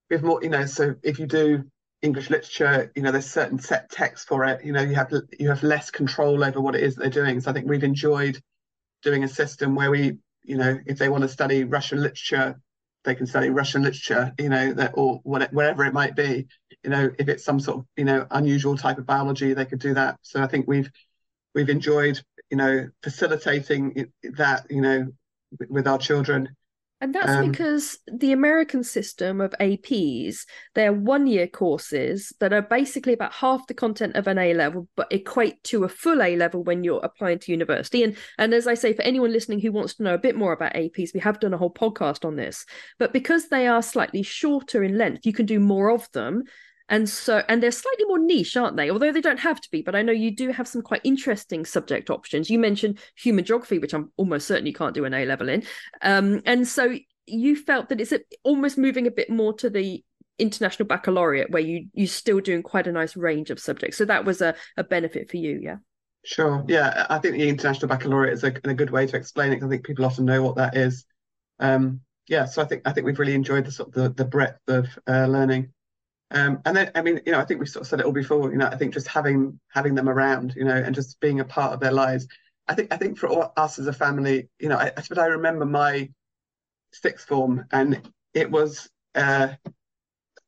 we 0.10 0.16
have 0.16 0.24
more. 0.24 0.40
You 0.42 0.50
know, 0.50 0.66
so 0.66 0.96
if 1.04 1.20
you 1.20 1.28
do 1.28 1.64
English 2.02 2.30
literature, 2.30 2.92
you 2.96 3.02
know, 3.02 3.12
there's 3.12 3.30
certain 3.30 3.60
set 3.60 3.90
text 3.90 4.28
for 4.28 4.46
it. 4.46 4.64
You 4.64 4.72
know, 4.72 4.82
you 4.82 4.96
have 4.96 5.12
you 5.40 5.50
have 5.50 5.64
less 5.64 5.92
control 5.92 6.44
over 6.44 6.62
what 6.62 6.76
it 6.76 6.84
is 6.84 6.96
that 6.96 7.02
they're 7.02 7.24
doing. 7.24 7.42
So 7.42 7.52
I 7.52 7.54
think 7.54 7.68
we've 7.68 7.84
enjoyed 7.84 8.40
doing 9.04 9.24
a 9.24 9.28
system 9.28 9.76
where 9.76 9.92
we, 9.92 10.18
you 10.44 10.58
know, 10.58 10.80
if 10.86 10.98
they 10.98 11.10
want 11.10 11.24
to 11.24 11.30
study 11.30 11.64
Russian 11.64 12.02
literature, 12.02 12.60
they 13.04 13.16
can 13.16 13.28
study 13.28 13.50
Russian 13.50 13.84
literature. 13.84 14.34
You 14.40 14.50
know, 14.50 14.74
that 14.74 14.92
or 14.96 15.20
whatever 15.24 15.86
it 15.86 15.94
might 15.94 16.16
be. 16.16 16.48
You 16.84 16.90
know, 16.90 17.10
if 17.20 17.28
it's 17.28 17.44
some 17.44 17.60
sort 17.60 17.80
of 17.80 17.86
you 17.96 18.06
know 18.06 18.26
unusual 18.32 18.78
type 18.78 18.98
of 18.98 19.06
biology, 19.06 19.54
they 19.54 19.66
could 19.66 19.80
do 19.80 19.94
that. 19.96 20.18
So 20.22 20.42
I 20.42 20.48
think 20.48 20.68
we've 20.68 20.90
we've 21.54 21.70
enjoyed 21.70 22.22
you 22.50 22.58
know, 22.58 22.88
facilitating 23.04 24.12
that, 24.36 24.66
you 24.70 24.82
know, 24.82 25.08
with 25.70 25.88
our 25.88 25.98
children. 25.98 26.50
And 27.00 27.14
that's 27.14 27.30
um, 27.30 27.52
because 27.52 28.00
the 28.12 28.32
American 28.32 28.84
system 28.84 29.40
of 29.40 29.54
APs, 29.60 30.46
they're 30.74 30.94
one 30.94 31.28
year 31.28 31.46
courses 31.46 32.34
that 32.40 32.54
are 32.54 32.62
basically 32.64 33.14
about 33.14 33.34
half 33.34 33.68
the 33.68 33.76
content 33.76 34.16
of 34.16 34.26
an 34.26 34.40
A 34.40 34.56
level, 34.56 34.88
but 34.96 35.12
equate 35.12 35.64
to 35.66 35.84
a 35.84 35.90
full 35.90 36.24
A 36.24 36.36
level 36.36 36.64
when 36.64 36.84
you're 36.84 37.04
applying 37.04 37.38
to 37.40 37.52
university. 37.52 38.02
And 38.02 38.18
and 38.40 38.52
as 38.52 38.66
I 38.66 38.74
say, 38.74 38.94
for 38.94 39.04
anyone 39.04 39.32
listening 39.32 39.60
who 39.60 39.72
wants 39.72 39.94
to 39.96 40.04
know 40.04 40.16
a 40.16 40.20
bit 40.20 40.36
more 40.36 40.54
about 40.54 40.74
APs, 40.74 41.14
we 41.14 41.20
have 41.20 41.40
done 41.40 41.54
a 41.54 41.58
whole 41.58 41.74
podcast 41.74 42.26
on 42.26 42.36
this. 42.36 42.66
But 42.98 43.14
because 43.14 43.50
they 43.50 43.68
are 43.68 43.84
slightly 43.84 44.24
shorter 44.24 44.84
in 44.84 44.98
length, 44.98 45.24
you 45.24 45.34
can 45.34 45.46
do 45.46 45.60
more 45.60 45.92
of 45.92 46.12
them 46.14 46.46
and 46.90 47.10
so 47.10 47.44
and 47.48 47.62
they're 47.62 47.72
slightly 47.72 48.06
more 48.06 48.20
niche 48.20 48.56
aren't 48.56 48.78
they? 48.78 48.90
Although 48.90 49.12
they 49.12 49.22
don't 49.22 49.40
have 49.40 49.62
to 49.62 49.72
be 49.72 49.82
but 49.82 49.96
i 49.96 50.02
know 50.02 50.12
you 50.12 50.36
do 50.36 50.50
have 50.52 50.68
some 50.68 50.82
quite 50.82 51.02
interesting 51.04 51.66
subject 51.66 52.10
options. 52.10 52.50
You 52.50 52.60
mentioned 52.60 53.00
human 53.16 53.46
geography 53.46 53.80
which 53.80 53.94
i'm 53.94 54.12
almost 54.18 54.48
certain 54.48 54.66
you 54.66 54.74
can't 54.74 54.96
do 54.96 55.06
an 55.06 55.14
a 55.14 55.26
level 55.26 55.50
in. 55.50 55.64
Um, 56.02 56.42
and 56.46 56.68
so 56.68 56.96
you 57.26 57.56
felt 57.56 57.90
that 57.90 58.00
it's 58.00 58.14
almost 58.44 58.78
moving 58.78 59.06
a 59.08 59.12
bit 59.12 59.30
more 59.30 59.54
to 59.54 59.70
the 59.70 60.04
international 60.40 60.88
baccalaureate 60.88 61.52
where 61.52 61.62
you 61.62 61.88
you're 61.94 62.08
still 62.08 62.40
doing 62.40 62.64
quite 62.64 62.88
a 62.88 62.92
nice 62.92 63.16
range 63.16 63.50
of 63.50 63.60
subjects. 63.60 63.98
So 63.98 64.06
that 64.06 64.26
was 64.26 64.42
a, 64.42 64.56
a 64.78 64.84
benefit 64.84 65.30
for 65.30 65.38
you 65.38 65.60
yeah? 65.62 65.78
Sure. 66.24 66.64
Yeah 66.68 67.06
i 67.10 67.20
think 67.20 67.36
the 67.36 67.50
international 67.50 67.90
baccalaureate 67.90 68.34
is 68.34 68.44
a, 68.44 68.54
a 68.64 68.74
good 68.74 68.90
way 68.90 69.08
to 69.08 69.16
explain 69.16 69.54
it 69.54 69.64
i 69.64 69.68
think 69.68 69.86
people 69.86 70.06
often 70.06 70.26
know 70.26 70.42
what 70.42 70.56
that 70.56 70.76
is. 70.76 71.06
Um, 71.60 72.02
yeah 72.28 72.46
so 72.46 72.62
i 72.62 72.66
think 72.66 72.84
i 72.86 72.92
think 72.92 73.06
we've 73.06 73.20
really 73.20 73.34
enjoyed 73.34 73.66
the 73.66 73.72
sort 73.72 73.90
of 73.90 73.96
the, 73.96 74.24
the 74.24 74.30
breadth 74.30 74.60
of 74.68 74.88
uh, 75.08 75.26
learning 75.26 75.74
um, 76.32 76.62
and 76.66 76.76
then, 76.76 76.92
I 76.94 77.02
mean, 77.02 77.22
you 77.26 77.32
know, 77.32 77.40
I 77.40 77.46
think 77.46 77.60
we've 77.60 77.70
sort 77.70 77.82
of 77.82 77.88
said 77.88 78.00
it 78.02 78.06
all 78.06 78.12
before. 78.12 78.52
You 78.52 78.58
know, 78.58 78.68
I 78.68 78.76
think 78.76 78.94
just 78.94 79.08
having 79.08 79.60
having 79.70 79.96
them 79.96 80.10
around, 80.10 80.54
you 80.56 80.66
know, 80.66 80.76
and 80.76 80.94
just 80.94 81.20
being 81.20 81.40
a 81.40 81.46
part 81.46 81.74
of 81.74 81.80
their 81.80 81.92
lives. 81.92 82.28
I 82.68 82.76
think 82.76 82.94
I 82.94 82.98
think 82.98 83.18
for 83.18 83.28
all, 83.28 83.54
us 83.56 83.80
as 83.80 83.88
a 83.88 83.94
family, 83.94 84.50
you 84.60 84.68
know, 84.68 84.78
I, 84.78 84.92
I 84.98 85.20
I 85.22 85.26
remember 85.28 85.66
my 85.66 86.10
sixth 86.92 87.28
form, 87.28 87.66
and 87.72 88.02
it 88.34 88.52
was 88.52 88.90
uh, 89.16 89.50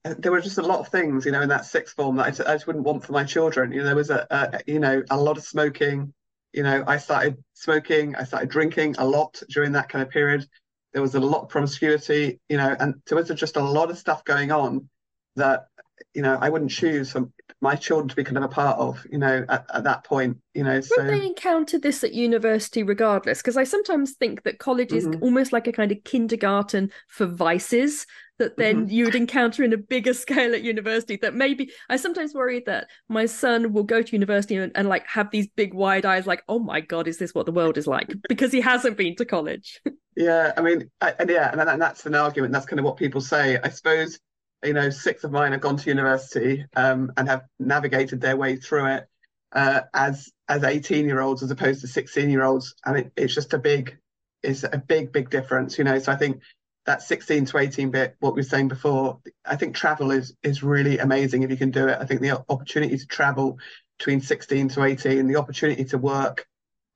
there 0.04 0.32
were 0.34 0.42
just 0.42 0.58
a 0.58 0.64
lot 0.64 0.80
of 0.80 0.90
things, 0.90 1.26
you 1.26 1.32
know, 1.32 1.42
in 1.42 1.50
that 1.50 1.66
sixth 1.66 1.96
form 1.96 2.18
that 2.18 2.26
I 2.26 2.30
just, 2.32 2.50
I 2.50 2.56
just 2.56 2.68
wouldn't 2.68 2.86
want 2.86 3.06
for 3.06 3.14
my 3.14 3.24
children. 3.24 3.72
You 3.72 3.80
know, 3.80 3.86
there 3.86 3.96
was 3.96 4.10
a, 4.10 4.28
a 4.30 4.60
you 4.68 4.80
know 4.80 5.02
a 5.10 5.18
lot 5.18 5.38
of 5.38 5.44
smoking. 5.44 6.14
You 6.52 6.64
know, 6.64 6.84
I 6.88 6.98
started 6.98 7.38
smoking, 7.54 8.16
I 8.16 8.24
started 8.24 8.50
drinking 8.50 8.96
a 8.98 9.06
lot 9.06 9.42
during 9.50 9.72
that 9.74 9.88
kind 9.88 10.02
of 10.02 10.10
period. 10.10 10.48
There 10.94 11.02
was 11.02 11.14
a 11.14 11.20
lot 11.20 11.44
of 11.44 11.50
promiscuity, 11.50 12.40
you 12.50 12.58
know, 12.58 12.76
and 12.80 12.96
there 13.06 13.18
was 13.18 13.30
just 13.30 13.56
a 13.56 13.64
lot 13.64 13.92
of 13.92 14.00
stuff 14.00 14.26
going 14.26 14.52
on 14.52 14.90
that 15.36 15.68
you 16.14 16.22
know 16.22 16.38
I 16.40 16.50
wouldn't 16.50 16.72
choose 16.72 17.12
for 17.12 17.30
my 17.62 17.76
children 17.76 18.08
to 18.10 18.16
be 18.16 18.24
kind 18.24 18.38
of 18.38 18.44
a 18.44 18.48
part 18.48 18.78
of 18.80 19.06
you 19.12 19.18
know 19.18 19.46
at, 19.50 19.66
at 19.74 19.84
that 19.84 20.04
point 20.04 20.38
you 20.54 20.64
know 20.64 20.82
so 20.82 20.96
Would 20.98 21.10
they 21.10 21.26
encounter 21.26 21.78
this 21.78 22.04
at 22.04 22.14
university 22.14 22.84
regardless 22.84 23.40
because 23.40 23.58
I 23.58 23.64
sometimes 23.64 24.14
think 24.14 24.44
that 24.44 24.60
college 24.60 24.94
is 24.94 25.08
mm-hmm. 25.08 25.24
almost 25.24 25.54
like 25.54 25.68
a 25.68 25.72
kind 25.72 25.92
of 25.92 26.04
kindergarten 26.04 26.92
for 27.08 27.26
vices 27.26 28.06
that 28.38 28.56
then 28.58 28.86
mm-hmm. 28.86 28.90
you 28.90 29.06
would 29.06 29.16
encounter 29.16 29.64
in 29.64 29.74
a 29.74 29.78
bigger 29.78 30.14
scale 30.16 30.54
at 30.54 30.64
university 30.64 31.18
that 31.18 31.36
maybe 31.36 31.72
I 31.90 31.98
sometimes 31.98 32.34
worry 32.34 32.64
that 32.66 32.88
my 33.08 33.26
son 33.26 33.74
will 33.74 33.84
go 33.84 34.02
to 34.02 34.12
university 34.12 34.56
and, 34.56 34.72
and 34.76 34.88
like 34.88 35.06
have 35.08 35.30
these 35.32 35.48
big 35.48 35.74
wide 35.74 36.06
eyes 36.06 36.26
like 36.26 36.44
oh 36.48 36.60
my 36.60 36.82
god 36.82 37.08
is 37.08 37.18
this 37.18 37.36
what 37.36 37.46
the 37.46 37.52
world 37.52 37.78
is 37.78 37.88
like 37.88 38.14
because 38.30 38.52
he 38.52 38.62
hasn't 38.62 38.98
been 38.98 39.16
to 39.18 39.26
college 39.26 39.82
yeah 40.16 40.54
I 40.58 40.62
mean 40.62 40.90
I, 41.02 41.14
and 41.20 41.30
yeah 41.30 41.52
and, 41.52 41.62
and 41.62 41.82
that's 41.82 42.06
an 42.06 42.16
argument 42.16 42.54
that's 42.54 42.66
kind 42.66 42.80
of 42.80 42.86
what 42.86 42.98
people 42.98 43.22
say 43.22 43.60
I 43.64 43.70
suppose 43.70 44.20
you 44.64 44.74
know, 44.74 44.90
six 44.90 45.24
of 45.24 45.32
mine 45.32 45.52
have 45.52 45.62
gone 45.62 45.78
to 45.78 45.90
university 45.90 46.66
um, 46.76 47.12
and 47.18 47.28
have 47.28 47.44
navigated 47.60 48.22
their 48.22 48.38
way 48.38 48.58
through 48.58 48.88
it 48.88 49.08
uh, 49.54 49.82
as 49.94 50.32
as 50.48 50.64
18 50.64 51.06
year 51.06 51.22
olds 51.22 51.44
as 51.44 51.52
opposed 51.52 51.82
to 51.82 51.88
16 51.88 52.30
year 52.30 52.44
olds. 52.44 52.76
And 52.86 52.98
it, 52.98 53.12
it's 53.16 53.34
just 53.34 53.54
a 53.54 53.58
big, 53.58 53.98
it's 54.44 54.64
a 54.64 54.84
big, 54.86 55.12
big 55.12 55.30
difference, 55.30 55.78
you 55.78 55.84
know. 55.84 56.00
So 56.00 56.12
I 56.12 56.16
think 56.16 56.42
that 56.86 57.02
16 57.02 57.46
to 57.46 57.58
18 57.58 57.92
bit, 57.92 58.16
what 58.20 58.34
we 58.34 58.40
were 58.40 58.44
saying 58.44 58.68
before, 58.68 59.20
I 59.46 59.56
think 59.56 59.76
travel 59.76 60.12
is 60.12 60.36
is 60.44 60.64
really 60.64 60.98
amazing 60.98 61.44
if 61.44 61.50
you 61.50 61.58
can 61.58 61.72
do 61.72 61.88
it. 61.88 61.98
I 62.00 62.06
think 62.06 62.22
the 62.22 62.44
opportunity 62.50 62.98
to 62.98 63.08
travel 63.08 63.60
between 63.98 64.22
16 64.22 64.70
to 64.70 64.84
18, 64.84 65.28
the 65.28 65.36
opportunity 65.36 65.86
to 65.86 65.98
work. 65.98 66.48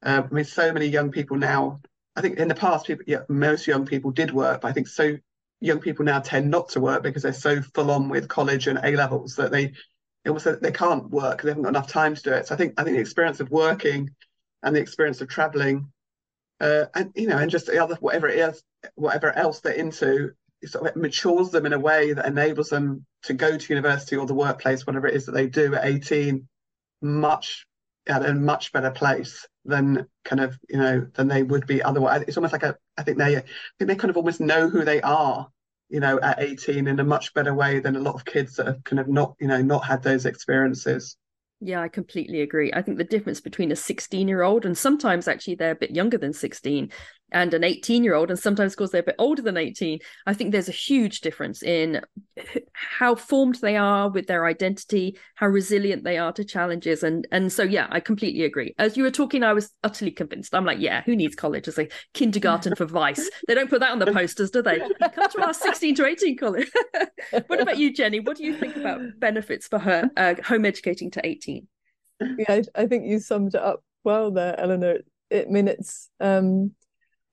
Uh, 0.02 0.24
I 0.30 0.34
mean, 0.34 0.46
so 0.46 0.74
many 0.74 0.88
young 0.88 1.12
people 1.12 1.38
now 1.38 1.80
I 2.16 2.22
think 2.22 2.38
in 2.38 2.48
the 2.48 2.56
past, 2.56 2.86
people, 2.86 3.06
yeah, 3.08 3.24
most 3.28 3.66
young 3.68 3.86
people 3.86 4.12
did 4.12 4.32
work, 4.32 4.62
but 4.62 4.68
I 4.68 4.74
think 4.74 4.88
so 4.88 5.18
young 5.64 5.80
people 5.80 6.04
now 6.04 6.20
tend 6.20 6.52
not 6.52 6.70
to 6.70 6.82
work 6.82 7.04
because 7.04 7.24
they're 7.24 7.32
so 7.32 7.62
full 7.62 7.90
on 7.90 8.10
with 8.10 8.28
college 8.28 8.68
and 8.68 8.80
A 8.84 8.96
levels 8.98 9.38
that 9.38 9.52
they 9.52 9.72
almost 10.28 10.48
they 10.62 10.72
can't 10.72 11.10
work. 11.10 11.42
They 11.42 11.50
haven't 11.50 11.64
got 11.64 11.70
enough 11.70 11.88
time 11.88 12.16
to 12.16 12.22
do 12.22 12.34
it. 12.34 12.48
So 12.48 12.56
I 12.56 12.58
think 12.58 12.74
I 12.78 12.84
think 12.84 12.98
the 12.98 13.02
experience 13.02 13.40
of 13.40 13.50
working 13.50 14.10
and 14.62 14.76
the 14.76 14.82
experience 14.82 15.22
of 15.22 15.30
traveling, 15.30 15.92
uh, 16.60 16.86
and 16.94 17.12
you 17.16 17.28
know, 17.28 17.38
and 17.38 17.50
just 17.50 17.68
the 17.68 17.82
other 17.82 17.96
whatever 17.96 18.28
it 18.28 18.40
is, 18.40 18.62
whatever 18.96 19.32
else 19.32 19.62
they're 19.62 19.74
into, 19.74 20.32
sort 20.66 20.86
of 20.86 20.96
matures 20.98 21.52
them 21.52 21.66
in 21.66 21.74
a 21.74 21.80
way 21.80 22.12
that 22.12 22.26
enables 22.26 22.70
them 22.70 23.06
to 23.24 23.34
go 23.34 23.58
to 23.58 23.74
university 23.74 24.18
or 24.18 24.26
the 24.26 24.34
workplace, 24.34 24.86
whatever 24.86 25.08
it 25.08 25.16
is 25.16 25.26
that 25.26 25.32
they 25.32 25.48
do 25.48 25.76
at 25.76 25.86
18, 25.86 26.48
much 27.02 27.66
at 28.08 28.26
a 28.26 28.34
much 28.34 28.74
better 28.74 28.92
place 28.92 29.48
than 29.66 30.08
kind 30.24 30.42
of 30.42 30.58
you 30.70 30.78
know 30.78 31.08
than 31.14 31.28
they 31.28 31.44
would 31.44 31.68
be 31.68 31.82
otherwise. 31.82 32.24
It's 32.28 32.38
almost 32.38 32.54
like 32.54 32.64
a 32.64 32.78
I 32.98 33.04
think 33.04 33.18
they 33.18 33.38
I 33.38 33.44
think 33.78 33.88
they 33.88 33.96
kind 33.96 34.10
of 34.10 34.18
almost 34.18 34.40
know 34.40 34.70
who 34.70 34.84
they 34.84 35.02
are, 35.02 35.48
you 35.90 36.00
know, 36.00 36.20
at 36.22 36.42
18 36.42 36.88
in 36.88 37.00
a 37.00 37.04
much 37.04 37.34
better 37.34 37.54
way 37.54 37.80
than 37.80 37.96
a 37.96 38.00
lot 38.00 38.16
of 38.16 38.26
kids 38.26 38.56
that 38.56 38.68
have 38.68 38.84
kind 38.84 39.00
of 39.00 39.08
not 39.08 39.36
you 39.40 39.48
know 39.48 39.62
not 39.62 39.86
had 39.86 40.04
those 40.04 40.26
experiences. 40.26 41.18
Yeah, 41.66 41.82
I 41.82 41.88
completely 41.88 42.42
agree. 42.42 42.74
I 42.74 42.82
think 42.82 42.98
the 42.98 43.06
difference 43.06 43.40
between 43.40 43.72
a 43.72 43.76
16 43.76 44.28
year 44.28 44.42
old 44.42 44.66
and 44.66 44.78
sometimes 44.78 45.30
actually 45.30 45.56
they're 45.56 45.72
a 45.72 45.76
bit 45.76 45.92
younger 45.92 46.18
than 46.18 46.34
16 46.34 46.92
and 47.34 47.54
an 47.54 47.64
18 47.64 48.04
year 48.04 48.16
old, 48.16 48.30
and 48.30 48.40
sometimes, 48.40 48.74
of 48.74 48.78
course, 48.78 48.92
they're 48.92 49.02
a 49.02 49.06
bit 49.06 49.16
older 49.20 49.42
than 49.42 49.58
18, 49.58 50.00
I 50.26 50.34
think 50.34 50.52
there's 50.52 50.70
a 50.70 50.74
huge 50.74 51.22
difference 51.22 51.64
in 51.64 52.02
how 52.74 53.16
formed 53.16 53.56
they 53.56 53.78
are 53.78 54.10
with 54.10 54.28
their 54.28 54.46
identity, 54.46 55.18
how 55.36 55.48
resilient 55.48 56.04
they 56.04 56.18
are 56.18 56.32
to 56.34 56.44
challenges. 56.44 57.04
And, 57.04 57.28
and 57.32 57.52
so, 57.52 57.64
yeah, 57.64 57.88
I 57.90 58.00
completely 58.00 58.44
agree. 58.44 58.74
As 58.78 58.98
you 58.98 59.04
were 59.04 59.12
talking, 59.12 59.44
I 59.44 59.54
was 59.54 59.72
utterly 59.84 60.12
convinced. 60.12 60.54
I'm 60.54 60.66
like, 60.66 60.80
yeah, 60.80 61.02
who 61.04 61.16
needs 61.16 61.36
college? 61.36 61.68
It's 61.68 61.78
like 61.78 61.94
kindergarten 62.14 62.76
for 62.76 62.86
vice. 62.86 63.30
They 63.48 63.56
don't 63.56 63.70
put 63.70 63.82
that 63.82 63.92
on 63.92 64.00
the 64.00 64.12
posters, 64.12 64.52
do 64.52 64.62
they? 64.62 64.80
Come 64.80 65.30
to 65.32 65.46
our 65.46 65.54
16 65.54 65.96
to 65.96 66.06
18 66.06 66.38
college. 66.38 66.72
what 67.48 67.60
about 67.60 67.78
you, 67.78 67.94
Jenni? 67.94 68.26
What 68.26 68.38
do 68.38 68.46
you 68.46 68.56
think 68.56 68.78
about 68.78 69.02
benefits 69.20 69.68
for 69.68 69.80
her 69.80 70.10
uh, 70.16 70.36
home 70.46 70.66
educating 70.66 71.12
to 71.12 71.26
18? 71.26 71.68
Yeah, 72.22 72.46
I, 72.48 72.64
I 72.76 72.88
think 72.88 73.06
you 73.06 73.20
summed 73.20 73.56
it 73.56 73.62
up 73.62 73.84
well 74.04 74.32
there, 74.32 74.60
Eleanor. 74.60 75.00
I 75.32 75.46
mean, 75.50 75.68
it's 75.68 76.10
um, 76.20 76.72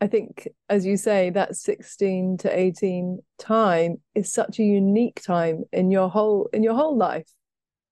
I 0.00 0.06
think, 0.06 0.48
as 0.68 0.86
you 0.86 0.96
say, 0.96 1.28
that 1.30 1.56
16 1.56 2.38
to 2.38 2.58
18 2.58 3.20
time 3.38 4.00
is 4.14 4.32
such 4.32 4.58
a 4.58 4.62
unique 4.62 5.20
time 5.22 5.64
in 5.72 5.90
your 5.90 6.08
whole 6.08 6.48
in 6.52 6.62
your 6.62 6.74
whole 6.74 6.96
life. 6.96 7.28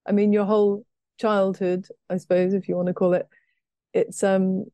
I 0.07 0.13
mean, 0.13 0.33
your 0.33 0.47
whole 0.47 0.87
childhood, 1.21 1.87
I 2.09 2.17
suppose, 2.17 2.55
if 2.55 2.69
you 2.69 2.77
want 2.77 2.89
to 2.89 2.95
call 2.95 3.13
it. 3.13 3.29
It's 3.93 4.23
um, 4.23 4.67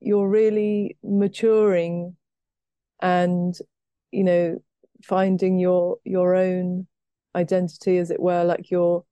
you're 0.00 0.28
really 0.28 0.96
maturing, 1.04 2.16
and 3.00 3.56
you 4.10 4.24
know, 4.24 4.62
finding 5.04 5.60
your 5.60 5.98
your 6.04 6.34
own 6.34 6.88
identity, 7.36 7.98
as 7.98 8.10
it 8.10 8.20
were, 8.20 8.42
like 8.42 8.68
your, 8.68 9.04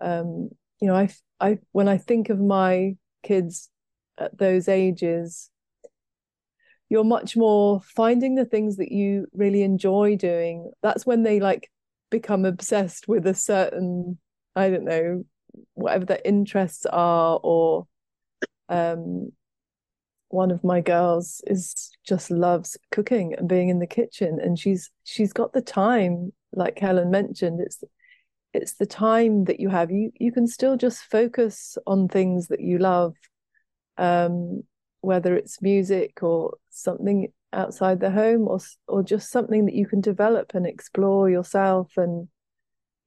um, 0.00 0.48
you 0.80 0.88
know, 0.88 0.94
I 0.94 1.10
I 1.40 1.58
when 1.72 1.88
I 1.88 1.98
think 1.98 2.30
of 2.30 2.40
my 2.40 2.96
kids 3.22 3.68
at 4.16 4.38
those 4.38 4.68
ages 4.68 5.50
you're 6.94 7.02
much 7.02 7.36
more 7.36 7.80
finding 7.80 8.36
the 8.36 8.44
things 8.44 8.76
that 8.76 8.92
you 8.92 9.26
really 9.32 9.64
enjoy 9.64 10.14
doing. 10.14 10.70
That's 10.80 11.04
when 11.04 11.24
they 11.24 11.40
like 11.40 11.68
become 12.08 12.44
obsessed 12.44 13.08
with 13.08 13.26
a 13.26 13.34
certain, 13.34 14.16
I 14.54 14.70
don't 14.70 14.84
know, 14.84 15.24
whatever 15.72 16.04
their 16.04 16.20
interests 16.24 16.86
are, 16.86 17.40
or 17.42 17.88
um, 18.68 19.32
one 20.28 20.52
of 20.52 20.62
my 20.62 20.80
girls 20.80 21.42
is 21.48 21.90
just 22.06 22.30
loves 22.30 22.76
cooking 22.92 23.34
and 23.34 23.48
being 23.48 23.70
in 23.70 23.80
the 23.80 23.88
kitchen, 23.88 24.38
and 24.40 24.56
she's 24.56 24.88
she's 25.02 25.32
got 25.32 25.52
the 25.52 25.62
time, 25.62 26.32
like 26.52 26.78
Helen 26.78 27.10
mentioned. 27.10 27.58
It's 27.60 27.82
it's 28.52 28.74
the 28.74 28.86
time 28.86 29.46
that 29.46 29.58
you 29.58 29.68
have. 29.68 29.90
You 29.90 30.12
you 30.20 30.30
can 30.30 30.46
still 30.46 30.76
just 30.76 31.02
focus 31.10 31.76
on 31.88 32.06
things 32.06 32.46
that 32.48 32.60
you 32.60 32.78
love. 32.78 33.16
Um, 33.98 34.62
whether 35.04 35.36
it's 35.36 35.62
music 35.62 36.22
or 36.22 36.56
something 36.70 37.32
outside 37.52 38.00
the 38.00 38.10
home 38.10 38.48
or 38.48 38.58
or 38.88 39.02
just 39.02 39.30
something 39.30 39.66
that 39.66 39.74
you 39.74 39.86
can 39.86 40.00
develop 40.00 40.54
and 40.54 40.66
explore 40.66 41.30
yourself 41.30 41.92
and 41.96 42.28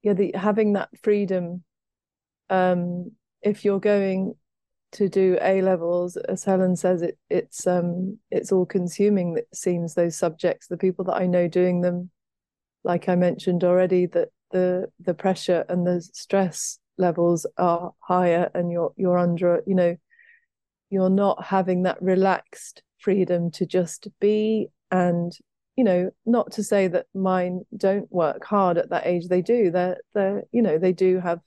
yeah 0.02 0.14
the, 0.14 0.32
having 0.34 0.72
that 0.72 0.88
freedom 1.02 1.62
um 2.48 3.10
if 3.42 3.64
you're 3.64 3.80
going 3.80 4.34
to 4.92 5.08
do 5.08 5.36
A 5.42 5.60
levels 5.60 6.16
as 6.16 6.44
Helen 6.44 6.76
says 6.76 7.02
it 7.02 7.18
it's 7.28 7.66
um 7.66 8.18
it's 8.30 8.52
all 8.52 8.64
consuming 8.64 9.36
it 9.36 9.48
seems 9.52 9.94
those 9.94 10.16
subjects 10.16 10.66
the 10.66 10.78
people 10.78 11.04
that 11.06 11.16
I 11.16 11.26
know 11.26 11.46
doing 11.46 11.82
them. 11.82 12.10
Like 12.84 13.08
I 13.08 13.14
mentioned 13.14 13.64
already 13.64 14.06
that 14.06 14.28
the 14.50 14.90
the 14.98 15.14
pressure 15.14 15.64
and 15.68 15.86
the 15.86 16.00
stress 16.00 16.78
levels 16.96 17.46
are 17.58 17.92
higher 18.00 18.50
and 18.54 18.72
you're 18.72 18.92
you're 18.96 19.18
under 19.18 19.62
you 19.66 19.74
know 19.74 19.96
you're 20.90 21.10
not 21.10 21.44
having 21.44 21.82
that 21.82 22.00
relaxed 22.02 22.82
freedom 22.98 23.50
to 23.50 23.66
just 23.66 24.08
be 24.20 24.68
and 24.90 25.32
you 25.76 25.84
know 25.84 26.10
not 26.26 26.50
to 26.52 26.64
say 26.64 26.88
that 26.88 27.06
mine 27.14 27.60
don't 27.76 28.10
work 28.10 28.44
hard 28.44 28.78
at 28.78 28.90
that 28.90 29.06
age. 29.06 29.28
They 29.28 29.42
do. 29.42 29.70
They're 29.70 29.98
they're 30.14 30.42
you 30.52 30.62
know 30.62 30.78
they 30.78 30.92
do 30.92 31.20
have 31.20 31.40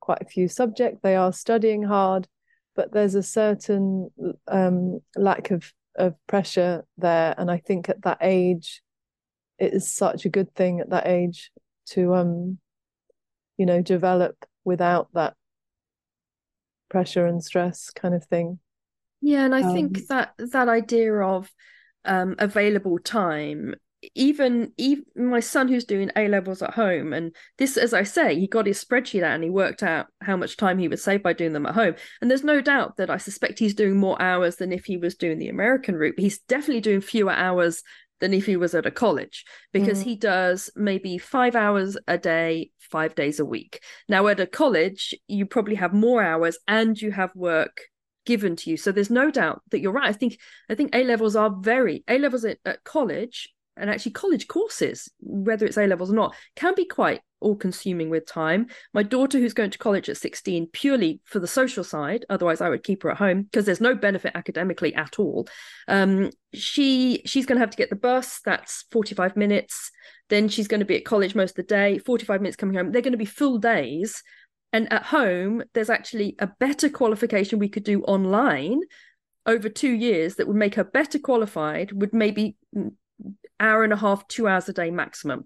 quite 0.00 0.20
a 0.20 0.26
few 0.26 0.48
subjects. 0.48 1.00
They 1.02 1.16
are 1.16 1.32
studying 1.32 1.82
hard 1.82 2.28
but 2.74 2.92
there's 2.92 3.14
a 3.14 3.22
certain 3.22 4.10
um, 4.48 5.00
lack 5.16 5.50
of 5.50 5.72
of 5.96 6.14
pressure 6.26 6.84
there. 6.96 7.34
And 7.36 7.50
i 7.50 7.58
think 7.58 7.88
at 7.88 8.02
that 8.02 8.18
age 8.20 8.82
it 9.58 9.74
is 9.74 9.92
such 9.92 10.24
a 10.24 10.30
good 10.30 10.54
thing 10.54 10.80
at 10.80 10.90
that 10.90 11.06
age 11.06 11.50
to 11.90 12.14
um 12.14 12.58
you 13.58 13.66
know 13.66 13.82
develop 13.82 14.46
without 14.64 15.08
that 15.12 15.34
pressure 16.88 17.26
and 17.26 17.44
stress 17.44 17.90
kind 17.90 18.14
of 18.14 18.24
thing 18.24 18.58
yeah, 19.22 19.44
and 19.44 19.54
I 19.54 19.62
um, 19.62 19.72
think 19.72 20.06
that 20.08 20.34
that 20.38 20.68
idea 20.68 21.14
of 21.14 21.50
um, 22.04 22.34
available 22.38 22.98
time 22.98 23.74
even 24.14 24.72
even 24.76 25.04
my 25.16 25.40
son 25.40 25.68
who's 25.68 25.84
doing 25.84 26.10
A 26.16 26.28
levels 26.28 26.62
at 26.62 26.74
home, 26.74 27.12
and 27.12 27.34
this, 27.58 27.76
as 27.76 27.94
I 27.94 28.02
say, 28.02 28.38
he 28.38 28.46
got 28.46 28.66
his 28.66 28.82
spreadsheet 28.82 29.22
out 29.22 29.34
and 29.34 29.44
he 29.44 29.50
worked 29.50 29.82
out 29.82 30.06
how 30.20 30.36
much 30.36 30.56
time 30.56 30.78
he 30.78 30.88
would 30.88 30.98
save 30.98 31.22
by 31.22 31.32
doing 31.32 31.52
them 31.52 31.66
at 31.66 31.74
home. 31.74 31.94
And 32.20 32.30
there's 32.30 32.44
no 32.44 32.60
doubt 32.60 32.96
that 32.96 33.10
I 33.10 33.16
suspect 33.16 33.58
he's 33.58 33.74
doing 33.74 33.96
more 33.96 34.20
hours 34.20 34.56
than 34.56 34.72
if 34.72 34.84
he 34.86 34.96
was 34.96 35.14
doing 35.14 35.38
the 35.38 35.48
American 35.48 35.94
route. 35.94 36.16
But 36.16 36.24
he's 36.24 36.40
definitely 36.40 36.80
doing 36.80 37.00
fewer 37.00 37.32
hours 37.32 37.82
than 38.20 38.34
if 38.34 38.46
he 38.46 38.56
was 38.56 38.74
at 38.74 38.86
a 38.86 38.90
college 38.90 39.44
because 39.72 40.00
mm. 40.00 40.04
he 40.04 40.16
does 40.16 40.70
maybe 40.76 41.18
five 41.18 41.56
hours 41.56 41.96
a 42.06 42.18
day, 42.18 42.70
five 42.78 43.14
days 43.14 43.40
a 43.40 43.44
week. 43.44 43.82
Now, 44.08 44.26
at 44.28 44.40
a 44.40 44.46
college, 44.46 45.14
you 45.28 45.46
probably 45.46 45.74
have 45.76 45.92
more 45.92 46.22
hours 46.22 46.58
and 46.66 47.00
you 47.00 47.12
have 47.12 47.34
work 47.34 47.82
given 48.24 48.56
to 48.56 48.70
you. 48.70 48.76
So 48.76 48.92
there's 48.92 49.10
no 49.10 49.30
doubt 49.30 49.62
that 49.70 49.80
you're 49.80 49.92
right. 49.92 50.08
I 50.08 50.12
think 50.12 50.38
I 50.68 50.74
think 50.74 50.94
A 50.94 51.04
levels 51.04 51.36
are 51.36 51.50
very 51.50 52.04
A 52.08 52.18
levels 52.18 52.44
at, 52.44 52.58
at 52.64 52.84
college 52.84 53.52
and 53.76 53.88
actually 53.88 54.12
college 54.12 54.48
courses, 54.48 55.10
whether 55.20 55.64
it's 55.64 55.78
A 55.78 55.86
levels 55.86 56.10
or 56.10 56.14
not, 56.14 56.34
can 56.56 56.74
be 56.74 56.84
quite 56.84 57.20
all 57.40 57.56
consuming 57.56 58.10
with 58.10 58.26
time. 58.26 58.66
My 58.94 59.02
daughter, 59.02 59.38
who's 59.38 59.54
going 59.54 59.70
to 59.70 59.78
college 59.78 60.08
at 60.08 60.16
16, 60.16 60.68
purely 60.72 61.20
for 61.24 61.38
the 61.38 61.46
social 61.46 61.82
side, 61.82 62.24
otherwise 62.30 62.60
I 62.60 62.68
would 62.68 62.84
keep 62.84 63.02
her 63.02 63.10
at 63.10 63.16
home 63.16 63.42
because 63.42 63.64
there's 63.64 63.80
no 63.80 63.94
benefit 63.94 64.32
academically 64.34 64.94
at 64.94 65.18
all. 65.18 65.48
Um, 65.88 66.30
she 66.54 67.22
she's 67.24 67.46
going 67.46 67.56
to 67.56 67.60
have 67.60 67.70
to 67.70 67.76
get 67.76 67.90
the 67.90 67.96
bus. 67.96 68.40
That's 68.44 68.84
45 68.90 69.36
minutes. 69.36 69.90
Then 70.28 70.48
she's 70.48 70.68
going 70.68 70.80
to 70.80 70.86
be 70.86 70.96
at 70.96 71.04
college 71.04 71.34
most 71.34 71.50
of 71.50 71.56
the 71.56 71.62
day. 71.64 71.98
45 71.98 72.40
minutes 72.40 72.56
coming 72.56 72.76
home. 72.76 72.92
They're 72.92 73.02
going 73.02 73.12
to 73.12 73.18
be 73.18 73.24
full 73.24 73.58
days 73.58 74.22
and 74.72 74.92
at 74.92 75.04
home, 75.04 75.62
there's 75.74 75.90
actually 75.90 76.36
a 76.38 76.46
better 76.46 76.88
qualification 76.88 77.58
we 77.58 77.68
could 77.68 77.84
do 77.84 78.02
online 78.04 78.80
over 79.44 79.68
two 79.68 79.90
years 79.90 80.36
that 80.36 80.46
would 80.46 80.56
make 80.56 80.76
her 80.76 80.84
better 80.84 81.18
qualified, 81.18 81.92
would 81.92 82.14
maybe 82.14 82.56
mm, 82.74 82.92
hour 83.60 83.84
and 83.84 83.92
a 83.92 83.96
half, 83.96 84.26
two 84.28 84.48
hours 84.48 84.68
a 84.68 84.72
day 84.72 84.90
maximum. 84.90 85.44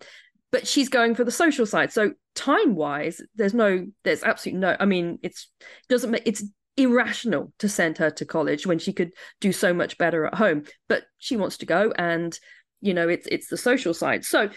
But 0.52 0.66
she's 0.66 0.88
going 0.88 1.14
for 1.14 1.24
the 1.24 1.30
social 1.30 1.66
side. 1.66 1.92
So 1.92 2.12
time 2.34 2.76
wise, 2.76 3.20
there's 3.34 3.54
no, 3.54 3.86
there's 4.04 4.22
absolutely 4.22 4.60
no, 4.60 4.76
I 4.78 4.84
mean, 4.84 5.18
it's 5.22 5.50
doesn't 5.88 6.10
make 6.10 6.22
it's 6.24 6.44
irrational 6.76 7.52
to 7.58 7.68
send 7.68 7.98
her 7.98 8.10
to 8.10 8.24
college 8.24 8.66
when 8.66 8.78
she 8.78 8.92
could 8.92 9.12
do 9.40 9.50
so 9.50 9.72
much 9.72 9.98
better 9.98 10.26
at 10.26 10.34
home. 10.34 10.64
But 10.88 11.04
she 11.18 11.36
wants 11.36 11.58
to 11.58 11.66
go 11.66 11.92
and 11.96 12.38
you 12.80 12.94
know 12.94 13.08
it's 13.08 13.26
it's 13.26 13.48
the 13.48 13.56
social 13.56 13.94
side. 13.94 14.24
So 14.24 14.50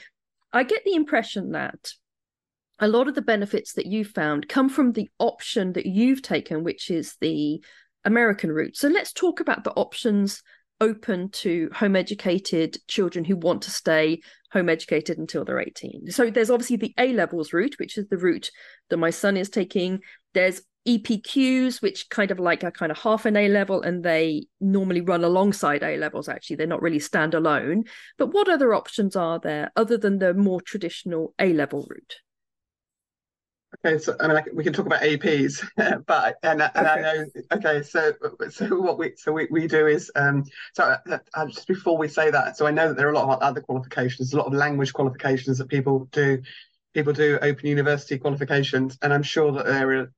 I 0.52 0.64
get 0.64 0.84
the 0.84 0.96
impression 0.96 1.52
that 1.52 1.92
a 2.80 2.88
lot 2.88 3.08
of 3.08 3.16
the 3.16 3.22
benefits 3.22 3.74
that 3.74 3.86
you've 3.86 4.08
found 4.08 4.48
come 4.48 4.70
from 4.70 4.94
the 4.94 5.10
option 5.20 5.74
that 5.74 5.86
you've 5.86 6.22
taken, 6.22 6.64
which 6.64 6.90
is 6.90 7.16
the 7.20 7.64
American 8.06 8.52
route. 8.52 8.78
So 8.78 8.88
let's 8.88 9.14
talk 9.14 9.40
about 9.40 9.64
the 9.64 9.72
options 9.72 10.42
open 10.82 11.30
to 11.30 11.70
home 11.74 11.96
educated 11.96 12.78
children 12.88 13.26
who 13.26 13.36
want 13.36 13.62
to 13.64 13.72
stay 13.72 14.22
home 14.52 14.70
educated 14.70 15.18
until 15.18 15.44
they're 15.44 15.60
18. 15.60 16.10
So 16.12 16.30
there's 16.30 16.50
obviously 16.50 16.78
the 16.78 16.94
A 16.98 17.14
levels 17.14 17.52
route, 17.52 17.76
which 17.80 17.98
is 17.98 18.08
the 18.08 18.18
route 18.18 18.50
that 18.90 18.98
my 18.98 19.10
son 19.10 19.36
is 19.36 19.50
taking. 19.50 20.00
There's 20.34 20.62
EPQs, 20.88 21.82
which 21.82 22.10
kind 22.10 22.32
of 22.32 22.40
like 22.40 22.64
are 22.64 22.72
kind 22.72 22.92
of 22.92 22.98
half 22.98 23.26
an 23.26 23.36
A 23.36 23.50
level, 23.50 23.82
and 23.82 24.04
they 24.04 24.46
normally 24.62 25.02
run 25.02 25.24
alongside 25.24 25.84
A 25.84 25.98
levels. 25.98 26.30
Actually, 26.30 26.56
they're 26.56 26.68
not 26.68 26.82
really 26.82 27.00
standalone. 27.00 27.88
But 28.18 28.34
what 28.34 28.48
other 28.48 28.74
options 28.74 29.16
are 29.16 29.40
there 29.40 29.72
other 29.76 29.98
than 29.98 30.20
the 30.20 30.34
more 30.34 30.62
traditional 30.62 31.34
A 31.38 31.54
level 31.54 31.86
route? 31.90 32.16
Okay, 33.86 34.00
so 34.00 34.16
I 34.20 34.28
mean, 34.28 34.42
we 34.54 34.64
can 34.64 34.74
talk 34.74 34.88
about 34.88 35.02
APs, 35.02 35.64
but 36.08 36.38
and, 36.42 36.62
and 36.62 36.72
okay. 36.76 36.88
I 36.88 37.02
know. 37.02 37.26
Okay, 37.54 37.84
so 37.84 38.14
so 38.50 38.82
what 38.82 38.98
we 38.98 39.14
so 39.16 39.32
we, 39.32 39.48
we 39.52 39.68
do 39.68 39.86
is 39.86 40.12
um 40.16 40.44
so 40.74 40.84
uh, 40.84 41.20
uh, 41.34 41.46
just 41.46 41.68
before 41.68 41.98
we 41.98 42.08
say 42.08 42.32
that, 42.32 42.58
so 42.58 42.66
I 42.66 42.72
know 42.72 42.88
that 42.88 42.98
there 42.98 43.08
are 43.08 43.14
a 43.14 43.16
lot 43.16 43.30
of 43.30 43.42
other 43.42 43.62
qualifications, 43.62 44.34
a 44.34 44.38
lot 44.38 44.48
of 44.48 44.54
language 44.54 44.94
qualifications 44.94 45.60
that 45.60 45.68
people 45.68 46.08
do. 46.12 46.42
People 46.96 47.14
do 47.14 47.38
Open 47.42 47.68
University 47.68 48.18
qualifications, 48.18 48.98
and 49.04 49.14
I'm 49.14 49.22
sure 49.24 49.52
that 49.52 49.66
there 49.68 50.00
are 50.00 50.12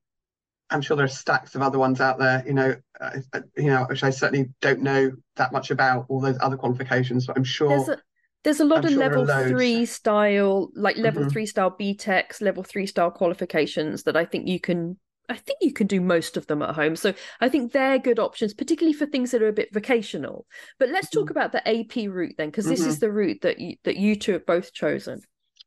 I'm 0.69 0.81
sure 0.81 0.95
there 0.95 1.05
are 1.05 1.09
stacks 1.09 1.53
of 1.53 1.61
other 1.61 1.77
ones 1.77 1.99
out 1.99 2.17
there, 2.17 2.43
you 2.47 2.53
know, 2.53 2.75
uh, 2.99 3.17
uh, 3.33 3.41
you 3.57 3.65
know, 3.67 3.83
which 3.89 4.03
I 4.03 4.09
certainly 4.09 4.49
don't 4.61 4.81
know 4.81 5.11
that 5.35 5.51
much 5.51 5.69
about 5.69 6.05
all 6.07 6.21
those 6.21 6.37
other 6.39 6.55
qualifications, 6.55 7.27
but 7.27 7.35
I'm 7.35 7.43
sure 7.43 7.97
there's 8.43 8.59
a, 8.59 8.65
lot 8.65 8.79
I'm 8.79 8.85
of 8.85 8.91
sure 8.91 8.99
level 8.99 9.25
three 9.49 9.85
style, 9.85 10.69
like 10.75 10.97
level 10.97 11.23
mm-hmm. 11.23 11.29
three 11.29 11.45
style 11.45 11.75
BTECs, 11.79 12.41
level 12.41 12.63
three 12.63 12.87
style 12.87 13.11
qualifications 13.11 14.03
that 14.03 14.17
I 14.17 14.25
think 14.25 14.47
you 14.47 14.59
can. 14.59 14.97
I 15.29 15.35
think 15.35 15.59
you 15.61 15.71
can 15.71 15.87
do 15.87 16.01
most 16.01 16.35
of 16.35 16.47
them 16.47 16.61
at 16.61 16.75
home. 16.75 16.97
So 16.97 17.13
I 17.39 17.47
think 17.47 17.71
they're 17.71 17.99
good 17.99 18.19
options, 18.19 18.53
particularly 18.53 18.91
for 18.91 19.05
things 19.05 19.31
that 19.31 19.41
are 19.41 19.47
a 19.47 19.53
bit 19.53 19.73
vocational. 19.73 20.45
But 20.77 20.89
let's 20.89 21.09
talk 21.09 21.29
mm-hmm. 21.29 21.37
about 21.37 21.53
the 21.53 21.65
AP 21.65 22.11
route 22.11 22.35
then, 22.37 22.49
because 22.49 22.65
this 22.65 22.81
mm-hmm. 22.81 22.89
is 22.89 22.99
the 22.99 23.11
route 23.11 23.41
that 23.43 23.59
you 23.59 23.75
that 23.83 23.95
you 23.95 24.15
two 24.15 24.33
have 24.33 24.45
both 24.45 24.73
chosen. 24.73 25.21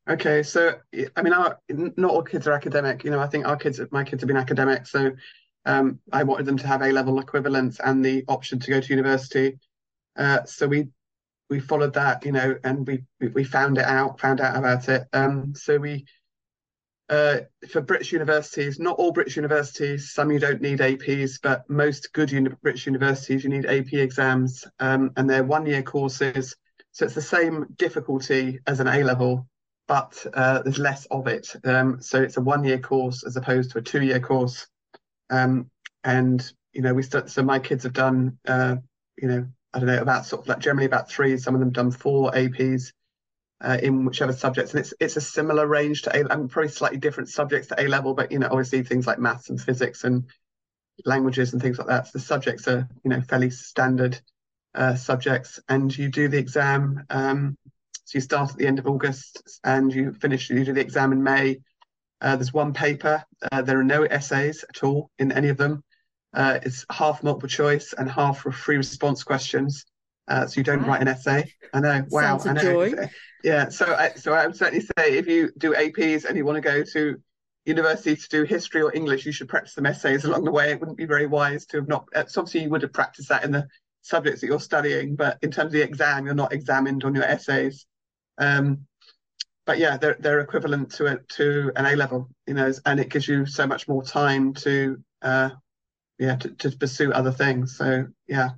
Okay, 0.08 0.42
so 0.42 0.74
I 1.16 1.22
mean, 1.22 1.32
our 1.32 1.58
not 1.70 2.10
all 2.10 2.22
kids 2.22 2.46
are 2.46 2.52
academic. 2.52 3.04
You 3.04 3.10
know, 3.10 3.20
I 3.20 3.26
think 3.26 3.46
our 3.46 3.56
kids, 3.56 3.80
my 3.90 4.04
kids 4.04 4.20
have 4.20 4.28
been 4.28 4.36
academic, 4.36 4.86
so 4.86 5.12
um, 5.64 5.98
I 6.12 6.24
wanted 6.24 6.46
them 6.46 6.58
to 6.58 6.66
have 6.66 6.82
A 6.82 6.92
level 6.92 7.18
equivalents 7.18 7.80
and 7.82 8.04
the 8.04 8.24
option 8.28 8.58
to 8.58 8.70
go 8.70 8.80
to 8.80 8.88
university. 8.88 9.58
Uh, 10.16 10.44
so 10.44 10.66
we 10.66 10.88
we 11.54 11.60
followed 11.60 11.94
that, 11.94 12.26
you 12.26 12.32
know, 12.32 12.56
and 12.64 12.84
we 12.84 13.04
we 13.20 13.44
found 13.44 13.78
it 13.78 13.84
out, 13.84 14.18
found 14.18 14.40
out 14.40 14.56
about 14.56 14.88
it. 14.88 15.06
Um, 15.12 15.54
so 15.54 15.78
we 15.78 16.04
uh, 17.08 17.38
for 17.68 17.80
British 17.80 18.12
universities, 18.12 18.80
not 18.80 18.96
all 18.98 19.12
British 19.12 19.36
universities, 19.36 20.10
some 20.12 20.32
you 20.32 20.40
don't 20.40 20.60
need 20.60 20.80
APs, 20.80 21.38
but 21.40 21.68
most 21.70 22.12
good 22.12 22.32
uni- 22.32 22.50
British 22.60 22.86
universities 22.86 23.44
you 23.44 23.50
need 23.50 23.66
AP 23.66 23.92
exams, 23.92 24.64
um, 24.80 25.12
and 25.16 25.30
they're 25.30 25.44
one 25.44 25.64
year 25.64 25.82
courses. 25.82 26.56
So 26.90 27.04
it's 27.04 27.14
the 27.14 27.22
same 27.22 27.66
difficulty 27.76 28.58
as 28.66 28.80
an 28.80 28.88
A 28.88 29.04
level, 29.04 29.46
but 29.86 30.26
uh, 30.34 30.62
there's 30.62 30.78
less 30.80 31.06
of 31.06 31.28
it. 31.28 31.54
Um, 31.64 32.00
so 32.00 32.20
it's 32.20 32.36
a 32.36 32.40
one-year 32.40 32.78
course 32.78 33.22
as 33.24 33.36
opposed 33.36 33.70
to 33.72 33.78
a 33.78 33.82
two-year 33.82 34.20
course. 34.20 34.66
Um, 35.30 35.70
and 36.02 36.52
you 36.72 36.82
know, 36.82 36.94
we 36.94 37.02
start. 37.04 37.30
So 37.30 37.44
my 37.44 37.60
kids 37.60 37.84
have 37.84 37.92
done, 37.92 38.38
uh, 38.48 38.76
you 39.16 39.28
know, 39.28 39.46
I 39.74 39.78
don't 39.78 39.88
know, 39.88 40.00
about 40.00 40.24
sort 40.24 40.42
of 40.42 40.48
like 40.48 40.60
generally 40.60 40.86
about 40.86 41.10
three. 41.10 41.36
Some 41.36 41.54
of 41.54 41.60
them 41.60 41.70
done 41.70 41.90
four 41.90 42.30
APs 42.30 42.92
uh, 43.60 43.78
in 43.82 44.04
whichever 44.04 44.32
subjects, 44.32 44.72
and 44.72 44.80
it's 44.80 44.94
it's 45.00 45.16
a 45.16 45.20
similar 45.20 45.66
range 45.66 46.02
to 46.02 46.16
A. 46.16 46.32
I 46.32 46.36
mean, 46.36 46.48
probably 46.48 46.70
slightly 46.70 46.98
different 46.98 47.28
subjects 47.28 47.68
to 47.68 47.82
A 47.82 47.88
level, 47.88 48.14
but 48.14 48.30
you 48.30 48.38
know, 48.38 48.48
obviously 48.50 48.84
things 48.84 49.06
like 49.06 49.18
maths 49.18 49.50
and 49.50 49.60
physics 49.60 50.04
and 50.04 50.24
languages 51.04 51.52
and 51.52 51.60
things 51.60 51.78
like 51.78 51.88
that. 51.88 52.06
So 52.06 52.12
the 52.14 52.24
subjects 52.24 52.68
are 52.68 52.88
you 53.02 53.10
know 53.10 53.20
fairly 53.20 53.50
standard 53.50 54.20
uh, 54.74 54.94
subjects, 54.94 55.58
and 55.68 55.96
you 55.96 56.08
do 56.08 56.28
the 56.28 56.38
exam. 56.38 57.04
Um, 57.10 57.58
so 58.04 58.18
you 58.18 58.20
start 58.20 58.50
at 58.50 58.56
the 58.56 58.66
end 58.66 58.78
of 58.78 58.86
August 58.86 59.60
and 59.64 59.92
you 59.92 60.12
finish, 60.12 60.50
you 60.50 60.62
do 60.64 60.74
the 60.74 60.80
exam 60.80 61.12
in 61.12 61.22
May. 61.22 61.60
Uh, 62.20 62.36
there's 62.36 62.52
one 62.52 62.74
paper. 62.74 63.24
Uh, 63.50 63.62
there 63.62 63.80
are 63.80 63.84
no 63.84 64.02
essays 64.02 64.62
at 64.68 64.84
all 64.84 65.10
in 65.18 65.32
any 65.32 65.48
of 65.48 65.56
them. 65.56 65.82
Uh, 66.34 66.58
it's 66.62 66.84
half 66.90 67.22
multiple 67.22 67.48
choice 67.48 67.94
and 67.96 68.10
half 68.10 68.40
free 68.40 68.76
response 68.76 69.22
questions. 69.22 69.84
Uh, 70.26 70.46
so 70.46 70.58
you 70.58 70.64
don't 70.64 70.82
wow. 70.82 70.88
write 70.88 71.02
an 71.02 71.08
essay. 71.08 71.52
I 71.72 71.80
know. 71.80 72.04
Wow. 72.10 72.38
Sounds 72.38 72.46
I 72.46 72.52
know. 72.62 72.88
Joy. 72.88 73.10
Yeah. 73.44 73.68
So 73.68 73.94
I, 73.94 74.08
so 74.14 74.32
I 74.32 74.46
would 74.46 74.56
certainly 74.56 74.80
say 74.80 75.18
if 75.18 75.26
you 75.26 75.52
do 75.58 75.74
APs 75.74 76.24
and 76.24 76.34
you 76.34 76.46
want 76.46 76.56
to 76.56 76.62
go 76.62 76.82
to 76.82 77.20
university 77.66 78.16
to 78.16 78.28
do 78.30 78.44
history 78.44 78.80
or 78.80 78.90
English, 78.94 79.26
you 79.26 79.32
should 79.32 79.50
practice 79.50 79.74
some 79.74 79.84
essays 79.84 80.24
along 80.24 80.44
the 80.44 80.50
way. 80.50 80.70
It 80.70 80.80
wouldn't 80.80 80.96
be 80.96 81.04
very 81.04 81.26
wise 81.26 81.66
to 81.66 81.76
have 81.76 81.86
not. 81.86 82.08
Uh, 82.14 82.24
so 82.24 82.40
obviously, 82.40 82.62
you 82.62 82.70
would 82.70 82.80
have 82.80 82.94
practiced 82.94 83.28
that 83.28 83.44
in 83.44 83.50
the 83.50 83.68
subjects 84.00 84.40
that 84.40 84.46
you're 84.46 84.60
studying, 84.60 85.14
but 85.14 85.36
in 85.42 85.50
terms 85.50 85.66
of 85.66 85.72
the 85.72 85.82
exam, 85.82 86.24
you're 86.24 86.34
not 86.34 86.54
examined 86.54 87.04
on 87.04 87.14
your 87.14 87.24
essays. 87.24 87.84
Um, 88.38 88.86
but 89.66 89.78
yeah, 89.78 89.96
they're 89.96 90.16
they're 90.20 90.40
equivalent 90.40 90.92
to 90.92 91.06
it 91.06 91.28
to 91.30 91.70
an 91.76 91.84
A 91.86 91.96
level, 91.96 92.30
you 92.46 92.54
know, 92.54 92.72
and 92.86 93.00
it 93.00 93.08
gives 93.10 93.28
you 93.28 93.46
so 93.46 93.66
much 93.66 93.88
more 93.88 94.02
time 94.02 94.54
to 94.54 95.02
uh, 95.22 95.50
yeah 96.18 96.36
to, 96.36 96.50
to 96.50 96.70
pursue 96.70 97.12
other 97.12 97.32
things. 97.32 97.76
So 97.76 98.06
yeah, 98.26 98.50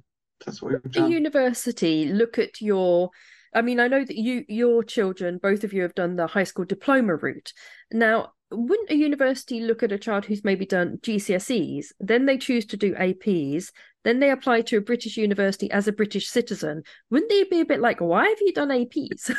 that's 0.45 0.63
what 0.63 0.73
we've 0.73 0.93
done. 0.93 1.11
University 1.11 2.07
look 2.07 2.39
at 2.39 2.61
your. 2.61 3.11
I 3.55 3.63
mean, 3.63 3.81
I 3.81 3.89
know 3.89 4.05
that 4.05 4.17
you 4.17 4.45
your 4.49 4.85
children, 4.85 5.39
both 5.43 5.65
of 5.65 5.73
you, 5.73 5.83
have 5.83 5.95
done 5.95 6.17
the 6.17 6.27
high 6.27 6.45
school 6.45 6.65
diploma 6.65 7.17
route. 7.17 7.53
Now, 7.91 8.33
wouldn't 8.51 8.91
a 8.91 8.97
university 8.97 9.61
look 9.61 9.83
at 9.83 9.93
a 9.93 9.99
child 9.99 10.25
who's 10.25 10.45
maybe 10.45 10.67
done 10.67 10.99
GCSEs, 11.03 11.87
then 11.99 12.27
they 12.27 12.39
choose 12.39 12.67
to 12.67 12.77
do 12.77 12.95
APs, 12.95 13.73
then 14.05 14.21
they 14.21 14.31
apply 14.31 14.61
to 14.63 14.77
a 14.77 14.81
British 14.81 15.17
university 15.17 15.71
as 15.71 15.89
a 15.89 15.93
British 15.93 16.29
citizen? 16.29 16.83
Wouldn't 17.11 17.31
they 17.31 17.45
be 17.45 17.61
a 17.61 17.67
bit 17.67 17.81
like, 17.81 18.01
why 18.01 18.29
have 18.29 18.39
you 18.41 18.53
done 18.53 18.69
APs? 18.69 19.35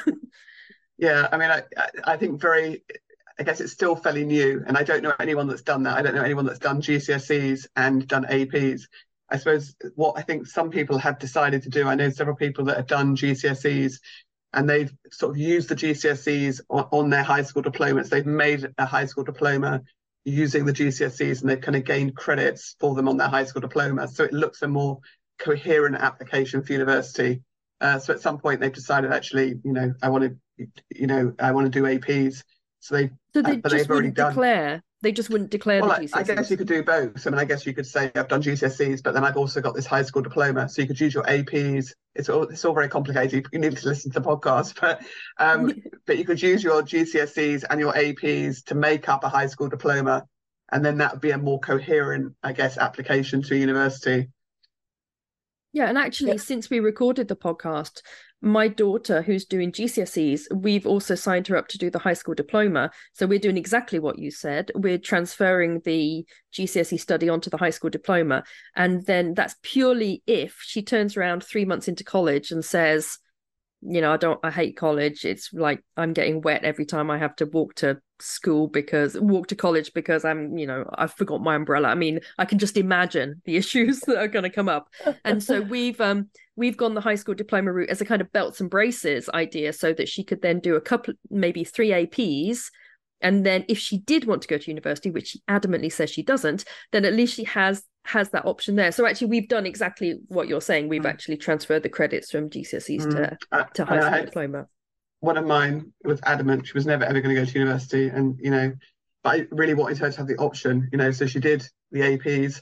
yeah, 0.98 1.28
I 1.32 1.38
mean, 1.38 1.52
I, 1.52 1.64
I 2.04 2.18
think 2.18 2.42
very, 2.42 2.84
I 3.40 3.44
guess 3.44 3.62
it's 3.62 3.74
still 3.74 3.96
fairly 3.96 4.26
new, 4.26 4.64
and 4.66 4.78
I 4.78 4.84
don't 4.84 5.04
know 5.04 5.14
anyone 5.20 5.48
that's 5.48 5.62
done 5.62 5.84
that. 5.84 5.98
I 5.98 6.02
don't 6.02 6.16
know 6.16 6.24
anyone 6.24 6.46
that's 6.46 6.60
done 6.60 6.82
GCSEs 6.82 7.68
and 7.76 8.08
done 8.08 8.26
APs. 8.26 8.88
I 9.30 9.38
suppose 9.38 9.76
what 9.96 10.18
I 10.18 10.22
think 10.22 10.48
some 10.48 10.72
people 10.72 10.98
have 10.98 11.20
decided 11.20 11.64
to 11.64 11.70
do, 11.70 11.88
I 11.88 11.96
know 11.96 12.10
several 12.10 12.36
people 12.36 12.66
that 12.66 12.78
have 12.78 12.88
done 12.88 13.16
GCSEs 13.16 14.00
and 14.54 14.70
they've 14.70 14.92
sort 15.12 15.32
of 15.32 15.38
used 15.38 15.70
the 15.70 15.76
GCSEs 15.76 16.62
on, 16.70 16.88
on, 16.92 17.10
their 17.10 17.24
high 17.24 17.42
school 17.42 17.62
diplomas. 17.62 18.10
They've 18.10 18.26
made 18.26 18.74
a 18.78 18.86
high 18.86 19.06
school 19.06 19.26
diploma 19.26 19.82
using 20.24 20.66
the 20.66 20.74
GCSEs 20.74 21.42
and 21.42 21.50
they've 21.50 21.62
kind 21.62 21.76
of 21.76 21.84
gained 21.84 22.16
credits 22.16 22.76
for 22.80 22.96
them 22.96 23.08
on 23.08 23.18
their 23.18 23.28
high 23.28 23.44
school 23.44 23.62
diploma. 23.62 24.08
So 24.08 24.24
it 24.24 24.34
looks 24.34 24.62
a 24.62 24.68
more 24.68 25.00
coherent 25.40 25.96
application 25.96 26.64
for 26.64 26.74
university. 26.74 27.42
Uh, 27.80 28.00
so 28.00 28.14
at 28.14 28.22
some 28.22 28.40
point 28.40 28.60
they've 28.60 28.74
decided 28.74 29.12
actually, 29.12 29.60
you 29.64 29.74
know, 29.74 29.94
I 30.02 30.10
want 30.10 30.24
to, 30.24 30.68
you 30.90 31.08
know, 31.08 31.34
I 31.40 31.52
want 31.52 31.72
to 31.72 31.80
do 31.80 31.86
APs. 31.86 32.44
So 32.80 32.96
they, 32.96 33.10
so 33.34 33.42
they 33.42 33.62
uh, 33.64 33.70
just 33.70 33.90
wouldn't 33.90 34.16
declare 34.16 34.84
they 35.02 35.12
just 35.12 35.30
wouldn't 35.30 35.52
declare 35.52 35.82
well, 35.82 36.00
the 36.00 36.08
GCSEs. 36.08 36.16
I 36.16 36.24
guess 36.24 36.50
you 36.50 36.58
could 36.58 36.68
do 36.68 36.82
both. 36.84 37.28
I 37.28 37.30
mean, 37.30 37.40
I 37.40 37.46
guess 37.46 37.66
you 37.68 37.74
could 37.74 37.86
say 37.86 38.12
I've 38.16 38.28
done 38.28 38.42
GCSEs, 38.42 39.04
but 39.04 39.14
then 39.14 39.24
I've 39.24 39.38
also 39.38 39.62
got 39.62 39.76
this 39.76 39.86
high 39.86 40.02
school 40.02 40.24
diploma. 40.24 40.68
So 40.68 40.82
you 40.82 40.88
could 40.88 41.00
use 41.00 41.14
your 41.14 41.24
APs. 41.24 41.94
It's 42.16 42.30
all 42.30 42.44
it's 42.44 42.66
all 42.66 42.74
very 42.74 42.90
complicated. 42.90 43.46
You 43.52 43.60
need 43.60 43.78
to 43.78 43.88
listen 43.88 44.12
to 44.12 44.20
the 44.20 44.28
podcast, 44.28 44.78
but 44.82 45.02
um, 45.38 45.72
but 46.08 46.18
you 46.18 46.26
could 46.26 46.42
use 46.42 46.64
your 46.64 46.82
GCSEs 46.82 47.64
and 47.70 47.80
your 47.80 47.94
APs 47.94 48.64
to 48.66 48.76
make 48.76 49.08
up 49.08 49.24
a 49.24 49.30
high 49.30 49.48
school 49.48 49.70
diploma, 49.70 50.26
and 50.72 50.84
then 50.84 50.98
that 50.98 51.12
would 51.12 51.22
be 51.22 51.32
a 51.32 51.38
more 51.38 51.60
coherent, 51.60 52.34
I 52.42 52.54
guess, 52.54 52.78
application 52.78 53.44
to 53.44 53.56
university. 53.56 54.30
Yeah, 55.74 55.90
and 55.90 55.98
actually, 55.98 56.32
yeah. 56.32 56.38
since 56.38 56.72
we 56.72 56.80
recorded 56.80 57.28
the 57.28 57.36
podcast, 57.36 58.02
my 58.42 58.68
daughter, 58.68 59.22
who's 59.22 59.46
doing 59.46 59.72
GCSEs, 59.72 60.44
we've 60.54 60.86
also 60.86 61.16
signed 61.16 61.48
her 61.48 61.58
up 61.58 61.68
to 61.70 61.78
do 61.78 61.90
the 61.90 62.00
high 62.00 62.14
school 62.14 62.36
diploma. 62.36 62.92
So 63.14 63.26
we're 63.26 63.40
doing 63.40 63.58
exactly 63.58 63.98
what 63.98 64.20
you 64.20 64.30
said. 64.30 64.72
We're 64.76 65.00
transferring 65.00 65.82
the 65.86 66.26
GCSE 66.54 67.00
study 67.00 67.30
onto 67.30 67.50
the 67.50 67.58
high 67.58 67.72
school 67.72 67.90
diploma. 67.90 68.44
And 68.76 69.06
then 69.06 69.34
that's 69.34 69.56
purely 69.64 70.22
if 70.28 70.58
she 70.62 70.84
turns 70.84 71.18
around 71.18 71.44
three 71.44 71.66
months 71.66 71.88
into 71.88 72.04
college 72.04 72.52
and 72.52 72.64
says, 72.64 73.18
you 73.82 74.02
know, 74.02 74.14
I 74.14 74.18
don't, 74.18 74.40
I 74.44 74.52
hate 74.52 74.78
college. 74.78 75.26
It's 75.26 75.52
like 75.54 75.84
I'm 75.96 76.14
getting 76.14 76.42
wet 76.42 76.64
every 76.64 76.86
time 76.86 77.10
I 77.10 77.18
have 77.18 77.36
to 77.38 77.46
walk 77.46 77.76
to 77.76 78.00
school 78.20 78.68
because 78.68 79.20
walk 79.20 79.48
to 79.48 79.56
college 79.56 79.94
because 79.94 80.26
I'm, 80.26 80.58
you 80.58 80.68
know, 80.68 80.90
I've 80.94 81.14
forgot 81.14 81.42
my 81.42 81.56
umbrella. 81.56 81.90
I 81.90 81.96
mean, 81.96 82.20
I 82.38 82.46
can 82.46 82.58
just 82.58 82.78
imagine 82.78 83.42
the 83.46 83.58
issues 83.58 84.00
that 84.02 84.18
are 84.18 84.28
going 84.28 84.44
to 84.44 84.50
come 84.50 84.70
up. 84.70 84.90
And 85.24 85.44
so 85.44 85.62
we've, 85.74 86.00
um, 86.02 86.30
we've 86.56 86.78
gone 86.78 86.94
the 86.94 87.02
high 87.02 87.16
school 87.16 87.36
diploma 87.36 87.72
route 87.72 87.90
as 87.90 88.02
a 88.02 88.06
kind 88.06 88.22
of 88.22 88.32
belts 88.32 88.62
and 88.62 88.70
braces 88.70 89.30
idea 89.30 89.74
so 89.74 89.94
that 89.94 90.10
she 90.10 90.24
could 90.24 90.42
then 90.42 90.60
do 90.60 90.76
a 90.76 90.82
couple, 90.82 91.14
maybe 91.30 91.64
three 91.64 91.90
APs 91.90 92.70
and 93.22 93.46
then 93.46 93.66
if 93.68 93.78
she 93.78 93.98
did 93.98 94.26
want 94.26 94.42
to 94.42 94.48
go 94.48 94.58
to 94.58 94.72
university 94.72 95.10
which 95.10 95.30
she 95.30 95.42
adamantly 95.50 95.92
says 95.92 96.10
she 96.10 96.24
doesn't 96.24 96.66
then 96.92 97.06
at 97.06 97.14
least 97.14 97.34
she 97.34 97.44
has 97.44 97.84
has 98.06 98.30
that 98.30 98.46
option 98.46 98.76
there 98.76 98.92
so 98.92 99.06
actually 99.06 99.28
we've 99.28 99.50
done 99.50 99.66
exactly 99.66 100.20
what 100.28 100.48
you're 100.48 100.62
saying 100.62 100.88
we've 100.88 101.02
mm. 101.02 101.10
actually 101.10 101.38
transferred 101.38 101.84
the 101.84 101.90
credits 101.90 102.32
from 102.32 102.50
gcse's 102.50 103.06
mm. 103.06 103.12
to 103.12 103.68
to 103.74 103.86
high 103.86 104.00
school 104.00 104.26
diploma 104.26 104.68
one 105.20 105.38
of 105.38 105.46
mine 105.46 105.94
was 106.04 106.20
adamant 106.24 106.68
she 106.68 106.74
was 106.74 106.86
never 106.86 107.04
ever 107.04 107.22
going 107.22 107.36
to 107.36 107.42
go 107.42 107.46
to 107.46 107.60
university 107.60 108.08
and 108.08 108.38
you 108.40 108.52
know 108.52 108.74
but 109.24 109.36
i 109.36 109.48
really 109.52 109.74
wanted 109.74 109.98
her 109.98 110.12
to 110.12 110.18
have 110.18 110.28
the 110.28 110.38
option 110.38 110.90
you 110.92 110.98
know 110.98 111.12
so 111.12 111.26
she 111.26 111.40
did 111.40 111.68
the 111.92 112.02
aps 112.02 112.62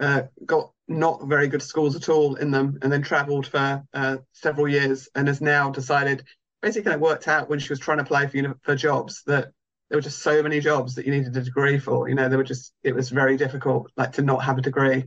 uh, 0.00 0.22
got 0.44 0.72
not 0.88 1.26
very 1.26 1.48
good 1.48 1.62
schools 1.62 1.94
at 1.94 2.08
all 2.08 2.34
in 2.36 2.50
them 2.50 2.78
and 2.82 2.92
then 2.92 3.02
traveled 3.02 3.46
for 3.46 3.84
uh, 3.94 4.16
several 4.32 4.66
years 4.66 5.08
and 5.14 5.28
has 5.28 5.40
now 5.40 5.70
decided 5.70 6.24
basically 6.60 6.92
of 6.92 7.00
worked 7.00 7.28
out 7.28 7.48
when 7.48 7.58
she 7.58 7.68
was 7.68 7.78
trying 7.78 7.98
to 7.98 8.04
apply 8.04 8.26
for, 8.26 8.54
for 8.62 8.74
jobs 8.74 9.22
that 9.26 9.52
there 9.92 9.98
were 9.98 10.02
just 10.02 10.22
so 10.22 10.42
many 10.42 10.58
jobs 10.60 10.94
that 10.94 11.04
you 11.04 11.12
needed 11.12 11.36
a 11.36 11.42
degree 11.42 11.78
for. 11.78 12.08
You 12.08 12.14
know, 12.14 12.30
there 12.30 12.38
were 12.38 12.44
just 12.44 12.72
it 12.82 12.94
was 12.94 13.10
very 13.10 13.36
difficult, 13.36 13.90
like 13.94 14.12
to 14.12 14.22
not 14.22 14.42
have 14.42 14.56
a 14.56 14.62
degree. 14.62 15.04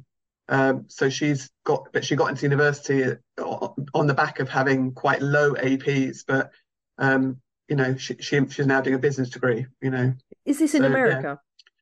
Um, 0.47 0.85
so 0.89 1.09
she's 1.09 1.49
got, 1.63 1.87
but 1.91 2.05
she 2.05 2.15
got 2.15 2.29
into 2.29 2.43
university 2.43 3.17
on 3.39 4.05
the 4.05 4.13
back 4.13 4.39
of 4.39 4.47
having 4.47 4.91
quite 4.91 5.23
low 5.23 5.53
APs, 5.53 6.23
but 6.27 6.51
um, 6.97 7.41
you 7.69 7.75
know, 7.75 7.95
she, 7.97 8.15
she 8.19 8.39
she's 8.49 8.67
now 8.67 8.81
doing 8.81 8.95
a 8.95 8.99
business 8.99 9.29
degree. 9.29 9.65
You 9.81 9.89
know, 9.91 10.13
is 10.45 10.59
this 10.59 10.73
in 10.75 10.83
So, 10.83 10.85
America? 10.85 11.39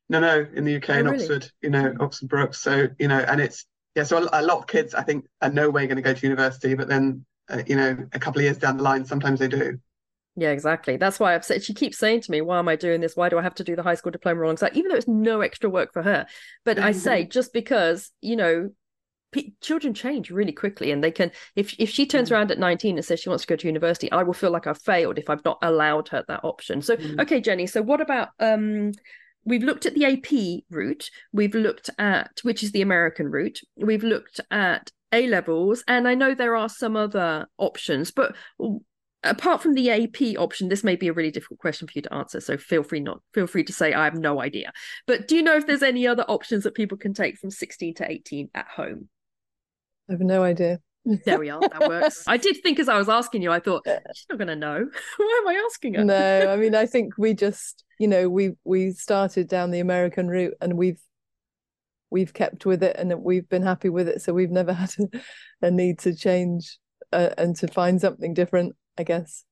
no, 0.08 0.20
no, 0.20 0.46
in 0.54 0.64
the 0.64 0.72
UK, 0.72 0.98
Oh, 0.98 1.00
in 1.00 1.06
really? 1.06 1.14
Oxford, 1.16 1.50
you 1.62 1.70
know, 1.70 1.94
Oxford 2.00 2.28
Brookes. 2.28 2.60
So 2.60 2.88
you 2.98 3.08
know, 3.08 3.18
and 3.18 3.40
it's 3.40 3.66
yeah. 3.94 4.04
So 4.04 4.18
a, 4.18 4.40
a 4.40 4.42
lot 4.42 4.58
of 4.58 4.66
kids, 4.66 4.94
I 4.94 5.02
think, 5.02 5.26
are 5.40 5.50
no 5.50 5.70
way 5.70 5.86
going 5.86 5.96
to 5.96 6.02
go 6.02 6.14
to 6.14 6.26
university, 6.26 6.74
but 6.74 6.88
then 6.88 7.24
uh, 7.48 7.62
you 7.66 7.76
know, 7.76 7.96
a 8.12 8.18
couple 8.18 8.40
of 8.40 8.44
years 8.44 8.58
down 8.58 8.76
the 8.76 8.82
line, 8.82 9.04
sometimes 9.04 9.40
they 9.40 9.48
do. 9.48 9.78
Yeah, 10.36 10.50
exactly. 10.50 10.96
That's 10.96 11.20
why 11.20 11.34
I've 11.34 11.44
said 11.44 11.62
she 11.62 11.74
keeps 11.74 11.96
saying 11.98 12.22
to 12.22 12.30
me, 12.30 12.40
"Why 12.40 12.58
am 12.58 12.68
I 12.68 12.74
doing 12.74 13.00
this? 13.00 13.14
Why 13.14 13.28
do 13.28 13.38
I 13.38 13.42
have 13.42 13.54
to 13.56 13.64
do 13.64 13.76
the 13.76 13.84
high 13.84 13.94
school 13.94 14.10
diploma 14.10 14.42
alongside?" 14.42 14.76
Even 14.76 14.90
though 14.90 14.96
it's 14.96 15.06
no 15.08 15.42
extra 15.42 15.70
work 15.70 15.92
for 15.92 16.02
her, 16.02 16.26
but 16.64 16.82
I 16.82 16.90
say 16.92 17.24
just 17.24 17.52
because 17.52 18.10
you 18.20 18.34
know, 18.36 18.70
p- 19.34 19.54
children 19.60 19.92
change 19.92 20.30
really 20.30 20.52
quickly, 20.52 20.90
and 20.92 21.02
they 21.02 21.10
can. 21.10 21.30
If 21.56 21.74
if 21.78 21.90
she 21.90 22.06
turns 22.06 22.28
Mm. 22.30 22.32
around 22.32 22.50
at 22.52 22.58
nineteen 22.58 22.96
and 22.96 23.04
says 23.04 23.20
she 23.20 23.28
wants 23.28 23.44
to 23.44 23.48
go 23.48 23.56
to 23.56 23.66
university, 23.66 24.10
I 24.12 24.22
will 24.22 24.32
feel 24.32 24.50
like 24.50 24.66
I've 24.66 24.80
failed 24.80 25.18
if 25.18 25.28
I've 25.28 25.44
not 25.44 25.58
allowed 25.60 26.08
her 26.08 26.24
that 26.28 26.44
option. 26.44 26.80
So, 26.80 26.96
Mm. 26.96 27.20
okay, 27.22 27.40
Jenni. 27.40 27.68
So, 27.68 27.82
what 27.82 28.00
about 28.00 28.28
um? 28.40 28.92
We've 29.46 29.62
looked 29.62 29.84
at 29.84 29.94
the 29.94 30.06
AP 30.06 30.64
route. 30.70 31.10
We've 31.32 31.54
looked 31.54 31.90
at 31.98 32.30
which 32.44 32.62
is 32.62 32.72
the 32.72 32.80
American 32.80 33.28
route. 33.30 33.60
We've 33.76 34.02
looked 34.04 34.40
at 34.50 34.90
A 35.12 35.26
levels, 35.26 35.84
and 35.86 36.08
I 36.08 36.14
know 36.14 36.34
there 36.34 36.56
are 36.56 36.68
some 36.70 36.96
other 36.96 37.46
options, 37.58 38.10
but 38.10 38.34
apart 39.22 39.62
from 39.62 39.74
the 39.74 39.90
AP 39.90 40.36
option, 40.38 40.68
this 40.68 40.84
may 40.84 40.96
be 40.96 41.08
a 41.08 41.12
really 41.12 41.30
difficult 41.30 41.58
question 41.60 41.86
for 41.88 41.92
you 41.94 42.02
to 42.02 42.14
answer. 42.14 42.40
So 42.40 42.56
feel 42.56 42.82
free 42.82 43.00
not 43.00 43.20
feel 43.32 43.46
free 43.46 43.64
to 43.64 43.72
say 43.72 43.92
I 43.92 44.04
have 44.04 44.16
no 44.16 44.40
idea. 44.40 44.72
But 45.06 45.28
do 45.28 45.36
you 45.36 45.42
know 45.42 45.56
if 45.56 45.66
there's 45.66 45.82
any 45.82 46.06
other 46.06 46.24
options 46.28 46.64
that 46.64 46.74
people 46.74 46.98
can 46.98 47.12
take 47.14 47.38
from 47.38 47.50
16 47.50 47.94
to 47.94 48.10
18 48.10 48.50
at 48.54 48.66
home? 48.68 49.08
I 50.08 50.12
have 50.12 50.20
no 50.20 50.42
idea. 50.42 50.80
There 51.24 51.38
we 51.38 51.50
are. 51.50 51.60
That 51.60 51.88
works. 51.88 52.24
I 52.26 52.36
did 52.36 52.62
think 52.62 52.78
as 52.78 52.88
I 52.88 52.96
was 52.96 53.08
asking 53.08 53.42
you, 53.42 53.52
I 53.52 53.60
thought 53.60 53.86
she's 54.14 54.26
not 54.30 54.38
going 54.38 54.48
to 54.48 54.56
know. 54.56 54.88
Why 55.16 55.42
am 55.42 55.48
I 55.48 55.62
asking 55.66 55.94
her? 55.94 56.04
no, 56.04 56.50
I 56.50 56.56
mean, 56.56 56.74
I 56.74 56.86
think 56.86 57.18
we 57.18 57.34
just, 57.34 57.84
you 57.98 58.08
know, 58.08 58.28
we 58.28 58.52
we 58.64 58.92
started 58.92 59.48
down 59.48 59.70
the 59.70 59.80
American 59.80 60.28
route 60.28 60.54
and 60.60 60.78
we've 60.78 61.00
we've 62.10 62.32
kept 62.32 62.64
with 62.64 62.82
it 62.82 62.96
and 62.96 63.12
we've 63.22 63.48
been 63.48 63.62
happy 63.62 63.88
with 63.88 64.08
it. 64.08 64.22
So 64.22 64.32
we've 64.32 64.50
never 64.50 64.72
had 64.82 64.94
a, 64.98 65.66
a 65.66 65.70
need 65.70 65.98
to 66.00 66.14
change 66.14 66.78
uh, 67.12 67.30
and 67.36 67.54
to 67.56 67.68
find 67.68 68.00
something 68.00 68.32
different, 68.32 68.74
I 68.96 69.02
guess. 69.02 69.44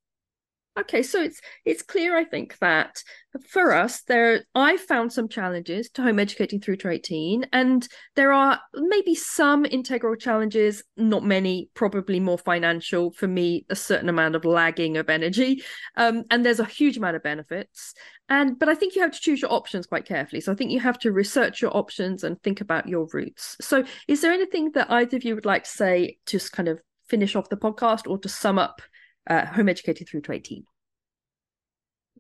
Okay, 0.78 1.02
so 1.02 1.20
it's 1.22 1.38
it's 1.66 1.82
clear, 1.82 2.16
I 2.16 2.24
think, 2.24 2.56
that 2.60 3.02
for 3.50 3.74
us, 3.74 4.02
there 4.04 4.44
I 4.54 4.78
found 4.78 5.12
some 5.12 5.28
challenges 5.28 5.90
to 5.90 6.02
home 6.02 6.18
educating 6.18 6.62
through 6.62 6.76
to 6.76 6.88
18, 6.88 7.46
and 7.52 7.86
there 8.16 8.32
are 8.32 8.58
maybe 8.72 9.14
some 9.14 9.66
integral 9.66 10.16
challenges, 10.16 10.82
not 10.96 11.24
many, 11.24 11.68
probably 11.74 12.20
more 12.20 12.38
financial. 12.38 13.10
For 13.10 13.28
me, 13.28 13.66
a 13.68 13.76
certain 13.76 14.08
amount 14.08 14.34
of 14.34 14.46
lagging 14.46 14.96
of 14.96 15.10
energy, 15.10 15.62
um, 15.96 16.24
and 16.30 16.42
there's 16.42 16.60
a 16.60 16.64
huge 16.64 16.96
amount 16.96 17.16
of 17.16 17.22
benefits. 17.22 17.92
And 18.30 18.58
but 18.58 18.70
I 18.70 18.74
think 18.74 18.94
you 18.94 19.02
have 19.02 19.12
to 19.12 19.20
choose 19.20 19.42
your 19.42 19.52
options 19.52 19.86
quite 19.86 20.06
carefully. 20.06 20.40
So 20.40 20.52
I 20.52 20.54
think 20.54 20.70
you 20.70 20.80
have 20.80 20.98
to 21.00 21.12
research 21.12 21.60
your 21.60 21.76
options 21.76 22.24
and 22.24 22.42
think 22.42 22.62
about 22.62 22.88
your 22.88 23.06
routes. 23.12 23.58
So 23.60 23.84
is 24.08 24.22
there 24.22 24.32
anything 24.32 24.70
that 24.72 24.90
either 24.90 25.18
of 25.18 25.24
you 25.24 25.34
would 25.34 25.44
like 25.44 25.64
to 25.64 25.70
say 25.70 26.16
to 26.24 26.38
just 26.38 26.52
kind 26.52 26.68
of 26.68 26.80
finish 27.10 27.36
off 27.36 27.50
the 27.50 27.58
podcast 27.58 28.08
or 28.08 28.16
to 28.16 28.28
sum 28.30 28.58
up 28.58 28.80
uh, 29.28 29.46
home 29.46 29.68
educated 29.68 30.08
through 30.08 30.22
to 30.22 30.32
18? 30.32 30.64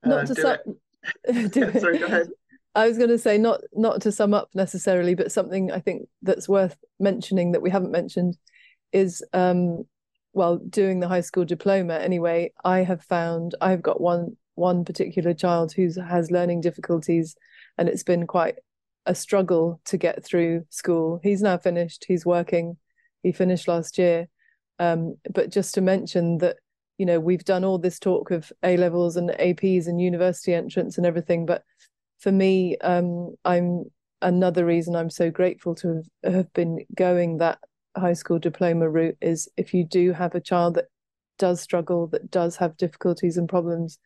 Not 0.04 0.18
Uh, 0.18 0.26
to 0.26 0.34
do 0.34 0.42
sum 0.42 0.56
it. 1.26 1.52
do 1.52 1.62
it. 1.64 1.80
Sorry, 1.80 1.98
go 1.98 2.06
ahead. 2.06 2.28
I 2.74 2.88
was 2.88 2.96
going 2.96 3.10
to 3.10 3.18
say 3.18 3.36
not 3.36 3.60
not 3.72 4.00
to 4.02 4.12
sum 4.12 4.32
up 4.32 4.48
necessarily, 4.54 5.14
but 5.14 5.32
something 5.32 5.70
I 5.70 5.80
think 5.80 6.08
that's 6.22 6.48
worth 6.48 6.76
mentioning 6.98 7.52
that 7.52 7.62
we 7.62 7.70
haven't 7.70 7.90
mentioned 7.90 8.36
is 8.92 9.22
um 9.32 9.84
well 10.32 10.56
doing 10.56 11.00
the 11.00 11.08
high 11.08 11.20
school 11.20 11.44
diploma 11.44 11.94
anyway 11.94 12.52
I 12.64 12.80
have 12.80 13.02
found 13.02 13.54
I've 13.60 13.82
got 13.82 14.00
one 14.00 14.36
one 14.54 14.84
particular 14.84 15.34
child 15.34 15.72
who 15.72 15.88
has 16.00 16.30
learning 16.30 16.60
difficulties 16.60 17.34
and 17.78 17.88
it's 17.88 18.02
been 18.02 18.26
quite 18.26 18.56
a 19.06 19.14
struggle 19.14 19.80
to 19.86 19.96
get 19.96 20.24
through 20.24 20.64
school 20.70 21.20
he's 21.22 21.42
now 21.42 21.58
finished 21.58 22.04
he's 22.06 22.24
working 22.24 22.76
he 23.22 23.32
finished 23.32 23.66
last 23.68 23.98
year 23.98 24.28
um 24.78 25.16
but 25.30 25.50
just 25.50 25.74
to 25.74 25.80
mention 25.80 26.38
that 26.38 26.56
you 26.98 27.06
know 27.06 27.18
we've 27.18 27.44
done 27.44 27.64
all 27.64 27.78
this 27.78 27.98
talk 27.98 28.30
of 28.30 28.52
A 28.62 28.76
levels 28.76 29.16
and 29.16 29.30
APs 29.30 29.86
and 29.86 30.00
university 30.00 30.54
entrance 30.54 30.96
and 30.96 31.06
everything 31.06 31.46
but 31.46 31.64
for 32.20 32.32
me 32.32 32.76
um 32.78 33.34
I'm 33.44 33.84
another 34.20 34.64
reason 34.64 34.94
I'm 34.94 35.10
so 35.10 35.30
grateful 35.30 35.74
to 35.76 36.02
have, 36.22 36.34
have 36.34 36.52
been 36.52 36.84
going 36.94 37.38
that 37.38 37.58
high 37.96 38.12
school 38.12 38.38
diploma 38.38 38.88
route 38.88 39.16
is 39.20 39.48
if 39.56 39.74
you 39.74 39.84
do 39.84 40.12
have 40.12 40.34
a 40.34 40.40
child 40.40 40.74
that 40.74 40.86
does 41.38 41.60
struggle, 41.60 42.06
that 42.08 42.30
does 42.30 42.56
have 42.56 42.76
difficulties 42.76 43.36
and 43.36 43.48
problems 43.48 43.98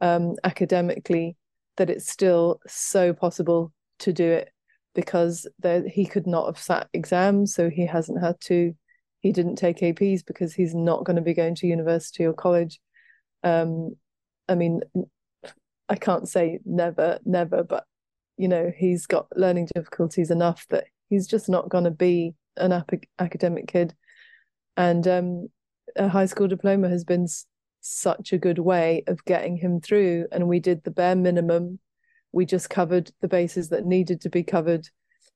um, 0.00 0.36
academically, 0.44 1.36
that 1.76 1.90
it's 1.90 2.08
still 2.08 2.60
so 2.66 3.12
possible 3.12 3.72
to 3.98 4.12
do 4.12 4.30
it 4.30 4.50
because 4.94 5.46
there, 5.58 5.86
he 5.86 6.06
could 6.06 6.26
not 6.26 6.46
have 6.46 6.58
sat 6.58 6.88
exams, 6.92 7.54
so 7.54 7.68
he 7.70 7.86
hasn't 7.86 8.22
had 8.22 8.40
to. 8.40 8.74
He 9.20 9.32
didn't 9.32 9.56
take 9.56 9.78
APs 9.78 10.24
because 10.24 10.54
he's 10.54 10.74
not 10.74 11.04
going 11.04 11.16
to 11.16 11.22
be 11.22 11.34
going 11.34 11.54
to 11.56 11.66
university 11.66 12.24
or 12.24 12.32
college. 12.32 12.80
Um, 13.42 13.96
I 14.48 14.54
mean, 14.54 14.80
I 15.88 15.96
can't 15.96 16.28
say 16.28 16.60
never, 16.64 17.18
never, 17.24 17.62
but 17.62 17.84
you 18.36 18.48
know, 18.48 18.72
he's 18.74 19.06
got 19.06 19.26
learning 19.36 19.68
difficulties 19.74 20.30
enough 20.30 20.66
that 20.70 20.84
he's 21.10 21.26
just 21.26 21.48
not 21.48 21.68
going 21.68 21.84
to 21.84 21.90
be 21.90 22.34
an 22.56 22.72
ap- 22.72 23.04
academic 23.18 23.68
kid. 23.68 23.94
And 24.76 25.06
um, 25.06 25.48
a 25.96 26.08
high 26.08 26.24
school 26.24 26.48
diploma 26.48 26.88
has 26.88 27.04
been 27.04 27.24
s- 27.24 27.46
such 27.80 28.32
a 28.32 28.38
good 28.38 28.58
way 28.58 29.04
of 29.06 29.24
getting 29.26 29.56
him 29.58 29.80
through. 29.80 30.26
And 30.32 30.48
we 30.48 30.58
did 30.58 30.84
the 30.84 30.90
bare 30.90 31.16
minimum. 31.16 31.80
We 32.32 32.46
just 32.46 32.70
covered 32.70 33.10
the 33.20 33.28
bases 33.28 33.68
that 33.68 33.84
needed 33.84 34.22
to 34.22 34.30
be 34.30 34.42
covered. 34.42 34.88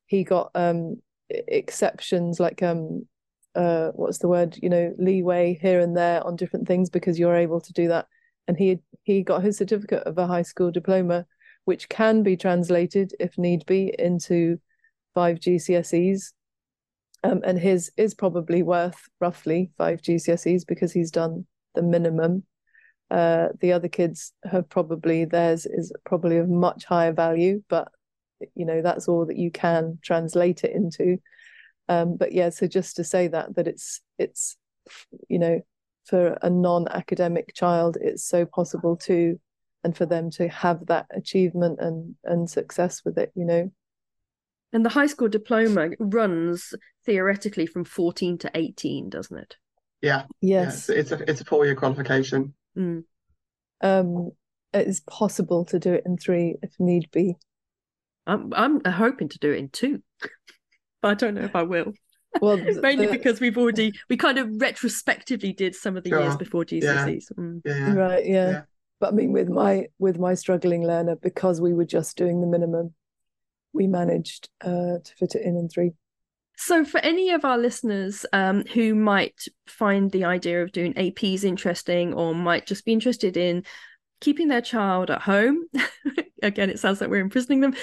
He 0.07 0.25
got 0.25 0.51
um, 0.55 1.03
exceptions 1.29 2.41
like 2.41 2.63
um, 2.63 3.07
uh, 3.55 3.91
what's 3.95 4.19
the 4.19 4.29
word? 4.29 4.59
You 4.63 4.69
know, 4.69 4.95
leeway 4.99 5.59
here 5.61 5.81
and 5.81 5.97
there 5.97 6.25
on 6.27 6.37
different 6.37 6.67
things 6.67 6.91
because 6.91 7.19
you're 7.19 7.37
able 7.37 7.61
to 7.61 7.73
do 7.73 7.89
that. 7.89 8.07
And 8.49 8.57
he 8.57 8.81
he 9.05 9.23
got 9.23 9.43
his 9.43 9.57
certificate 9.57 10.03
of 10.05 10.19
a 10.19 10.27
high 10.27 10.43
school 10.43 10.71
diploma, 10.71 11.27
which 11.65 11.89
can 11.89 12.23
be 12.23 12.37
translated 12.37 13.15
if 13.21 13.39
need 13.39 13.65
be 13.67 13.95
into 13.99 14.59
five 15.15 15.39
GCSEs. 15.39 16.33
Um, 17.23 17.41
and 17.45 17.59
his 17.59 17.91
is 17.97 18.15
probably 18.15 18.63
worth 18.63 19.09
roughly 19.21 19.71
five 19.79 20.03
GCSEs 20.03 20.67
because 20.67 20.93
he's 20.93 21.11
done 21.11 21.47
the 21.75 21.83
minimum. 21.83 22.45
Uh, 23.11 23.49
the 23.61 23.73
other 23.73 23.89
kids 23.89 24.33
have 24.45 24.69
probably 24.69 25.25
theirs 25.25 25.67
is 25.67 25.93
probably 26.05 26.39
of 26.39 26.49
much 26.49 26.85
higher 26.85 27.13
value, 27.13 27.63
but 27.69 27.89
you 28.55 28.67
know 28.67 28.83
that's 28.83 29.09
all 29.09 29.25
that 29.27 29.37
you 29.37 29.51
can 29.51 29.99
translate 30.03 30.65
it 30.65 30.73
into. 30.73 31.19
Um, 31.89 32.17
but 32.17 32.33
yeah, 32.33 32.51
so 32.51 32.67
just 32.67 32.97
to 32.97 33.05
say 33.05 33.29
that 33.29 33.55
that 33.57 33.67
it's 33.69 34.01
it's 34.19 34.57
you 35.29 35.39
know 35.39 35.61
for 36.05 36.39
a 36.43 36.51
non-academic 36.51 37.55
child, 37.55 37.97
it's 38.01 38.25
so 38.25 38.45
possible 38.45 38.95
to, 38.95 39.41
and 39.83 39.97
for 39.97 40.05
them 40.05 40.31
to 40.33 40.49
have 40.49 40.87
that 40.87 41.07
achievement 41.11 41.81
and 41.81 42.15
and 42.25 42.49
success 42.49 43.03
with 43.05 43.19
it, 43.19 43.33
you 43.35 43.45
know. 43.45 43.71
And 44.73 44.85
the 44.85 44.91
high 44.91 45.07
school 45.07 45.29
diploma 45.29 45.91
runs 45.99 46.75
theoretically 47.07 47.67
from 47.67 47.85
14 47.85 48.39
to 48.39 48.51
18, 48.55 49.09
doesn't 49.09 49.37
it? 49.37 49.57
Yeah, 50.03 50.25
yeah. 50.41 50.63
Yes. 50.63 50.89
It's, 50.89 51.13
it's 51.13 51.23
a 51.23 51.31
it's 51.31 51.41
a 51.41 51.45
four 51.45 51.65
year 51.65 51.77
qualification. 51.77 52.55
Mm. 52.77 53.05
um 53.83 54.33
it 54.73 54.89
is 54.89 54.99
possible 55.01 55.65
to 55.67 55.79
do 55.79 55.93
it 55.93 56.03
in 56.05 56.17
three 56.17 56.57
if 56.61 56.73
need 56.81 57.09
be 57.13 57.37
I'm 58.27 58.53
I'm 58.55 58.85
hoping 58.85 59.29
to 59.31 59.39
do 59.39 59.53
it 59.53 59.59
in 59.59 59.69
two, 59.69 60.03
but 61.05 61.11
I 61.11 61.15
don't 61.15 61.35
know 61.35 61.43
if 61.45 61.55
I 61.55 61.63
will. 61.63 61.93
well 62.41 62.57
Mainly 62.83 63.07
the- 63.07 63.13
because 63.13 63.41
we've 63.41 63.59
already 63.59 63.93
we 64.09 64.17
kind 64.17 64.39
of 64.39 64.49
retrospectively 64.61 65.53
did 65.53 65.75
some 65.75 65.97
of 65.99 66.03
the 66.05 66.11
years 66.11 66.33
Sure. 66.33 66.39
before 66.39 66.65
Yeah. 66.71 66.81
GCSEs. 67.07 67.33
Mm. 67.39 67.61
Yeah, 67.65 67.77
yeah. 67.77 67.95
right 67.95 68.25
yeah. 68.27 68.51
Yeah. 68.51 68.63
but 69.01 69.13
i 69.13 69.15
mean 69.19 69.33
with 69.33 69.49
my 69.49 69.87
with 69.99 70.19
my 70.19 70.35
struggling 70.35 70.83
learner 70.87 71.17
because 71.17 71.61
we 71.61 71.73
were 71.75 71.85
just 71.85 72.17
doing 72.17 72.41
the 72.41 72.47
minimum 72.47 72.95
we 73.73 73.87
managed 73.87 74.49
uh 74.63 74.97
to 75.07 75.13
fit 75.19 75.35
it 75.35 75.43
in 75.43 75.57
in 75.57 75.69
three 75.69 75.93
So, 76.57 76.85
for 76.85 77.01
any 77.13 77.31
of 77.37 77.45
our 77.45 77.59
listeners 77.59 78.25
um, 78.33 78.65
who 78.75 78.95
might 78.95 79.39
find 79.67 80.11
the 80.13 80.25
idea 80.37 80.63
of 80.63 80.71
doing 80.79 80.95
APs 80.95 81.43
interesting 81.45 82.15
or 82.15 82.33
might 82.35 82.65
just 82.71 82.85
be 82.85 82.93
interested 82.93 83.37
in 83.37 83.65
keeping 84.21 84.49
their 84.49 84.63
child 84.63 85.11
at 85.11 85.23
home, 85.33 85.57
again, 86.51 86.71
it 86.71 86.79
sounds 86.79 87.01
like 87.01 87.11
we're 87.11 87.27
imprisoning 87.29 87.61
them. 87.61 87.75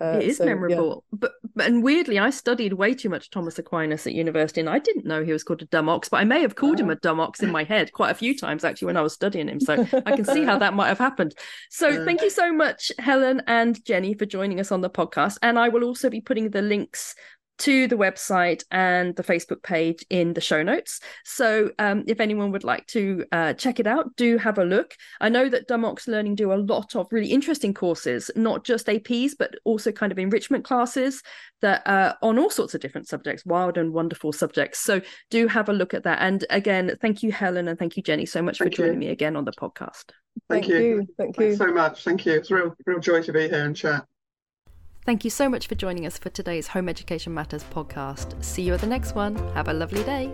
Uh, 0.00 0.18
it 0.20 0.28
is 0.28 0.38
so, 0.38 0.46
memorable, 0.46 1.04
but, 1.12 1.32
but 1.54 1.66
and 1.66 1.82
weirdly, 1.82 2.18
I 2.18 2.30
studied 2.30 2.72
way 2.72 2.94
too 2.94 3.08
much 3.10 3.28
Thomas 3.30 3.58
Aquinas 3.58 4.06
at 4.06 4.14
university, 4.14 4.60
and 4.60 4.68
I 4.70 4.78
didn't 4.78 5.04
know 5.04 5.22
he 5.22 5.32
was 5.32 5.44
called 5.44 5.62
a 5.62 5.66
dumb 5.66 5.88
ox. 5.88 6.08
But 6.08 6.18
I 6.18 6.24
may 6.24 6.40
have 6.40 6.54
called 6.56 6.80
him 6.80 6.88
Ah. 6.88 6.92
a 6.92 6.96
dumb 6.96 7.20
ox 7.20 7.42
in 7.42 7.50
my 7.50 7.64
head 7.64 7.92
quite 7.92 8.10
a 8.10 8.14
few 8.14 8.36
times 8.36 8.64
actually 8.64 8.86
when 8.86 8.96
I 8.96 9.02
was 9.02 9.12
studying 9.12 9.48
him. 9.48 9.60
So 9.60 9.74
I 10.06 10.16
can 10.16 10.24
see 10.24 10.44
how 10.44 10.58
that 10.58 10.74
might 10.74 10.88
have 10.88 10.98
happened. 10.98 11.34
So 11.70 11.88
Yeah. 12.00 12.04
thank 12.04 12.22
you 12.22 12.30
so 12.30 12.52
much, 12.52 12.90
Helen 12.98 13.42
and 13.46 13.76
Jenni, 13.84 14.18
for 14.18 14.26
joining 14.26 14.58
us 14.60 14.72
on 14.72 14.80
the 14.80 14.90
podcast. 14.90 15.36
And 15.42 15.58
I 15.58 15.68
will 15.68 15.84
also 15.84 16.08
be 16.08 16.20
putting 16.20 16.50
the 16.50 16.62
links 16.62 17.14
to 17.60 17.86
the 17.88 17.96
website 17.96 18.64
and 18.70 19.14
the 19.16 19.22
Facebook 19.22 19.62
page 19.62 20.04
in 20.10 20.34
the 20.34 20.40
show 20.40 20.62
notes. 20.62 21.00
So 21.24 21.70
um, 21.78 22.04
if 22.06 22.20
anyone 22.20 22.52
would 22.52 22.64
like 22.64 22.86
to 22.88 23.24
uh, 23.32 23.52
check 23.54 23.80
it 23.80 23.86
out, 23.86 24.16
do 24.16 24.38
have 24.38 24.58
a 24.58 24.64
look. 24.64 24.94
I 25.20 25.28
know 25.28 25.48
that 25.48 25.68
Dumox 25.68 26.08
Learning 26.08 26.34
do 26.34 26.52
a 26.52 26.54
lot 26.54 26.96
of 26.96 27.06
really 27.10 27.30
interesting 27.30 27.74
courses, 27.74 28.30
not 28.34 28.64
just 28.64 28.86
APs, 28.86 29.32
but 29.38 29.54
also 29.64 29.92
kind 29.92 30.10
of 30.10 30.18
enrichment 30.18 30.64
classes 30.64 31.22
that 31.60 31.82
are 31.86 32.16
on 32.22 32.38
all 32.38 32.50
sorts 32.50 32.74
of 32.74 32.80
different 32.80 33.08
subjects, 33.08 33.44
wild 33.44 33.76
and 33.76 33.92
wonderful 33.92 34.32
subjects. 34.32 34.80
So 34.80 35.00
do 35.30 35.46
have 35.46 35.68
a 35.68 35.72
look 35.72 35.94
at 35.94 36.04
that. 36.04 36.20
And 36.22 36.44
again, 36.50 36.96
thank 37.00 37.22
you, 37.22 37.30
Helen, 37.30 37.68
and 37.68 37.78
thank 37.78 37.96
you, 37.96 38.02
Jenni, 38.02 38.28
so 38.28 38.42
much 38.42 38.58
Thank 38.58 38.72
for 38.72 38.76
joining 38.76 38.94
you. 38.94 39.00
me 39.00 39.08
again 39.08 39.36
on 39.36 39.44
the 39.44 39.52
podcast. 39.52 40.12
Thank 40.48 40.64
Thank 40.64 40.68
you. 40.68 40.78
you. 40.78 41.06
Thank 41.18 41.38
you. 41.38 41.56
So 41.56 41.72
much. 41.72 42.04
Thank 42.04 42.24
you. 42.24 42.32
It's 42.32 42.50
a 42.50 42.54
real, 42.54 42.74
real 42.86 43.00
joy 43.00 43.22
to 43.22 43.32
be 43.32 43.48
here 43.48 43.64
and 43.64 43.76
chat. 43.76 44.06
Thank 45.06 45.24
you 45.24 45.30
so 45.30 45.48
much 45.48 45.66
for 45.66 45.74
joining 45.74 46.06
us 46.06 46.18
for 46.18 46.28
today's 46.28 46.68
Home 46.68 46.88
Education 46.88 47.32
Matters 47.32 47.64
podcast. 47.64 48.42
See 48.44 48.62
you 48.62 48.74
at 48.74 48.80
the 48.80 48.86
next 48.86 49.14
one. 49.14 49.36
Have 49.54 49.68
a 49.68 49.72
lovely 49.72 50.04
day. 50.04 50.30